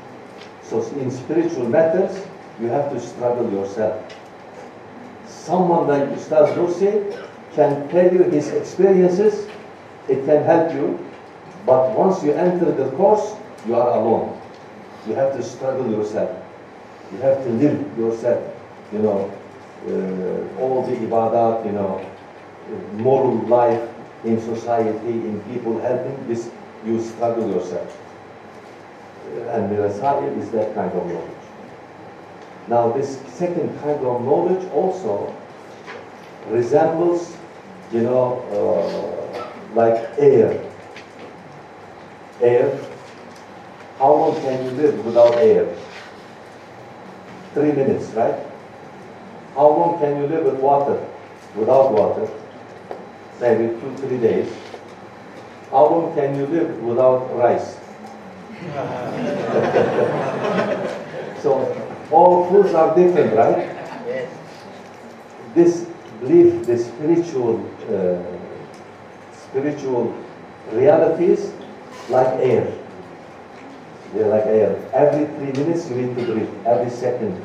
So 0.63 0.83
in 0.99 1.11
spiritual 1.11 1.69
matters, 1.69 2.27
you 2.61 2.67
have 2.69 2.93
to 2.93 3.01
struggle 3.01 3.51
yourself. 3.51 3.97
Someone 5.27 5.87
like 5.87 6.09
Ustaz 6.11 6.55
Nursi 6.55 6.93
can 7.55 7.89
tell 7.89 8.13
you 8.13 8.25
his 8.25 8.49
experiences, 8.49 9.49
it 10.09 10.25
can 10.27 10.45
help 10.45 10.73
you, 10.75 10.99
but 11.65 11.97
once 11.97 12.23
you 12.23 12.33
enter 12.33 12.71
the 12.73 12.91
course, 12.97 13.35
you 13.67 13.75
are 13.75 13.99
alone. 13.99 14.41
You 15.07 15.15
have 15.15 15.37
to 15.37 15.43
struggle 15.43 15.91
yourself. 15.91 16.46
You 17.13 17.19
have 17.19 17.43
to 17.45 17.51
live 17.51 17.99
yourself, 17.99 18.43
you 18.93 18.99
know, 18.99 19.31
uh, 19.87 20.61
all 20.61 20.83
the 20.83 20.97
ibadat, 20.97 21.65
you 21.65 21.73
know, 21.73 22.05
moral 22.95 23.37
life 23.47 23.89
in 24.25 24.41
society, 24.41 25.13
in 25.13 25.41
people 25.53 25.79
helping, 25.81 26.27
this 26.27 26.51
you 26.85 27.01
struggle 27.01 27.49
yourself. 27.49 27.97
And 29.51 29.71
the 29.71 29.83
Rasail 29.83 30.37
is 30.39 30.51
that 30.51 30.75
kind 30.75 30.93
of 30.93 31.07
knowledge. 31.07 31.31
Now 32.69 32.93
this 32.93 33.19
second 33.29 33.79
kind 33.81 34.05
of 34.05 34.25
knowledge 34.25 34.65
also 34.73 35.35
resembles, 36.49 37.37
you 37.93 38.03
know, 38.03 38.43
uh, 38.51 39.51
like 39.75 40.11
air. 40.19 40.63
Air. 42.41 42.79
How 43.99 44.13
long 44.13 44.41
can 44.43 44.65
you 44.65 44.71
live 44.73 45.05
without 45.05 45.35
air? 45.37 45.75
Three 47.57 47.73
minutes, 47.73 48.13
right? 48.13 48.37
How 49.55 49.71
long 49.71 49.99
can 49.99 50.21
you 50.21 50.27
live 50.27 50.45
with 50.45 50.61
water? 50.61 51.03
Without 51.55 51.91
water? 51.91 52.29
Maybe 53.41 53.69
two, 53.81 53.97
three 53.97 54.19
days. 54.19 54.53
How 55.71 55.87
long 55.87 56.15
can 56.15 56.37
you 56.37 56.45
live 56.49 56.83
without 56.83 57.35
rice? 57.35 57.79
so 61.43 61.65
all 62.11 62.47
foods 62.51 62.75
are 62.75 62.95
different, 62.95 63.35
right? 63.35 63.57
Yes. 64.07 64.31
This 65.55 65.87
belief, 66.21 66.67
the 66.67 66.77
spiritual, 66.77 67.65
uh, 67.89 68.23
spiritual 69.33 70.15
realities, 70.73 71.55
like 72.11 72.39
air. 72.39 72.71
They're 74.17 74.29
like 74.29 74.47
air. 74.47 74.75
Every 74.93 75.27
three 75.37 75.53
minutes 75.65 75.91
you 75.91 75.97
need 75.97 76.17
to 76.17 76.25
breathe. 76.33 76.51
Every 76.67 76.91
second. 76.91 77.41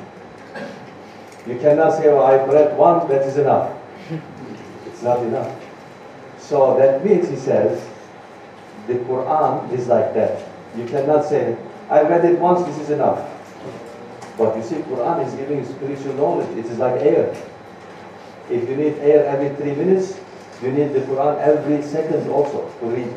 You 1.45 1.57
cannot 1.59 1.93
say, 1.97 2.07
"Oh, 2.07 2.21
I 2.23 2.37
breathed 2.45 2.77
one. 2.77 3.07
That 3.09 3.23
is 3.23 3.37
enough." 3.37 3.71
It's 4.85 5.03
not 5.03 5.19
enough. 5.19 5.51
So 6.37 6.77
that 6.77 7.03
means, 7.03 7.29
he 7.29 7.35
says, 7.35 7.81
the 8.87 8.95
Quran 8.95 9.71
is 9.71 9.87
like 9.87 10.13
that. 10.13 10.43
You 10.75 10.85
cannot 10.85 11.25
say, 11.25 11.57
I 11.89 12.01
read 12.03 12.25
it 12.25 12.39
once, 12.39 12.65
this 12.67 12.77
is 12.79 12.89
enough. 12.91 13.19
But 14.37 14.55
you 14.57 14.63
see, 14.63 14.75
Quran 14.77 15.25
is 15.25 15.33
giving 15.33 15.65
spiritual 15.65 16.13
knowledge. 16.15 16.49
It 16.57 16.65
is 16.65 16.77
like 16.77 17.01
air. 17.01 17.29
If 18.49 18.67
you 18.69 18.75
need 18.75 18.97
air 18.99 19.25
every 19.25 19.49
three 19.55 19.75
minutes, 19.75 20.19
you 20.61 20.71
need 20.71 20.93
the 20.93 21.01
Quran 21.01 21.39
every 21.39 21.81
second 21.81 22.29
also 22.29 22.69
to 22.79 22.85
read. 22.85 23.13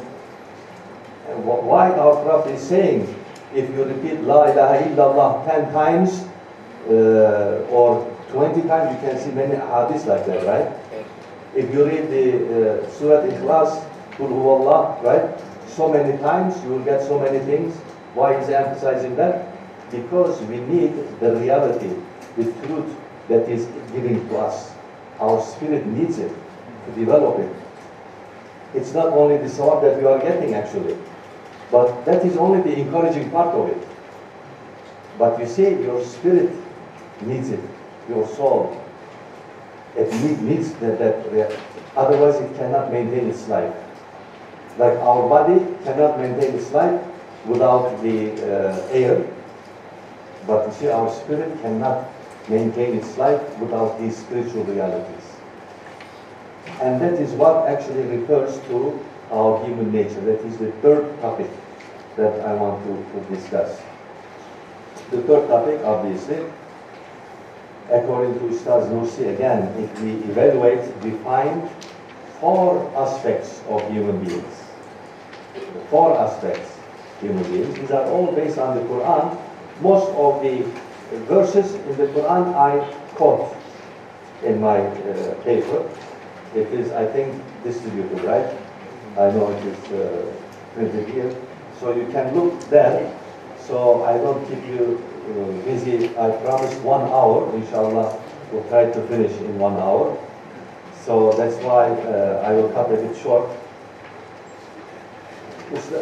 And 1.29 1.45
wh- 1.45 1.65
why 1.65 1.91
our 1.93 2.23
Prophet 2.25 2.55
is 2.55 2.63
saying, 2.63 3.13
if 3.55 3.71
you 3.71 3.85
repeat 3.85 4.21
La 4.23 4.51
ilaha 4.51 4.83
illallah 4.85 5.47
10 5.47 5.73
times 5.73 6.27
uh, 6.91 7.71
or 7.71 8.11
20 8.33 8.63
times, 8.67 8.93
you 8.93 9.09
can 9.09 9.19
see 9.19 9.31
many 9.31 9.55
hadiths 9.55 10.07
like 10.07 10.27
that, 10.27 10.45
right? 10.45 10.69
If 11.55 11.73
you 11.73 11.87
read 11.87 12.11
the 12.11 12.83
uh, 12.83 12.91
Surah 12.91 13.23
Ikhlas, 13.23 13.79
Qul 14.19 14.29
Huwallah, 14.29 15.03
right? 15.03 15.41
So 15.69 15.89
many 15.89 16.19
times, 16.19 16.61
you 16.65 16.71
will 16.71 16.85
get 16.85 17.03
so 17.03 17.19
many 17.19 17.39
things. 17.47 17.75
Why 18.15 18.35
is 18.35 18.49
he 18.49 18.55
emphasizing 18.55 19.15
that? 19.17 19.47
Because 19.91 20.41
we 20.43 20.59
need 20.59 20.95
the 21.21 21.37
reality, 21.37 21.95
the 22.37 22.51
truth 22.67 22.91
that 23.29 23.49
is 23.49 23.67
given 23.93 24.29
to 24.29 24.39
us. 24.39 24.73
Our 25.21 25.41
spirit 25.43 25.87
needs 25.87 26.19
it 26.19 26.33
to 26.87 26.93
develop 26.99 27.39
it. 27.39 27.55
It's 28.75 28.93
not 28.93 29.13
only 29.13 29.39
the 29.39 29.47
sawab 29.47 29.83
that 29.83 29.99
we 29.99 30.05
are 30.07 30.19
getting 30.19 30.55
actually, 30.55 30.99
but 31.75 32.05
that 32.05 32.25
is 32.25 32.37
only 32.37 32.61
the 32.63 32.79
encouraging 32.79 33.33
part 33.33 33.53
of 33.53 33.69
it. 33.69 33.89
But 35.19 35.41
you 35.41 35.47
see, 35.47 35.71
your 35.71 36.05
spirit 36.05 36.53
needs 37.23 37.51
it, 37.51 37.59
your 38.09 38.29
soul. 38.29 38.81
It 39.97 40.13
need, 40.23 40.41
needs 40.43 40.73
that, 40.75 41.01
that 41.01 41.59
otherwise 41.97 42.37
it 42.37 42.55
cannot 42.57 42.93
maintain 42.93 43.29
its 43.29 43.49
life. 43.49 43.75
Like 44.79 44.97
our 44.99 45.29
body 45.29 45.59
cannot 45.83 46.21
maintain 46.21 46.55
its 46.55 46.71
life 46.71 47.05
without 47.45 48.01
the 48.05 48.19
uh, 48.35 48.87
air, 48.93 49.27
but 50.47 50.69
you 50.69 50.75
see, 50.75 50.89
our 50.91 51.11
spirit 51.13 51.61
cannot 51.61 52.09
maintain 52.49 52.95
its 52.95 53.19
life 53.19 53.43
without 53.59 53.99
these 53.99 54.17
spiritual 54.17 54.63
realities. 54.63 55.27
And 56.81 57.01
that 57.01 57.15
is 57.15 57.33
what 57.33 57.67
actually 57.67 58.05
refers 58.17 58.61
to 58.69 59.05
our 59.33 59.65
human 59.67 59.91
nature. 59.91 60.21
That 60.21 60.41
is 60.47 60.57
the 60.59 60.71
third 60.81 61.21
topic 61.21 61.51
that 62.17 62.41
I 62.41 62.55
want 62.55 62.85
to, 62.85 63.21
to 63.21 63.35
discuss. 63.35 63.81
The 65.11 65.23
third 65.23 65.49
topic, 65.49 65.81
obviously, 65.85 66.45
according 67.91 68.35
to 68.35 68.41
Ustaz 68.55 68.89
Nursi, 68.91 69.35
again, 69.35 69.63
if 69.83 70.01
we 70.01 70.13
evaluate, 70.31 70.85
we 71.03 71.11
find 71.23 71.69
four 72.41 72.91
aspects 72.97 73.61
of 73.69 73.81
human 73.91 74.25
beings. 74.25 74.63
Four 75.91 76.17
aspects 76.19 76.71
human 77.21 77.45
beings. 77.45 77.75
These 77.79 77.91
are 77.91 78.05
all 78.07 78.33
based 78.33 78.59
on 78.59 78.77
the 78.77 78.83
Quran. 78.83 79.39
Most 79.81 80.09
of 80.13 80.43
the 80.43 80.63
verses 81.27 81.75
in 81.75 81.97
the 81.97 82.07
Quran 82.09 82.55
I 82.55 82.85
quote 83.15 83.57
in 84.43 84.61
my 84.61 84.79
uh, 84.79 85.35
paper. 85.43 85.89
It 86.55 86.69
is, 86.69 86.93
I 86.93 87.07
think, 87.07 87.43
distributed, 87.65 88.23
right? 88.25 88.47
I 89.17 89.31
know 89.31 89.51
it 89.51 89.65
is 89.65 89.93
uh, 89.93 90.33
printed 90.75 91.09
here. 91.09 91.35
So 91.85 91.95
you 91.95 92.07
can 92.13 92.35
look 92.35 92.59
there. 92.71 93.13
So 93.69 94.05
I 94.05 94.17
don't 94.17 94.41
keep 94.49 94.65
you 94.67 95.05
uh, 95.05 95.65
busy. 95.69 96.09
I 96.17 96.31
promise 96.41 96.75
one 96.77 97.03
hour, 97.13 97.55
inshallah. 97.55 98.09
We'll 98.51 98.65
try 98.71 98.87
to 98.91 99.01
finish 99.09 99.33
in 99.43 99.59
one 99.59 99.77
hour. 99.77 100.17
So 101.05 101.33
that's 101.33 101.57
why 101.57 101.91
uh, 101.93 102.41
I 102.49 102.53
will 102.55 102.71
cut 102.71 102.91
a 102.91 102.97
bit 102.97 103.15
short. 103.19 103.51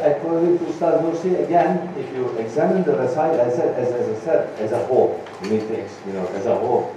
According 0.07 0.59
to 0.61 0.65
Ustaz 0.67 1.03
Nursi, 1.03 1.43
again, 1.43 1.93
if 1.99 2.07
you 2.15 2.29
examine 2.39 2.85
the 2.85 2.93
Rasail 2.93 3.41
as, 3.41 3.59
a- 3.59 3.75
as, 3.75 3.91
as 3.91 4.07
I 4.09 4.25
said, 4.25 4.61
as 4.61 4.71
a 4.71 4.87
whole, 4.87 5.21
to, 5.43 5.99
you 6.07 6.13
know, 6.13 6.29
as 6.29 6.47
a 6.47 6.55
whole. 6.55 6.95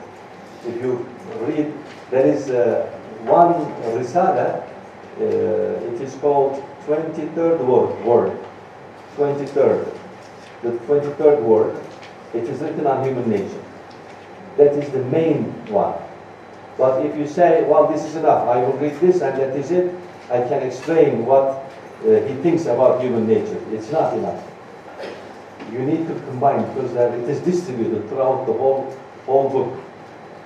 If 0.67 0.79
you 0.79 1.09
read, 1.41 1.73
there 2.11 2.27
is 2.27 2.51
uh, 2.51 2.85
one 3.25 3.53
Risala, 3.97 4.61
uh, 4.61 5.89
it 5.89 6.01
is 6.01 6.13
called 6.17 6.63
23rd 6.85 7.65
word, 7.65 8.05
word. 8.05 8.45
23rd. 9.15 9.97
The 10.61 10.69
23rd 10.69 11.41
word, 11.41 11.85
it 12.33 12.43
is 12.43 12.59
written 12.59 12.87
on 12.87 13.03
human 13.05 13.29
nature. 13.29 13.63
That 14.57 14.73
is 14.73 14.89
the 14.89 15.03
main 15.05 15.43
one. 15.67 15.95
But 16.77 17.05
if 17.05 17.15
you 17.17 17.27
say, 17.27 17.63
well, 17.63 17.87
this 17.87 18.03
is 18.03 18.15
enough, 18.15 18.47
I 18.47 18.57
will 18.57 18.73
read 18.73 18.99
this 18.99 19.21
and 19.21 19.39
that 19.39 19.55
is 19.55 19.71
it, 19.71 19.93
I 20.29 20.39
can 20.41 20.63
explain 20.63 21.25
what 21.25 21.63
uh, 22.03 22.21
he 22.27 22.33
thinks 22.41 22.65
about 22.65 23.01
human 23.01 23.27
nature. 23.27 23.59
It's 23.71 23.91
not 23.91 24.13
enough. 24.13 24.43
You 25.71 25.79
need 25.79 26.07
to 26.07 26.13
combine 26.25 26.65
because 26.73 26.95
uh, 26.95 27.17
it 27.21 27.29
is 27.29 27.39
distributed 27.41 28.07
throughout 28.09 28.45
the 28.45 28.53
whole, 28.53 28.95
whole 29.25 29.49
book. 29.49 29.83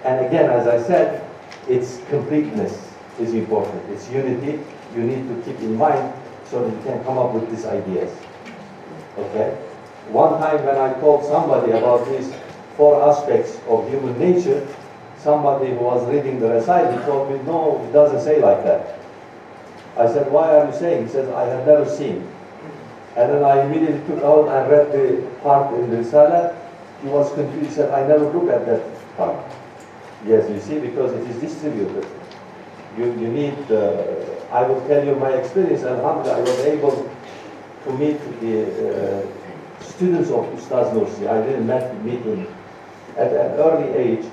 And 0.04 0.26
again, 0.26 0.50
as 0.50 0.68
I 0.68 0.82
said, 0.82 1.26
its 1.68 2.02
completeness 2.10 2.92
is 3.20 3.34
important. 3.34 3.90
Its 3.90 4.10
unity 4.10 4.60
you 4.96 5.04
need 5.04 5.28
to 5.28 5.42
keep 5.44 5.60
in 5.60 5.76
mind 5.76 6.14
so 6.46 6.64
that 6.64 6.76
you 6.76 6.84
can 6.84 7.04
come 7.04 7.18
up 7.18 7.34
with 7.34 7.50
these 7.50 7.66
ideas. 7.66 8.12
Okay? 9.20 9.52
One 10.12 10.40
time 10.40 10.66
when 10.66 10.76
I 10.78 10.94
told 11.00 11.26
somebody 11.26 11.72
about 11.72 12.08
these 12.10 12.34
four 12.78 13.02
aspects 13.04 13.60
of 13.68 13.88
human 13.90 14.18
nature, 14.18 14.66
somebody 15.18 15.70
who 15.70 15.84
was 15.84 16.08
reading 16.10 16.40
the 16.40 16.50
recital 16.50 16.98
told 17.06 17.32
me, 17.32 17.38
no, 17.46 17.84
it 17.86 17.92
doesn't 17.92 18.22
say 18.22 18.42
like 18.42 18.64
that. 18.64 19.00
I 19.98 20.08
said, 20.08 20.32
why 20.32 20.56
are 20.58 20.66
you 20.66 20.74
saying? 20.74 21.06
He 21.06 21.12
says, 21.12 21.30
I 21.30 21.44
have 21.46 21.68
never 21.68 21.86
seen. 21.88 22.26
And 23.18 23.34
then 23.34 23.44
I 23.44 23.66
immediately 23.66 24.00
took 24.08 24.24
out 24.24 24.48
and 24.48 24.72
read 24.72 24.92
the 24.94 25.28
part 25.42 25.74
in 25.76 25.90
the 25.90 25.98
Risala. 25.98 26.56
He 27.02 27.08
was 27.10 27.34
confused. 27.34 27.70
He 27.70 27.76
said, 27.76 27.92
I 27.92 28.08
never 28.08 28.32
looked 28.32 28.50
at 28.50 28.66
that 28.66 28.82
part. 29.18 29.46
Yes, 30.26 30.50
you 30.50 30.60
see, 30.60 30.80
because 30.80 31.12
it 31.14 31.28
is 31.30 31.42
distributed. 31.42 32.08
You, 32.98 33.06
you 33.20 33.28
need, 33.28 33.72
uh, 33.72 34.04
I 34.52 34.64
will 34.64 34.86
tell 34.88 35.06
you 35.06 35.16
my 35.16 35.32
experience. 35.32 35.84
Alhamdulillah, 35.84 36.38
I 36.38 36.42
was 36.42 36.60
able 36.60 37.12
to 37.86 37.94
meet 37.98 38.20
the 38.42 39.24
uh, 39.24 39.82
students 39.82 40.30
of 40.30 40.46
Ustaz 40.58 40.94
Nursi. 40.94 41.28
I 41.28 41.46
didn't 41.46 41.68
met, 41.68 42.04
meet 42.04 42.24
them 42.24 42.48
at 43.18 43.32
an 43.32 43.52
early 43.60 43.90
age. 43.98 44.26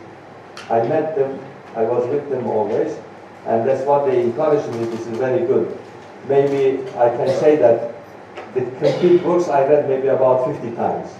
I 0.70 0.82
met 0.86 1.16
them, 1.16 1.38
I 1.74 1.82
was 1.82 2.08
with 2.08 2.28
them 2.30 2.46
always, 2.46 2.96
and 3.46 3.68
that's 3.68 3.84
what 3.84 4.06
they 4.06 4.22
encouraged 4.22 4.68
me. 4.74 4.84
This 4.84 5.06
is 5.06 5.18
very 5.18 5.46
good. 5.46 5.76
Maybe 6.28 6.82
I 6.96 7.10
can 7.10 7.28
say 7.40 7.56
that 7.56 7.94
the 8.54 8.62
complete 8.62 9.22
books 9.22 9.48
I 9.48 9.66
read 9.68 9.88
maybe 9.88 10.08
about 10.08 10.46
50 10.46 10.74
times. 10.76 11.10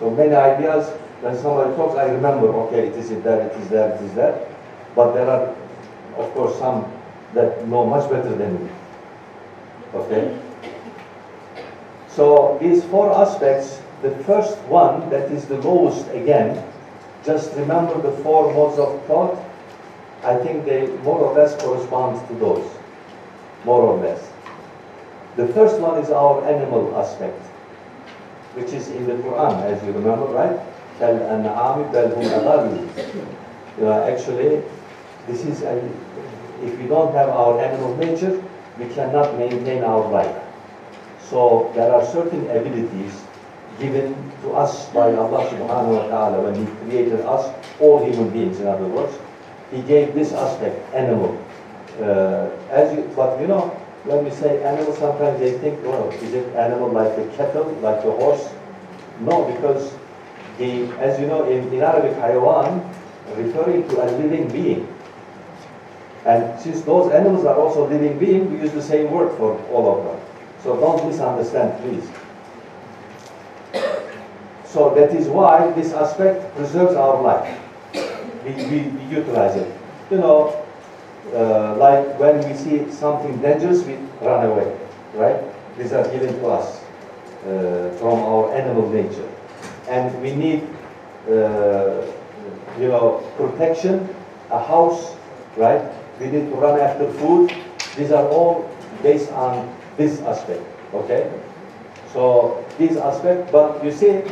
So 0.00 0.10
many 0.10 0.34
ideas, 0.34 0.88
when 1.20 1.36
somebody 1.38 1.74
talks, 1.76 1.96
I 1.96 2.10
remember, 2.10 2.48
okay, 2.66 2.88
it 2.88 2.94
is 2.96 3.08
there, 3.22 3.46
it 3.46 3.56
is 3.56 3.68
there, 3.68 3.94
it 3.94 4.02
is 4.02 4.14
there. 4.14 4.48
But 4.94 5.12
there 5.12 5.28
are, 5.30 5.54
of 6.18 6.34
course, 6.34 6.58
some 6.58 6.90
that 7.34 7.66
know 7.68 7.86
much 7.86 8.10
better 8.10 8.34
than 8.34 8.64
me. 8.64 8.70
Okay? 9.94 10.38
So 12.14 12.58
these 12.60 12.84
four 12.84 13.12
aspects, 13.12 13.80
the 14.02 14.12
first 14.22 14.56
one 14.70 15.10
that 15.10 15.32
is 15.32 15.46
the 15.46 15.58
lowest 15.58 16.08
again, 16.10 16.62
just 17.24 17.56
remember 17.56 18.00
the 18.00 18.12
four 18.22 18.52
modes 18.54 18.78
of 18.78 19.02
thought. 19.06 19.36
I 20.22 20.36
think 20.36 20.64
they 20.64 20.86
more 21.02 21.18
or 21.18 21.34
less 21.34 21.60
correspond 21.60 22.26
to 22.28 22.34
those, 22.36 22.70
more 23.64 23.82
or 23.82 23.98
less. 23.98 24.22
The 25.36 25.48
first 25.48 25.80
one 25.80 25.98
is 25.98 26.10
our 26.10 26.44
animal 26.44 26.96
aspect, 26.96 27.40
which 28.54 28.72
is 28.72 28.88
in 28.90 29.06
the 29.06 29.14
Quran, 29.14 29.62
as 29.64 29.82
you 29.82 29.90
remember, 29.90 30.26
right? 30.26 30.60
Actually, 34.06 34.62
this 35.26 35.44
is, 35.44 35.62
a, 35.62 35.76
if 36.62 36.78
we 36.78 36.86
don't 36.86 37.12
have 37.12 37.28
our 37.28 37.60
animal 37.60 37.96
nature, 37.96 38.40
we 38.78 38.86
cannot 38.94 39.36
maintain 39.36 39.82
our 39.82 40.08
life. 40.08 40.43
So 41.30 41.72
there 41.74 41.92
are 41.92 42.04
certain 42.04 42.44
abilities 42.50 43.24
given 43.78 44.14
to 44.42 44.52
us 44.52 44.88
by 44.90 45.14
Allah 45.14 45.48
subhanahu 45.50 45.96
wa 45.98 46.06
ta'ala 46.06 46.36
when 46.44 46.54
He 46.54 46.66
created 46.84 47.20
us, 47.26 47.50
all 47.80 48.04
human 48.04 48.30
beings 48.30 48.60
in 48.60 48.66
other 48.66 48.86
words. 48.86 49.16
He 49.72 49.82
gave 49.82 50.14
this 50.14 50.32
aspect, 50.32 50.78
animal. 50.94 51.34
Uh, 51.98 52.50
as 52.70 52.92
you, 52.94 53.10
but 53.16 53.40
you 53.40 53.46
know, 53.46 53.70
when 54.04 54.24
we 54.24 54.30
say 54.30 54.62
animal, 54.62 54.92
sometimes 54.94 55.40
they 55.40 55.56
think, 55.58 55.82
well, 55.82 56.10
is 56.10 56.34
it 56.34 56.54
animal 56.54 56.90
like 56.90 57.16
the 57.16 57.24
cattle, 57.36 57.64
like 57.80 58.02
the 58.04 58.12
horse? 58.12 58.52
No, 59.20 59.44
because 59.50 59.94
the, 60.58 60.86
as 61.00 61.18
you 61.18 61.26
know, 61.26 61.48
in, 61.48 61.72
in 61.72 61.80
Arabic, 61.80 62.12
hayawan, 62.18 62.84
referring 63.34 63.88
to 63.88 64.04
a 64.04 64.06
living 64.20 64.48
being. 64.52 64.86
And 66.26 66.58
since 66.60 66.82
those 66.82 67.12
animals 67.12 67.44
are 67.44 67.56
also 67.56 67.88
living 67.88 68.18
beings, 68.18 68.50
we 68.50 68.60
use 68.60 68.72
the 68.72 68.82
same 68.82 69.10
word 69.10 69.36
for 69.36 69.58
all 69.72 69.98
of 69.98 70.04
them. 70.04 70.23
So 70.64 70.80
don't 70.80 71.06
misunderstand, 71.06 71.78
please. 71.82 72.08
So 74.64 74.94
that 74.94 75.14
is 75.14 75.28
why 75.28 75.70
this 75.72 75.92
aspect 75.92 76.56
preserves 76.56 76.94
our 76.94 77.20
life. 77.22 77.60
We, 78.44 78.52
we, 78.54 78.88
we 78.88 79.04
utilize 79.14 79.56
it. 79.56 79.70
You 80.10 80.18
know, 80.18 80.64
uh, 81.34 81.76
like 81.76 82.18
when 82.18 82.48
we 82.48 82.56
see 82.56 82.90
something 82.90 83.38
dangerous, 83.42 83.84
we 83.84 83.96
run 84.22 84.46
away, 84.46 84.74
right? 85.14 85.38
These 85.76 85.92
are 85.92 86.04
given 86.10 86.34
to 86.40 86.46
us 86.48 86.80
uh, 87.44 87.94
from 88.00 88.20
our 88.20 88.54
animal 88.54 88.88
nature. 88.88 89.28
And 89.88 90.18
we 90.22 90.34
need, 90.34 90.62
uh, 91.28 92.00
you 92.80 92.88
know, 92.88 93.22
protection, 93.36 94.08
a 94.50 94.64
house, 94.64 95.14
right? 95.58 95.92
We 96.18 96.26
need 96.26 96.48
to 96.48 96.56
run 96.56 96.80
after 96.80 97.12
food. 97.12 97.52
These 97.96 98.12
are 98.12 98.26
all 98.28 98.70
based 99.02 99.30
on 99.32 99.68
this 99.96 100.20
aspect, 100.22 100.62
okay? 100.92 101.30
So 102.12 102.64
this 102.78 102.96
aspect, 102.96 103.50
but 103.50 103.84
you 103.84 103.90
see, 103.90 104.22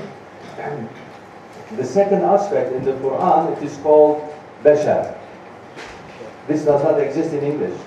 the 1.76 1.84
second 1.84 2.22
aspect 2.22 2.72
in 2.72 2.84
the 2.84 2.92
Quran, 2.92 3.56
it 3.56 3.62
is 3.62 3.76
called 3.78 4.22
Bashar. 4.62 5.18
This 6.46 6.64
does 6.64 6.82
not 6.82 7.00
exist 7.00 7.32
in 7.32 7.44
English. 7.44 7.78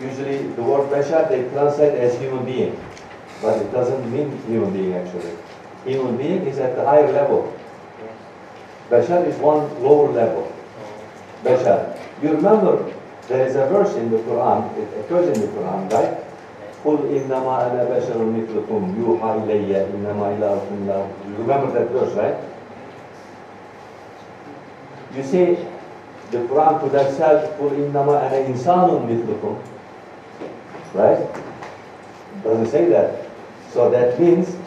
Usually 0.00 0.46
the 0.56 0.62
word 0.62 0.90
Bashar, 0.90 1.28
they 1.28 1.48
translate 1.50 1.94
as 1.94 2.18
human 2.18 2.44
being, 2.44 2.78
but 3.40 3.60
it 3.60 3.72
doesn't 3.72 4.12
mean 4.12 4.30
human 4.46 4.72
being 4.72 4.94
actually. 4.94 5.36
Human 5.84 6.16
being 6.16 6.46
is 6.46 6.58
at 6.58 6.76
the 6.76 6.84
higher 6.84 7.10
level. 7.12 7.52
Bashar 8.90 9.26
is 9.26 9.36
one 9.36 9.82
lower 9.82 10.10
level. 10.12 10.52
Bashar. 11.42 11.98
You 12.22 12.32
remember 12.32 12.92
there 13.28 13.46
is 13.46 13.56
a 13.56 13.66
verse 13.66 13.94
in 13.94 14.10
the 14.10 14.18
Quran, 14.18 14.76
it 14.78 14.88
occurs 15.00 15.36
in 15.36 15.40
the 15.40 15.48
Quran, 15.48 15.92
right? 15.92 16.25
قل 16.85 16.97
إنما 17.15 17.71
أنا 17.71 17.83
بشر 17.83 18.17
مثلكم 18.17 18.95
يوحى 18.99 19.37
إلي 19.43 19.85
إنما 19.85 20.25
إلهكم 20.37 20.75
إله 20.87 21.05
You 21.29 21.35
remember 21.43 21.71
that 21.73 21.89
verse, 21.91 22.13
right? 22.15 22.35
You 25.15 25.23
see, 25.23 25.57
the 26.31 26.37
Quran 26.49 26.79
could 26.81 26.93
have 26.93 27.13
said 27.13 27.49
قل 27.59 27.69
إنما 27.77 28.27
أنا 28.27 28.47
إنسان 28.47 28.89
مثلكم 29.09 29.55
Right? 30.93 31.19
Doesn't 32.43 32.67
say 32.67 32.85
that. 32.89 33.15
So 33.73 33.89
that 33.91 34.19
means 34.19 34.57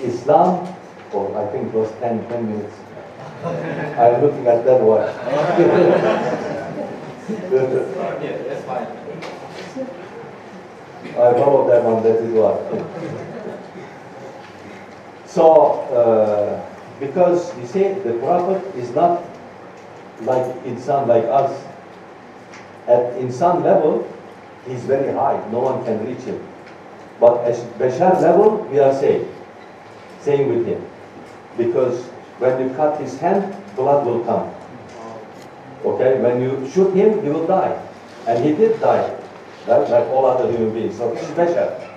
Islam, 0.00 0.68
or 1.12 1.36
I 1.36 1.46
think 1.50 1.68
it 1.68 1.74
was 1.74 1.90
10, 2.00 2.28
10 2.28 2.46
minutes. 2.48 2.76
I'm 3.98 4.22
looking 4.22 4.46
at 4.46 4.64
that 4.64 4.80
watch. 4.80 5.10
I 11.17 11.33
follow 11.33 11.67
that 11.67 11.83
one, 11.83 12.03
that 12.03 12.21
what. 12.31 12.61
So, 15.25 15.81
uh, 15.93 16.61
because 16.99 17.57
you 17.57 17.65
see, 17.65 17.93
the 18.05 18.13
Prophet 18.19 18.63
is 18.75 18.91
not 18.91 19.23
like 20.21 20.45
insan 20.63 21.07
like 21.07 21.25
us. 21.25 21.51
At 22.87 23.13
insan 23.17 23.63
level, 23.63 24.07
he's 24.67 24.83
very 24.83 25.11
high, 25.13 25.37
no 25.51 25.59
one 25.59 25.83
can 25.85 26.05
reach 26.05 26.21
him. 26.21 26.39
But 27.19 27.45
at 27.45 27.55
Bashar 27.79 28.21
level, 28.21 28.65
we 28.71 28.79
are 28.79 28.93
safe. 28.93 29.27
Same 30.21 30.49
with 30.49 30.67
him. 30.67 30.85
Because 31.57 32.05
when 32.37 32.61
you 32.61 32.75
cut 32.75 33.01
his 33.01 33.17
hand, 33.17 33.55
blood 33.75 34.05
will 34.05 34.23
come. 34.23 34.53
Okay, 35.83 36.21
when 36.21 36.41
you 36.41 36.69
shoot 36.69 36.93
him, 36.93 37.23
he 37.23 37.29
will 37.29 37.47
die. 37.47 37.73
And 38.27 38.43
he 38.43 38.53
did 38.53 38.79
die, 38.79 39.16
right? 39.67 39.89
like 39.89 40.07
all 40.09 40.25
other 40.25 40.51
human 40.51 40.73
beings. 40.73 40.97
So 40.97 41.13
he's 41.13 41.29
Bashar. 41.29 41.87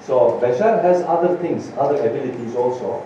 So 0.00 0.38
Bashar 0.42 0.82
has 0.82 1.02
other 1.02 1.36
things, 1.38 1.72
other 1.78 1.96
abilities 1.96 2.54
also. 2.54 3.04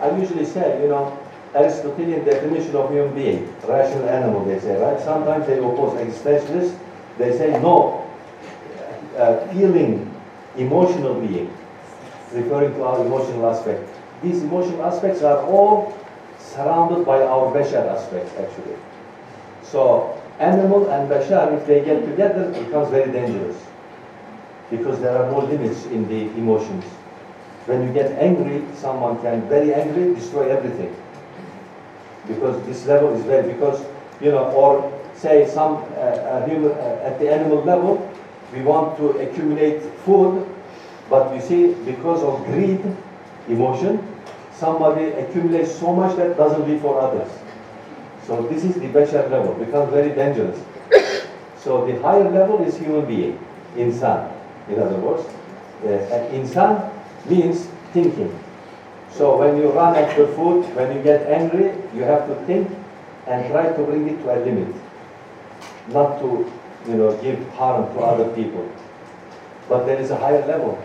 I 0.00 0.16
usually 0.18 0.44
say, 0.44 0.82
you 0.82 0.88
know, 0.88 1.18
Aristotelian 1.54 2.24
definition 2.24 2.74
of 2.76 2.90
human 2.90 3.14
being, 3.14 3.54
rational 3.66 4.08
animal, 4.08 4.44
they 4.44 4.58
say, 4.58 4.76
right? 4.76 5.00
Sometimes 5.00 5.46
they 5.46 5.58
oppose 5.58 5.96
existentialists. 6.00 6.76
They 7.16 7.36
say, 7.38 7.50
no, 7.62 8.10
uh, 9.16 9.46
feeling, 9.48 10.12
emotional 10.56 11.14
being, 11.20 11.56
referring 12.32 12.74
to 12.74 12.82
our 12.82 13.06
emotional 13.06 13.48
aspect. 13.48 13.88
These 14.22 14.42
emotional 14.42 14.84
aspects 14.84 15.22
are 15.22 15.38
all 15.46 15.96
surrounded 16.38 17.06
by 17.06 17.22
our 17.22 17.52
Bashar 17.54 17.86
aspects, 17.86 18.32
actually. 18.36 18.76
So 19.62 20.13
animal 20.38 20.90
and 20.90 21.08
bashar, 21.10 21.56
if 21.56 21.66
they 21.66 21.84
get 21.84 22.04
together, 22.04 22.50
it 22.50 22.64
becomes 22.66 22.90
very 22.90 23.10
dangerous 23.12 23.56
because 24.70 25.00
there 25.00 25.16
are 25.16 25.30
no 25.30 25.38
limits 25.38 25.86
in 25.86 26.08
the 26.08 26.22
emotions. 26.38 26.84
When 27.66 27.86
you 27.86 27.92
get 27.92 28.12
angry, 28.12 28.64
someone 28.74 29.20
can 29.20 29.48
very 29.48 29.72
angry 29.72 30.14
destroy 30.14 30.50
everything 30.50 30.94
because 32.26 32.64
this 32.66 32.86
level 32.86 33.14
is 33.14 33.24
very 33.24 33.52
because 33.52 33.84
you 34.20 34.30
know, 34.30 34.50
or 34.52 34.92
say 35.14 35.46
some 35.48 35.76
uh, 35.96 36.46
human, 36.46 36.72
uh, 36.72 37.00
at 37.04 37.18
the 37.18 37.32
animal 37.32 37.62
level, 37.62 38.10
we 38.52 38.62
want 38.62 38.96
to 38.98 39.10
accumulate 39.18 39.82
food, 40.04 40.46
but 41.10 41.34
you 41.34 41.40
see, 41.40 41.74
because 41.84 42.22
of 42.22 42.44
greed, 42.46 42.80
emotion, 43.48 43.98
somebody 44.52 45.06
accumulates 45.12 45.74
so 45.74 45.94
much 45.94 46.16
that 46.16 46.36
doesn't 46.36 46.68
leave 46.68 46.80
for 46.80 47.00
others. 47.00 47.30
So 48.26 48.42
this 48.42 48.64
is 48.64 48.74
the 48.76 48.88
bashar 48.88 49.30
level, 49.30 49.54
becomes 49.54 49.92
very 49.92 50.14
dangerous. 50.14 50.58
So 51.64 51.86
the 51.86 51.98
higher 52.02 52.28
level 52.28 52.62
is 52.62 52.76
human 52.76 53.06
being, 53.06 53.38
insan, 53.74 54.30
in 54.68 54.78
other 54.78 54.98
words. 54.98 55.24
Uh, 55.82 56.28
insan 56.28 56.92
means 57.24 57.68
thinking. 57.94 58.38
So 59.10 59.38
when 59.38 59.56
you 59.56 59.70
run 59.70 59.96
after 59.96 60.26
food, 60.34 60.64
when 60.76 60.94
you 60.94 61.02
get 61.02 61.26
angry, 61.26 61.72
you 61.94 62.02
have 62.02 62.28
to 62.28 62.34
think 62.44 62.68
and 63.26 63.50
try 63.50 63.72
to 63.72 63.82
bring 63.82 64.08
it 64.08 64.20
to 64.24 64.34
a 64.34 64.38
limit. 64.44 64.74
Not 65.88 66.20
to, 66.20 66.52
you 66.86 66.96
know, 66.96 67.16
give 67.22 67.48
harm 67.50 67.92
to 67.94 68.00
other 68.00 68.28
people. 68.34 68.70
But 69.68 69.86
there 69.86 69.98
is 69.98 70.10
a 70.10 70.18
higher 70.18 70.44
level. 70.46 70.76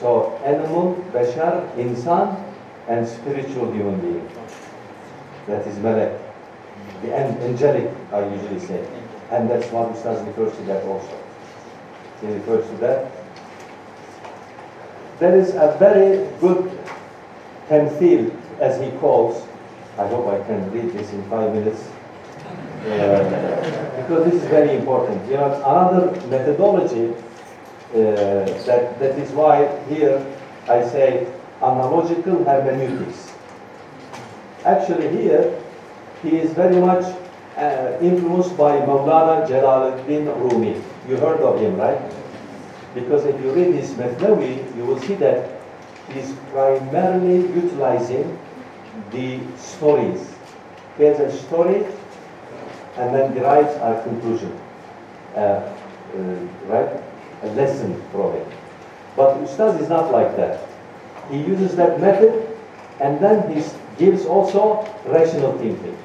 So 0.00 0.36
animal, 0.44 1.02
bashar, 1.12 1.74
insan, 1.76 2.42
and 2.88 3.08
spiritual 3.08 3.72
human 3.72 4.00
being. 4.00 4.28
That 5.46 5.66
is 5.66 5.78
malak. 5.78 6.21
The 7.02 7.14
angelic, 7.14 7.90
I 8.12 8.28
usually 8.28 8.60
say. 8.60 8.86
And 9.30 9.48
that's 9.50 9.66
what 9.72 9.92
Ustaz 9.92 10.26
refers 10.26 10.56
to 10.56 10.62
that 10.64 10.84
also. 10.84 11.18
He 12.20 12.28
refers 12.28 12.68
to 12.70 12.76
that. 12.76 13.10
There 15.18 15.36
is 15.38 15.54
a 15.54 15.76
very 15.78 16.28
good 16.40 16.70
tamthil, 17.68 18.34
as 18.60 18.80
he 18.80 18.90
calls. 18.98 19.46
I 19.98 20.06
hope 20.06 20.26
I 20.28 20.44
can 20.46 20.70
read 20.72 20.92
this 20.92 21.12
in 21.12 21.22
five 21.28 21.54
minutes. 21.54 21.88
Uh, 22.82 24.02
because 24.02 24.24
this 24.30 24.42
is 24.42 24.48
very 24.48 24.76
important. 24.76 25.24
You 25.28 25.36
know, 25.36 25.54
another 25.64 26.10
methodology 26.28 27.14
uh, 27.94 28.44
that, 28.66 28.98
that 28.98 29.18
is 29.18 29.30
why 29.32 29.66
here 29.88 30.24
I 30.68 30.82
say 30.88 31.26
analogical 31.62 32.44
hermeneutics. 32.44 33.32
Actually 34.64 35.08
here, 35.16 35.61
he 36.22 36.36
is 36.38 36.52
very 36.52 36.76
much 36.76 37.04
uh, 37.56 37.98
influenced 38.00 38.56
by 38.56 38.78
Maulana 38.80 39.46
Jalaluddin 39.48 40.26
Rumi. 40.40 40.80
You 41.08 41.16
heard 41.16 41.40
of 41.40 41.60
him, 41.60 41.76
right? 41.76 42.00
Because 42.94 43.24
if 43.24 43.40
you 43.42 43.50
read 43.52 43.74
his 43.74 43.90
Methnawi, 43.94 44.76
you 44.76 44.84
will 44.84 45.00
see 45.00 45.14
that 45.16 45.50
he's 46.12 46.32
primarily 46.52 47.38
utilizing 47.54 48.38
the 49.10 49.40
stories. 49.56 50.32
He 50.96 51.04
has 51.04 51.18
a 51.20 51.32
story 51.36 51.84
and 52.96 53.14
then 53.14 53.34
derives 53.34 53.74
a 53.76 54.02
conclusion, 54.04 54.52
uh, 55.34 55.38
uh, 55.38 55.74
right? 56.66 57.02
A 57.42 57.46
lesson 57.54 58.00
from 58.12 58.36
it. 58.36 58.46
But 59.16 59.36
Ustaz 59.38 59.80
is 59.80 59.88
not 59.88 60.12
like 60.12 60.36
that. 60.36 60.68
He 61.30 61.38
uses 61.38 61.76
that 61.76 62.00
method 62.00 62.48
and 63.00 63.18
then 63.20 63.50
he 63.50 63.64
gives 63.98 64.26
also 64.26 64.84
rational 65.06 65.58
thinking. 65.58 65.96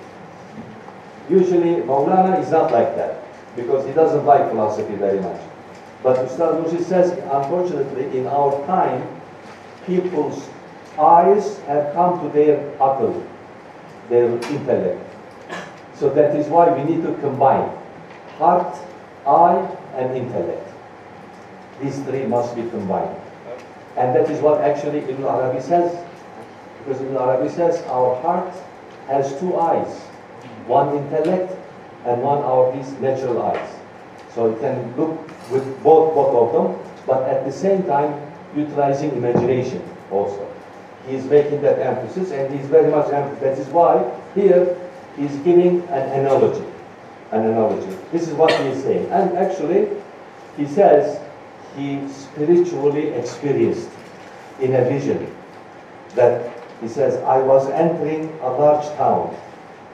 Usually 1.29 1.81
Maulana 1.81 2.39
is 2.41 2.51
not 2.51 2.71
like 2.71 2.95
that 2.95 3.23
because 3.55 3.85
he 3.85 3.93
doesn't 3.93 4.25
like 4.25 4.49
philosophy 4.49 4.95
very 4.95 5.19
much. 5.19 5.41
But 6.03 6.17
Ustaz 6.27 6.63
Nursi 6.63 6.83
says, 6.83 7.11
unfortunately, 7.31 8.17
in 8.17 8.27
our 8.27 8.65
time, 8.65 9.05
people's 9.85 10.47
eyes 10.99 11.59
have 11.67 11.93
come 11.93 12.21
to 12.21 12.29
their 12.29 12.57
akal, 12.77 13.25
their 14.09 14.27
intellect. 14.51 15.03
So 15.95 16.09
that 16.11 16.35
is 16.35 16.47
why 16.47 16.71
we 16.71 16.83
need 16.83 17.03
to 17.03 17.13
combine 17.15 17.69
heart, 18.37 18.77
eye, 19.25 19.77
and 19.95 20.15
intellect. 20.15 20.67
These 21.81 21.99
three 22.03 22.25
must 22.25 22.55
be 22.55 22.61
combined. 22.69 23.15
And 23.97 24.15
that 24.15 24.29
is 24.29 24.39
what 24.41 24.61
actually 24.61 24.99
Ibn 24.99 25.23
Arabi 25.23 25.61
says. 25.61 25.91
Because 26.79 27.01
Ibn 27.01 27.17
Arabi 27.17 27.49
says 27.49 27.81
our 27.87 28.21
heart 28.21 28.53
has 29.07 29.37
two 29.39 29.57
eyes, 29.57 30.01
one 30.67 30.95
intellect 30.95 31.53
and 32.05 32.21
one 32.21 32.39
of 32.39 32.75
these 32.75 32.91
natural 32.99 33.41
eyes. 33.41 33.75
So 34.33 34.53
it 34.53 34.59
can 34.59 34.95
look 34.95 35.27
with 35.51 35.65
both, 35.83 36.13
both 36.13 36.35
of 36.35 36.53
them, 36.53 36.93
but 37.05 37.23
at 37.29 37.45
the 37.45 37.51
same 37.51 37.83
time 37.83 38.13
utilizing 38.55 39.11
imagination 39.11 39.81
also. 40.11 40.47
He 41.07 41.15
is 41.15 41.25
making 41.25 41.61
that 41.61 41.79
emphasis 41.79 42.31
and 42.31 42.53
he's 42.53 42.67
very 42.67 42.91
much 42.91 43.11
emphasis. 43.11 43.41
That 43.41 43.57
is 43.57 43.67
why 43.67 44.11
here 44.35 44.77
he's 45.15 45.35
giving 45.37 45.81
an 45.89 46.19
analogy. 46.19 46.65
An 47.31 47.45
analogy. 47.45 47.97
This 48.11 48.27
is 48.27 48.33
what 48.33 48.51
he 48.51 48.67
is 48.67 48.83
saying. 48.83 49.09
And 49.11 49.37
actually, 49.37 49.89
he 50.55 50.65
says 50.65 51.19
he 51.75 52.07
spiritually 52.09 53.09
experienced 53.09 53.89
in 54.59 54.75
a 54.75 54.83
vision 54.83 55.33
that 56.15 56.51
he 56.81 56.87
says, 56.87 57.15
I 57.23 57.37
was 57.39 57.69
entering 57.69 58.29
a 58.41 58.49
large 58.49 58.85
town, 58.97 59.35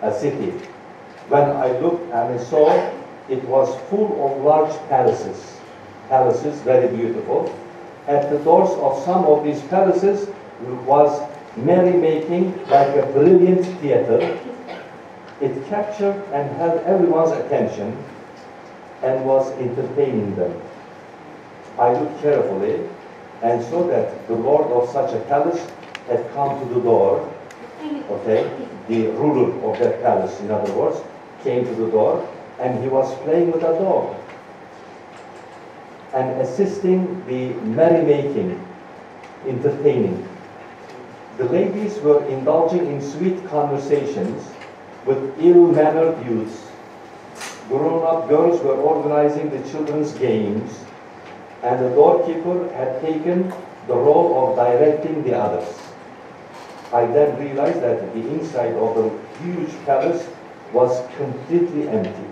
a 0.04 0.14
city. 0.20 0.52
When 1.30 1.44
I 1.44 1.80
looked 1.80 2.04
and 2.12 2.40
I 2.40 2.44
saw 2.44 2.70
it 3.30 3.44
was 3.46 3.74
full 3.90 4.12
of 4.26 4.44
large 4.44 4.76
palaces, 4.90 5.60
palaces 6.10 6.60
very 6.62 6.94
beautiful. 6.96 7.58
At 8.08 8.30
the 8.30 8.38
doors 8.40 8.72
of 8.80 9.02
some 9.04 9.26
of 9.26 9.44
these 9.46 9.62
palaces 9.64 10.28
was 10.86 11.12
merrymaking 11.56 12.54
like 12.68 12.96
a 12.98 13.06
brilliant 13.14 13.66
theater. 13.80 14.38
It 15.40 15.66
captured 15.68 16.22
and 16.34 16.50
held 16.58 16.82
everyone's 16.84 17.32
attention 17.32 17.98
and 19.02 19.26
was 19.26 19.52
entertaining 19.54 20.36
them. 20.36 20.62
I 21.80 21.94
looked 21.94 22.22
carefully 22.22 22.88
and 23.42 23.64
saw 23.66 23.88
that 23.88 24.28
the 24.28 24.36
lord 24.36 24.68
of 24.68 24.90
such 24.90 25.14
a 25.14 25.20
palace 25.26 25.66
had 26.08 26.30
come 26.34 26.60
to 26.60 26.74
the 26.74 26.82
door. 26.82 27.30
Okay, 28.10 28.50
the 28.88 29.08
ruler 29.08 29.52
of 29.70 29.80
that 29.80 30.02
palace, 30.02 30.40
in 30.42 30.52
other 30.52 30.72
words, 30.74 31.02
came 31.44 31.66
to 31.66 31.76
the 31.76 31.90
door 31.90 32.28
and 32.60 32.82
he 32.84 32.90
was 32.90 33.14
playing 33.24 33.52
with 33.52 33.64
a 33.64 33.80
dog 33.80 34.16
and 36.14 36.42
assisting 36.42 37.26
the 37.26 37.54
merrymaking, 37.66 38.64
entertaining. 39.48 40.28
The 41.38 41.46
ladies 41.46 42.00
were 42.02 42.24
indulging 42.28 42.86
in 42.86 43.02
sweet 43.02 43.44
conversations 43.48 44.44
with 45.06 45.34
ill-mannered 45.40 46.24
youths. 46.26 46.68
Grown-up 47.68 48.30
girls 48.30 48.62
were 48.62 48.76
organizing 48.76 49.50
the 49.50 49.68
children's 49.70 50.12
games, 50.14 50.84
and 51.64 51.84
the 51.84 51.90
doorkeeper 51.90 52.72
had 52.74 53.02
taken 53.02 53.52
the 53.88 53.96
role 53.96 54.52
of 54.52 54.56
directing 54.56 55.24
the 55.24 55.36
others. 55.36 55.83
I 56.94 57.08
then 57.08 57.40
realized 57.40 57.82
that 57.82 58.14
the 58.14 58.20
inside 58.36 58.74
of 58.76 58.96
the 58.96 59.10
huge 59.44 59.72
palace 59.86 60.30
was 60.72 61.02
completely 61.16 61.90
empty. 61.90 62.28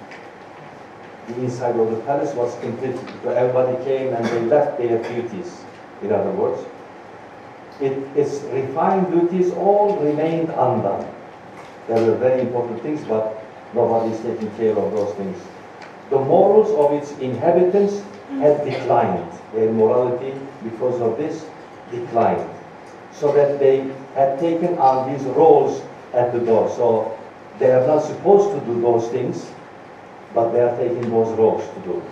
The 1.27 1.35
inside 1.41 1.75
of 1.77 1.89
the 1.89 1.97
palace 2.01 2.35
was 2.35 2.53
completely, 2.59 3.01
so 3.23 3.29
everybody 3.29 3.83
came 3.83 4.13
and 4.13 4.23
they 4.23 4.41
left 4.41 4.77
their 4.77 5.01
duties, 5.01 5.63
in 6.03 6.11
other 6.11 6.29
words. 6.31 6.63
It, 7.79 7.93
its 8.15 8.41
refined 8.53 9.11
duties 9.11 9.51
all 9.53 9.97
remained 9.97 10.49
undone. 10.49 11.11
There 11.87 12.05
were 12.05 12.17
very 12.17 12.41
important 12.41 12.83
things, 12.83 13.03
but 13.07 13.43
nobody 13.73 14.13
is 14.13 14.21
taking 14.21 14.51
care 14.57 14.77
of 14.77 14.91
those 14.91 15.15
things. 15.15 15.41
The 16.11 16.19
morals 16.19 16.69
of 16.71 16.91
its 17.01 17.17
inhabitants 17.19 18.03
had 18.37 18.63
declined. 18.63 19.31
Their 19.55 19.71
morality, 19.71 20.39
because 20.63 21.01
of 21.01 21.17
this, 21.17 21.45
declined. 21.89 22.47
So 23.11 23.33
that 23.33 23.59
they 23.59 23.91
had 24.15 24.39
taken 24.39 24.77
on 24.77 25.11
these 25.11 25.23
roles 25.23 25.81
at 26.13 26.33
the 26.33 26.39
door. 26.39 26.69
So 26.69 27.17
they 27.59 27.71
are 27.71 27.85
not 27.85 27.99
supposed 27.99 28.51
to 28.51 28.65
do 28.65 28.81
those 28.81 29.09
things, 29.09 29.49
but 30.33 30.51
they 30.51 30.61
are 30.61 30.75
taking 30.77 31.09
those 31.09 31.37
roles 31.37 31.63
to 31.73 31.79
do. 31.81 32.03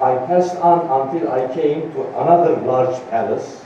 I 0.00 0.16
passed 0.26 0.56
on 0.56 0.80
until 0.84 1.32
I 1.32 1.52
came 1.54 1.92
to 1.92 2.06
another 2.20 2.56
large 2.56 3.00
palace. 3.08 3.64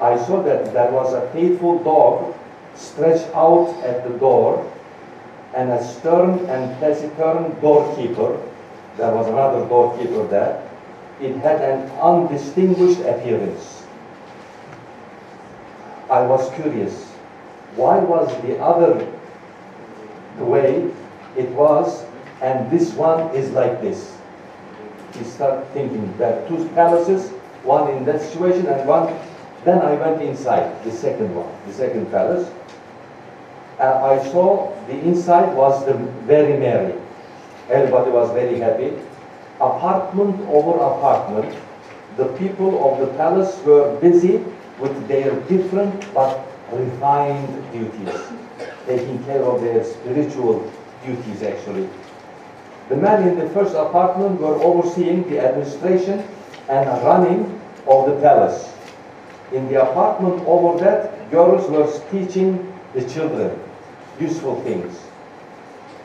I 0.00 0.16
saw 0.16 0.42
that 0.42 0.72
there 0.72 0.90
was 0.92 1.12
a 1.12 1.28
faithful 1.30 1.82
dog 1.82 2.34
stretched 2.74 3.34
out 3.34 3.74
at 3.82 4.06
the 4.06 4.16
door 4.18 4.70
and 5.54 5.70
a 5.70 5.82
stern 5.82 6.38
and 6.46 6.78
taciturn 6.80 7.58
doorkeeper. 7.60 8.40
There 8.96 9.12
was 9.12 9.26
another 9.28 9.66
doorkeeper 9.66 10.26
there. 10.28 10.62
It 11.20 11.36
had 11.36 11.60
an 11.62 11.90
undistinguished 11.98 13.00
appearance. 13.00 13.73
I 16.14 16.22
was 16.26 16.48
curious. 16.54 17.04
Why 17.76 17.98
was 17.98 18.30
the 18.42 18.58
other 18.62 18.90
the 20.38 20.44
way 20.44 20.90
it 21.36 21.48
was 21.50 22.04
and 22.40 22.70
this 22.70 22.92
one 22.94 23.34
is 23.34 23.50
like 23.50 23.80
this? 23.80 24.16
He 25.14 25.24
started 25.24 25.66
thinking 25.72 26.16
that 26.18 26.46
two 26.48 26.68
palaces, 26.74 27.30
one 27.64 27.90
in 27.96 28.04
that 28.04 28.20
situation 28.20 28.66
and 28.66 28.86
one. 28.86 29.16
Then 29.64 29.80
I 29.80 29.94
went 29.94 30.22
inside 30.22 30.84
the 30.84 30.92
second 30.92 31.34
one, 31.34 31.50
the 31.66 31.72
second 31.72 32.10
palace. 32.10 32.48
uh, 33.80 34.04
I 34.04 34.22
saw 34.30 34.72
the 34.86 34.98
inside 35.10 35.54
was 35.56 35.84
the 35.86 35.94
very 36.30 36.58
merry. 36.58 36.94
Everybody 37.70 38.10
was 38.10 38.30
very 38.30 38.58
happy. 38.60 38.92
Apartment 39.60 40.40
over 40.48 40.78
apartment, 40.78 41.56
the 42.16 42.26
people 42.38 42.70
of 42.86 43.00
the 43.00 43.08
palace 43.18 43.58
were 43.64 43.98
busy 44.00 44.44
with 44.80 45.08
their 45.08 45.38
different 45.42 46.12
but 46.14 46.46
refined 46.72 47.72
duties, 47.72 48.20
taking 48.86 49.22
care 49.24 49.42
of 49.42 49.60
their 49.60 49.84
spiritual 49.84 50.70
duties 51.04 51.42
actually. 51.42 51.88
The 52.88 52.96
men 52.96 53.28
in 53.28 53.38
the 53.38 53.48
first 53.50 53.74
apartment 53.74 54.40
were 54.40 54.56
overseeing 54.62 55.28
the 55.28 55.40
administration 55.40 56.22
and 56.68 56.86
running 57.02 57.60
of 57.86 58.06
the 58.06 58.20
palace. 58.20 58.72
In 59.52 59.68
the 59.68 59.82
apartment 59.82 60.42
over 60.46 60.78
that, 60.84 61.30
girls 61.30 61.70
were 61.70 61.88
teaching 62.10 62.72
the 62.94 63.08
children 63.08 63.58
useful 64.20 64.60
things. 64.62 65.00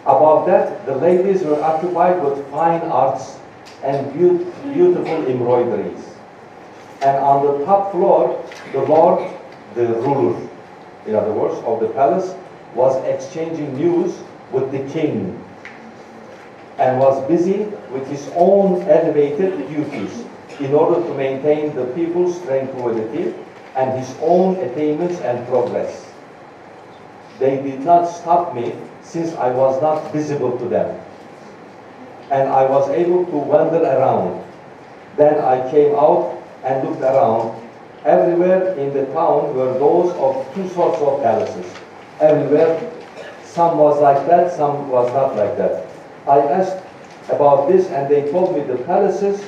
Above 0.05 0.45
that, 0.47 0.85
the 0.85 0.95
ladies 0.95 1.43
were 1.43 1.61
occupied 1.61 2.23
with 2.23 2.49
fine 2.49 2.81
arts 2.81 3.37
and 3.83 4.11
beautiful 4.13 5.27
embroideries. 5.27 6.03
And 7.01 7.17
on 7.17 7.45
the 7.45 7.65
top 7.65 7.91
floor, 7.91 8.43
the 8.73 8.81
Lord, 8.81 9.33
the 9.75 9.87
ruler, 9.87 10.47
in 11.05 11.15
other 11.15 11.33
words, 11.33 11.55
of 11.65 11.79
the 11.79 11.89
palace, 11.89 12.35
was 12.75 13.03
exchanging 13.05 13.75
news 13.75 14.19
with 14.51 14.71
the 14.71 14.87
king 14.91 15.43
and 16.77 16.99
was 16.99 17.27
busy 17.27 17.65
with 17.91 18.07
his 18.07 18.31
own 18.35 18.81
elevated 18.83 19.67
duties 19.69 20.25
in 20.59 20.73
order 20.73 21.01
to 21.01 21.13
maintain 21.15 21.75
the 21.75 21.85
people's 21.87 22.41
tranquility 22.43 23.33
and 23.75 23.97
his 23.97 24.15
own 24.21 24.55
attainments 24.57 25.19
and 25.21 25.45
progress. 25.47 26.13
They 27.39 27.61
did 27.61 27.81
not 27.81 28.05
stop 28.05 28.53
me 28.53 28.75
since 29.01 29.33
I 29.35 29.49
was 29.51 29.81
not 29.81 30.11
visible 30.11 30.57
to 30.57 30.65
them. 30.65 30.99
And 32.31 32.49
I 32.49 32.65
was 32.65 32.89
able 32.89 33.25
to 33.25 33.37
wander 33.37 33.81
around. 33.81 34.43
Then 35.15 35.39
I 35.39 35.69
came 35.71 35.95
out 35.95 36.37
and 36.63 36.87
looked 36.87 37.01
around. 37.01 37.58
Everywhere 38.05 38.73
in 38.75 38.93
the 38.93 39.05
town 39.07 39.55
were 39.55 39.73
those 39.77 40.13
of 40.15 40.53
two 40.55 40.67
sorts 40.69 40.99
of 40.99 41.21
palaces. 41.21 41.65
Everywhere, 42.21 42.91
some 43.43 43.77
was 43.77 44.01
like 44.01 44.25
that, 44.27 44.53
some 44.53 44.89
was 44.89 45.11
not 45.13 45.35
like 45.35 45.57
that. 45.57 45.85
I 46.27 46.39
asked 46.39 46.83
about 47.29 47.67
this 47.67 47.87
and 47.89 48.09
they 48.09 48.31
told 48.31 48.55
me 48.55 48.63
the 48.63 48.81
palaces 48.83 49.43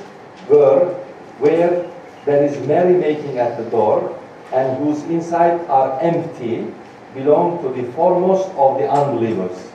were 0.49 0.93
where 1.39 1.89
there 2.25 2.43
is 2.43 2.55
merrymaking 2.67 3.37
at 3.37 3.57
the 3.57 3.69
door 3.69 4.19
and 4.53 4.77
whose 4.77 5.01
inside 5.03 5.61
are 5.67 5.99
empty 6.01 6.67
belong 7.13 7.61
to 7.63 7.69
the 7.81 7.91
foremost 7.93 8.49
of 8.55 8.79
the 8.79 8.89
unbelievers. 8.89 9.71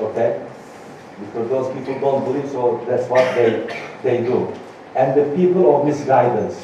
Okay? 0.00 0.46
Because 1.20 1.48
those 1.48 1.74
people 1.74 1.98
don't 2.00 2.24
believe, 2.24 2.50
so 2.50 2.84
that's 2.86 3.08
what 3.08 3.24
they, 3.34 3.66
they 4.02 4.22
do. 4.22 4.52
And 4.94 5.14
the 5.18 5.34
people 5.36 5.76
of 5.76 5.86
misguidance, 5.86 6.54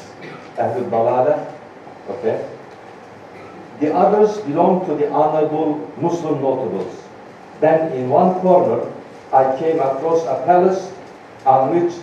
Ahlul 0.57 0.89
Dalala, 0.89 1.51
okay? 2.09 2.47
The 3.79 3.93
others 3.93 4.37
belong 4.41 4.85
to 4.85 4.95
the 4.95 5.09
honorable 5.11 5.91
Muslim 5.97 6.41
notables. 6.41 7.03
Then 7.59 7.91
in 7.93 8.09
one 8.09 8.39
corner, 8.41 8.91
I 9.31 9.57
came 9.57 9.79
across 9.79 10.23
a 10.23 10.43
palace 10.45 10.91
on 11.45 11.73
which 11.73 11.93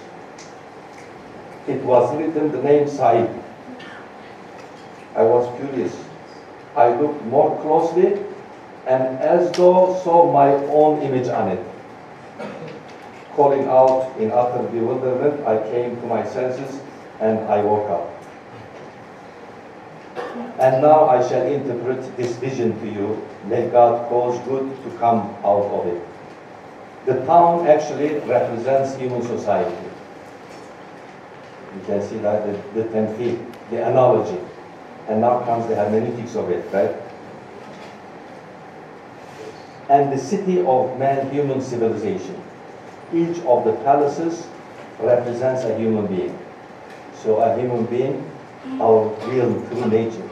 it 1.69 1.83
was 1.85 2.15
written 2.17 2.51
the 2.51 2.63
name 2.63 2.89
Said. 2.89 3.31
I 5.15 5.23
was 5.23 5.47
curious. 5.59 5.97
I 6.77 6.89
looked 6.95 7.25
more 7.27 7.61
closely 7.63 8.19
and 8.87 9.19
as 9.19 9.53
though 9.53 10.01
saw 10.03 10.33
my 10.33 10.53
own 10.73 11.03
image 11.03 11.29
on 11.29 11.49
it. 11.49 11.65
Calling 13.35 13.67
out 13.69 14.17
in 14.19 14.33
utter 14.33 14.63
bewilderment, 14.69 15.47
I 15.47 15.59
came 15.71 16.01
to 16.01 16.07
my 16.07 16.27
senses 16.27 16.81
and 17.21 17.39
I 17.47 17.63
woke 17.63 17.89
up. 17.91 18.20
And 20.61 20.83
now 20.83 21.09
I 21.09 21.27
shall 21.27 21.47
interpret 21.47 22.17
this 22.19 22.37
vision 22.37 22.79
to 22.81 22.87
you. 22.87 23.27
May 23.47 23.71
God 23.71 24.07
cause 24.11 24.39
good 24.47 24.69
to 24.85 24.91
come 24.99 25.35
out 25.43 25.65
of 25.73 25.87
it. 25.87 26.03
The 27.07 27.25
town 27.25 27.67
actually 27.67 28.19
represents 28.29 28.95
human 28.97 29.23
society. 29.23 29.75
You 31.75 31.81
can 31.87 32.03
see 32.03 32.19
that 32.19 32.45
the, 32.45 32.83
the 32.83 32.89
ten 32.91 33.17
feet, 33.17 33.39
the 33.71 33.87
analogy. 33.89 34.39
And 35.09 35.23
now 35.23 35.41
comes 35.45 35.67
the 35.67 35.77
hermeneutics 35.77 36.37
of 36.37 36.51
it, 36.51 36.63
right? 36.75 36.95
And 39.89 40.13
the 40.13 40.19
city 40.19 40.61
of 40.61 40.99
man 40.99 41.31
human 41.31 41.63
civilization. 41.63 42.37
Each 43.15 43.39
of 43.47 43.65
the 43.65 43.73
palaces 43.83 44.47
represents 45.01 45.65
a 45.65 45.77
human 45.79 46.07
being. 46.07 46.39
So 47.15 47.39
a 47.39 47.59
human 47.59 47.87
being, 47.87 48.31
our 48.79 49.09
real 49.27 49.67
true 49.69 49.89
nature. 49.89 50.29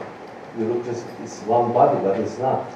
You 0.59 0.65
look 0.65 0.83
just 0.83 1.05
it's 1.23 1.39
one 1.43 1.71
body, 1.71 1.97
but 2.03 2.19
it's 2.19 2.37
not. 2.37 2.69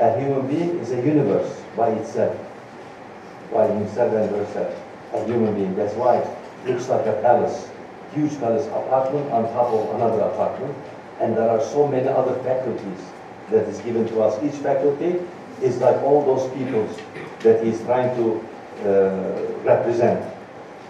A 0.00 0.18
human 0.18 0.46
being 0.46 0.78
is 0.78 0.92
a 0.92 0.96
universe 0.96 1.60
by 1.76 1.90
itself. 1.90 2.34
By 3.52 3.66
himself 3.66 4.14
and 4.14 4.30
herself. 4.34 4.74
A 5.12 5.24
human 5.26 5.54
being. 5.54 5.76
That's 5.76 5.94
why 5.94 6.16
it 6.16 6.28
looks 6.66 6.88
like 6.88 7.04
a 7.04 7.20
palace. 7.20 7.68
Huge 8.14 8.38
palace 8.40 8.66
apartment 8.68 9.30
on 9.30 9.44
top 9.52 9.74
of 9.74 9.94
another 9.96 10.22
apartment. 10.22 10.74
And 11.20 11.36
there 11.36 11.50
are 11.50 11.60
so 11.60 11.86
many 11.86 12.08
other 12.08 12.34
faculties 12.42 13.04
that 13.50 13.68
is 13.68 13.78
given 13.80 14.08
to 14.08 14.22
us. 14.22 14.42
Each 14.42 14.58
faculty 14.62 15.20
is 15.60 15.76
like 15.78 15.96
all 16.02 16.24
those 16.24 16.50
peoples 16.56 16.98
that 17.40 17.62
he's 17.62 17.82
trying 17.82 18.16
to 18.16 18.40
uh, 18.88 19.52
represent. 19.64 20.24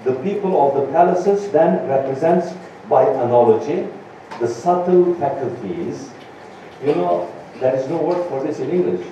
The 0.05 0.15
people 0.23 0.55
of 0.61 0.81
the 0.81 0.93
palaces 0.93 1.51
then 1.51 1.89
represents 1.89 2.55
by 2.89 3.03
analogy 3.03 3.89
the 4.41 4.49
subtle 4.49 5.15
faculties. 5.17 6.11
You 6.85 6.95
know, 6.95 7.33
there 7.61 7.75
is 7.75 7.89
no 7.89 7.97
word 7.97 8.29
for 8.29 8.43
this 8.45 8.61
in 8.61 8.71
English. 8.71 9.07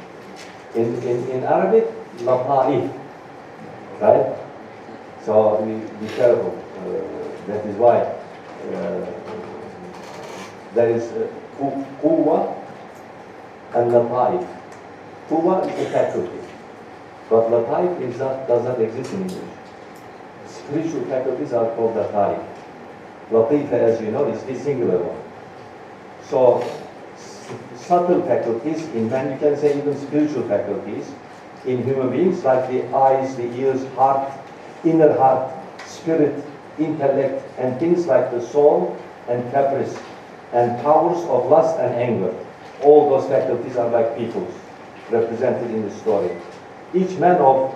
In, 0.74 0.94
in, 1.02 1.30
in 1.30 1.42
Arabic, 1.44 1.86
lataif, 2.18 2.92
right? 4.00 4.36
So 5.24 5.64
be 6.00 6.06
careful. 6.08 6.54
Uh, 6.78 7.46
that 7.48 7.64
is 7.66 7.76
why 7.76 7.98
uh, 8.00 9.06
there 10.74 10.90
is 10.90 11.04
uh, 11.12 11.26
qu- 11.58 11.84
quwwa 12.02 12.54
and 13.74 13.90
lataif. 13.90 14.46
Quwwa 15.28 15.66
is 15.66 15.86
a 15.86 15.90
faculty, 15.90 16.38
but 17.28 17.48
lataif 17.50 18.18
does 18.46 18.64
not 18.64 18.80
exist 18.80 19.12
in 19.14 19.22
English. 19.22 19.50
Spiritual 20.46 21.04
faculties 21.06 21.52
are 21.52 21.74
called 21.74 21.96
lataif. 21.96 22.55
Latifa, 23.30 23.72
as 23.72 24.00
you 24.00 24.10
know, 24.10 24.26
is 24.26 24.42
the 24.44 24.54
singular 24.54 24.98
one. 24.98 25.22
So, 26.28 26.62
subtle 27.74 28.22
faculties, 28.22 28.86
in 28.94 29.08
man 29.10 29.32
you 29.32 29.38
can 29.38 29.56
say 29.56 29.76
even 29.78 29.96
spiritual 29.98 30.46
faculties, 30.48 31.10
in 31.64 31.82
human 31.82 32.10
beings, 32.10 32.44
like 32.44 32.70
the 32.70 32.86
eyes, 32.94 33.36
the 33.36 33.52
ears, 33.58 33.84
heart, 33.94 34.32
inner 34.84 35.12
heart, 35.16 35.52
spirit, 35.86 36.44
intellect, 36.78 37.42
and 37.58 37.78
things 37.80 38.06
like 38.06 38.30
the 38.30 38.40
soul 38.40 38.96
and 39.28 39.42
caprice, 39.50 39.98
and 40.52 40.80
powers 40.82 41.18
of 41.24 41.46
lust 41.50 41.78
and 41.80 41.94
anger. 41.94 42.34
All 42.82 43.10
those 43.10 43.28
faculties 43.28 43.76
are 43.76 43.88
like 43.90 44.16
peoples 44.16 44.54
represented 45.10 45.70
in 45.70 45.82
the 45.82 45.90
story. 45.96 46.30
Each 46.94 47.18
man 47.18 47.36
of 47.36 47.74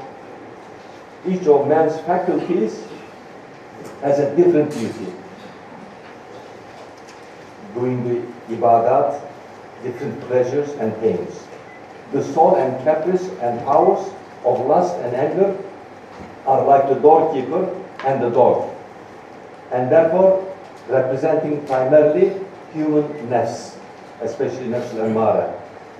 each 1.26 1.46
of 1.46 1.68
man's 1.68 1.98
faculties 2.00 2.86
has 4.00 4.18
a 4.18 4.34
different 4.36 4.70
duty. 4.72 5.12
Doing 7.74 8.02
the 8.02 8.54
ibadat, 8.54 9.20
different 9.82 10.20
pleasures 10.22 10.70
and 10.80 10.98
pains. 11.00 11.46
The 12.12 12.22
soul 12.24 12.56
and 12.56 12.82
caprice 12.84 13.28
and 13.40 13.60
powers 13.64 14.12
of 14.44 14.66
lust 14.66 14.96
and 14.96 15.14
anger 15.14 15.56
are 16.46 16.64
like 16.64 16.88
the 16.88 16.96
doorkeeper 16.96 17.68
and 18.04 18.22
the 18.22 18.30
dog, 18.30 18.68
and 19.72 19.90
therefore 19.92 20.42
representing 20.88 21.64
primarily 21.66 22.34
human 22.72 23.04
nafs, 23.28 23.76
especially 24.22 24.66
nafs 24.66 24.92
al-amara. 24.94 25.54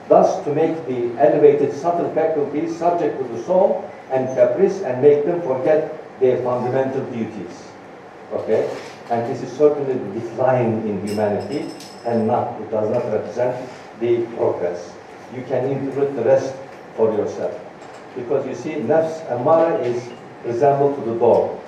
Thus, 0.09 0.43
to 0.45 0.55
make 0.55 0.75
the 0.87 1.14
elevated 1.23 1.73
subtle 1.73 2.11
faculties 2.14 2.77
subject 2.77 3.18
to 3.18 3.25
the 3.29 3.43
soul 3.45 3.89
and 4.11 4.27
caprice 4.35 4.83
and 4.83 5.01
make 5.01 5.25
them 5.25 5.41
forget 5.43 5.95
their 6.18 6.43
fundamental 6.43 7.05
duties. 7.12 7.71
Okay? 8.33 8.68
And 9.11 9.29
this 9.29 9.43
is 9.43 9.57
certainly 9.59 9.95
the 9.95 10.21
decline 10.21 10.87
in 10.87 11.07
humanity 11.07 11.69
and 12.07 12.29
not, 12.29 12.61
it 12.61 12.71
does 12.71 12.91
not 12.91 13.05
represent 13.13 13.69
the 13.99 14.25
progress. 14.37 14.93
You 15.35 15.43
can 15.43 15.67
interpret 15.67 16.15
the 16.15 16.23
rest 16.23 16.55
for 16.97 17.13
yourself. 17.13 17.59
Because 18.15 18.47
you 18.47 18.55
see, 18.55 18.81
nafs 18.81 19.29
amara 19.31 19.79
is 19.81 20.09
resembled 20.45 20.97
to 20.97 21.11
the 21.11 21.19
dog. 21.19 21.59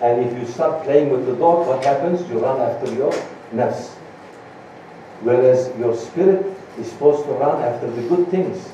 And 0.00 0.26
if 0.26 0.36
you 0.36 0.46
start 0.46 0.82
playing 0.82 1.10
with 1.10 1.26
the 1.26 1.36
dog, 1.36 1.66
what 1.68 1.84
happens? 1.84 2.28
You 2.28 2.40
run 2.40 2.60
after 2.60 2.92
your 2.92 3.12
nafs. 3.52 3.90
Whereas 5.20 5.70
your 5.78 5.96
spirit 5.96 6.44
is 6.78 6.90
supposed 6.90 7.24
to 7.26 7.32
run 7.32 7.62
after 7.62 7.88
the 7.88 8.02
good 8.08 8.28
things. 8.28 8.68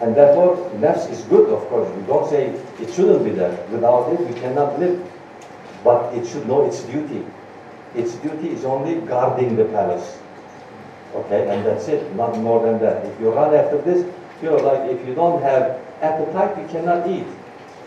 And 0.00 0.16
therefore, 0.16 0.56
nafs 0.76 1.10
is 1.10 1.22
good, 1.22 1.48
of 1.48 1.62
course. 1.68 1.88
We 1.96 2.02
don't 2.06 2.28
say 2.28 2.46
it 2.80 2.92
shouldn't 2.92 3.24
be 3.24 3.30
there. 3.30 3.56
Without 3.70 4.12
it, 4.12 4.20
we 4.20 4.34
cannot 4.40 4.78
live. 4.80 5.00
But 5.84 6.14
it 6.14 6.26
should 6.26 6.46
know 6.46 6.66
its 6.66 6.82
duty. 6.82 7.24
Its 7.94 8.14
duty 8.16 8.50
is 8.50 8.64
only 8.64 9.00
guarding 9.06 9.56
the 9.56 9.64
palace. 9.66 10.18
Okay, 11.14 11.48
and 11.48 11.64
that's 11.64 11.88
it, 11.88 12.14
not 12.14 12.36
more 12.38 12.64
than 12.64 12.78
that. 12.80 13.04
If 13.06 13.20
you 13.20 13.30
run 13.30 13.54
after 13.54 13.80
this, 13.80 14.04
you 14.42 14.50
know, 14.50 14.56
like 14.56 14.90
if 14.90 15.06
you 15.06 15.14
don't 15.14 15.40
have 15.42 15.80
appetite, 16.02 16.58
you 16.58 16.68
cannot 16.68 17.08
eat. 17.08 17.26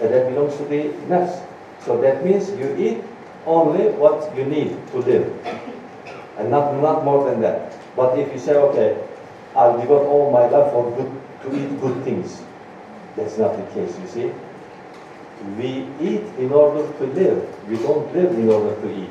And 0.01 0.13
that 0.13 0.29
belongs 0.29 0.57
to 0.57 0.65
the 0.65 0.89
nafs. 1.07 1.45
So 1.85 2.01
that 2.01 2.25
means 2.25 2.49
you 2.51 2.75
eat 2.77 3.03
only 3.45 3.89
what 3.89 4.35
you 4.35 4.45
need 4.45 4.75
to 4.91 4.97
live. 4.97 5.27
And 6.37 6.49
not, 6.49 6.73
not 6.81 7.05
more 7.05 7.29
than 7.29 7.41
that. 7.41 7.73
But 7.95 8.17
if 8.17 8.31
you 8.33 8.39
say, 8.39 8.55
okay, 8.55 8.97
I'll 9.55 9.79
devote 9.79 10.07
all 10.07 10.31
my 10.31 10.47
life 10.47 10.71
for 10.71 10.89
good, 10.95 11.11
to 11.43 11.55
eat 11.55 11.79
good 11.81 12.03
things, 12.03 12.41
that's 13.15 13.37
not 13.37 13.57
the 13.57 13.63
case, 13.73 13.97
you 13.99 14.07
see 14.07 14.31
We 15.58 15.86
eat 16.00 16.24
in 16.38 16.52
order 16.52 16.86
to 16.98 17.04
live. 17.12 17.68
We 17.68 17.76
don't 17.78 18.12
live 18.14 18.32
in 18.32 18.48
order 18.48 18.74
to 18.80 18.88
eat. 19.02 19.10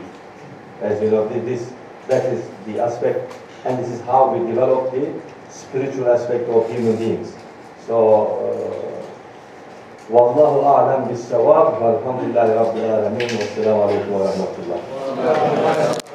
As 0.82 1.02
you 1.02 1.12
know, 1.12 1.28
this, 1.30 1.72
that 2.08 2.26
is 2.34 2.44
the 2.66 2.80
aspect, 2.80 3.34
and 3.66 3.80
this 3.80 3.90
is 3.90 4.02
how 4.02 4.34
we 4.36 4.46
develop 4.48 4.92
the 4.92 5.14
spiritual 5.50 6.10
aspect 6.10 6.50
of 6.50 6.70
human 6.72 6.98
beings. 6.98 7.34
So, 7.88 8.42
uh, 8.52 8.96
والله 10.12 10.68
أعلم 10.68 11.04
بالصواب 11.10 11.82
والحمد 11.82 12.22
لله 12.30 12.62
رب 12.62 12.78
العالمين 12.78 13.30
والسلام 13.42 13.82
عليكم 13.82 14.12
ورحمة 14.14 14.54
الله 14.62 16.09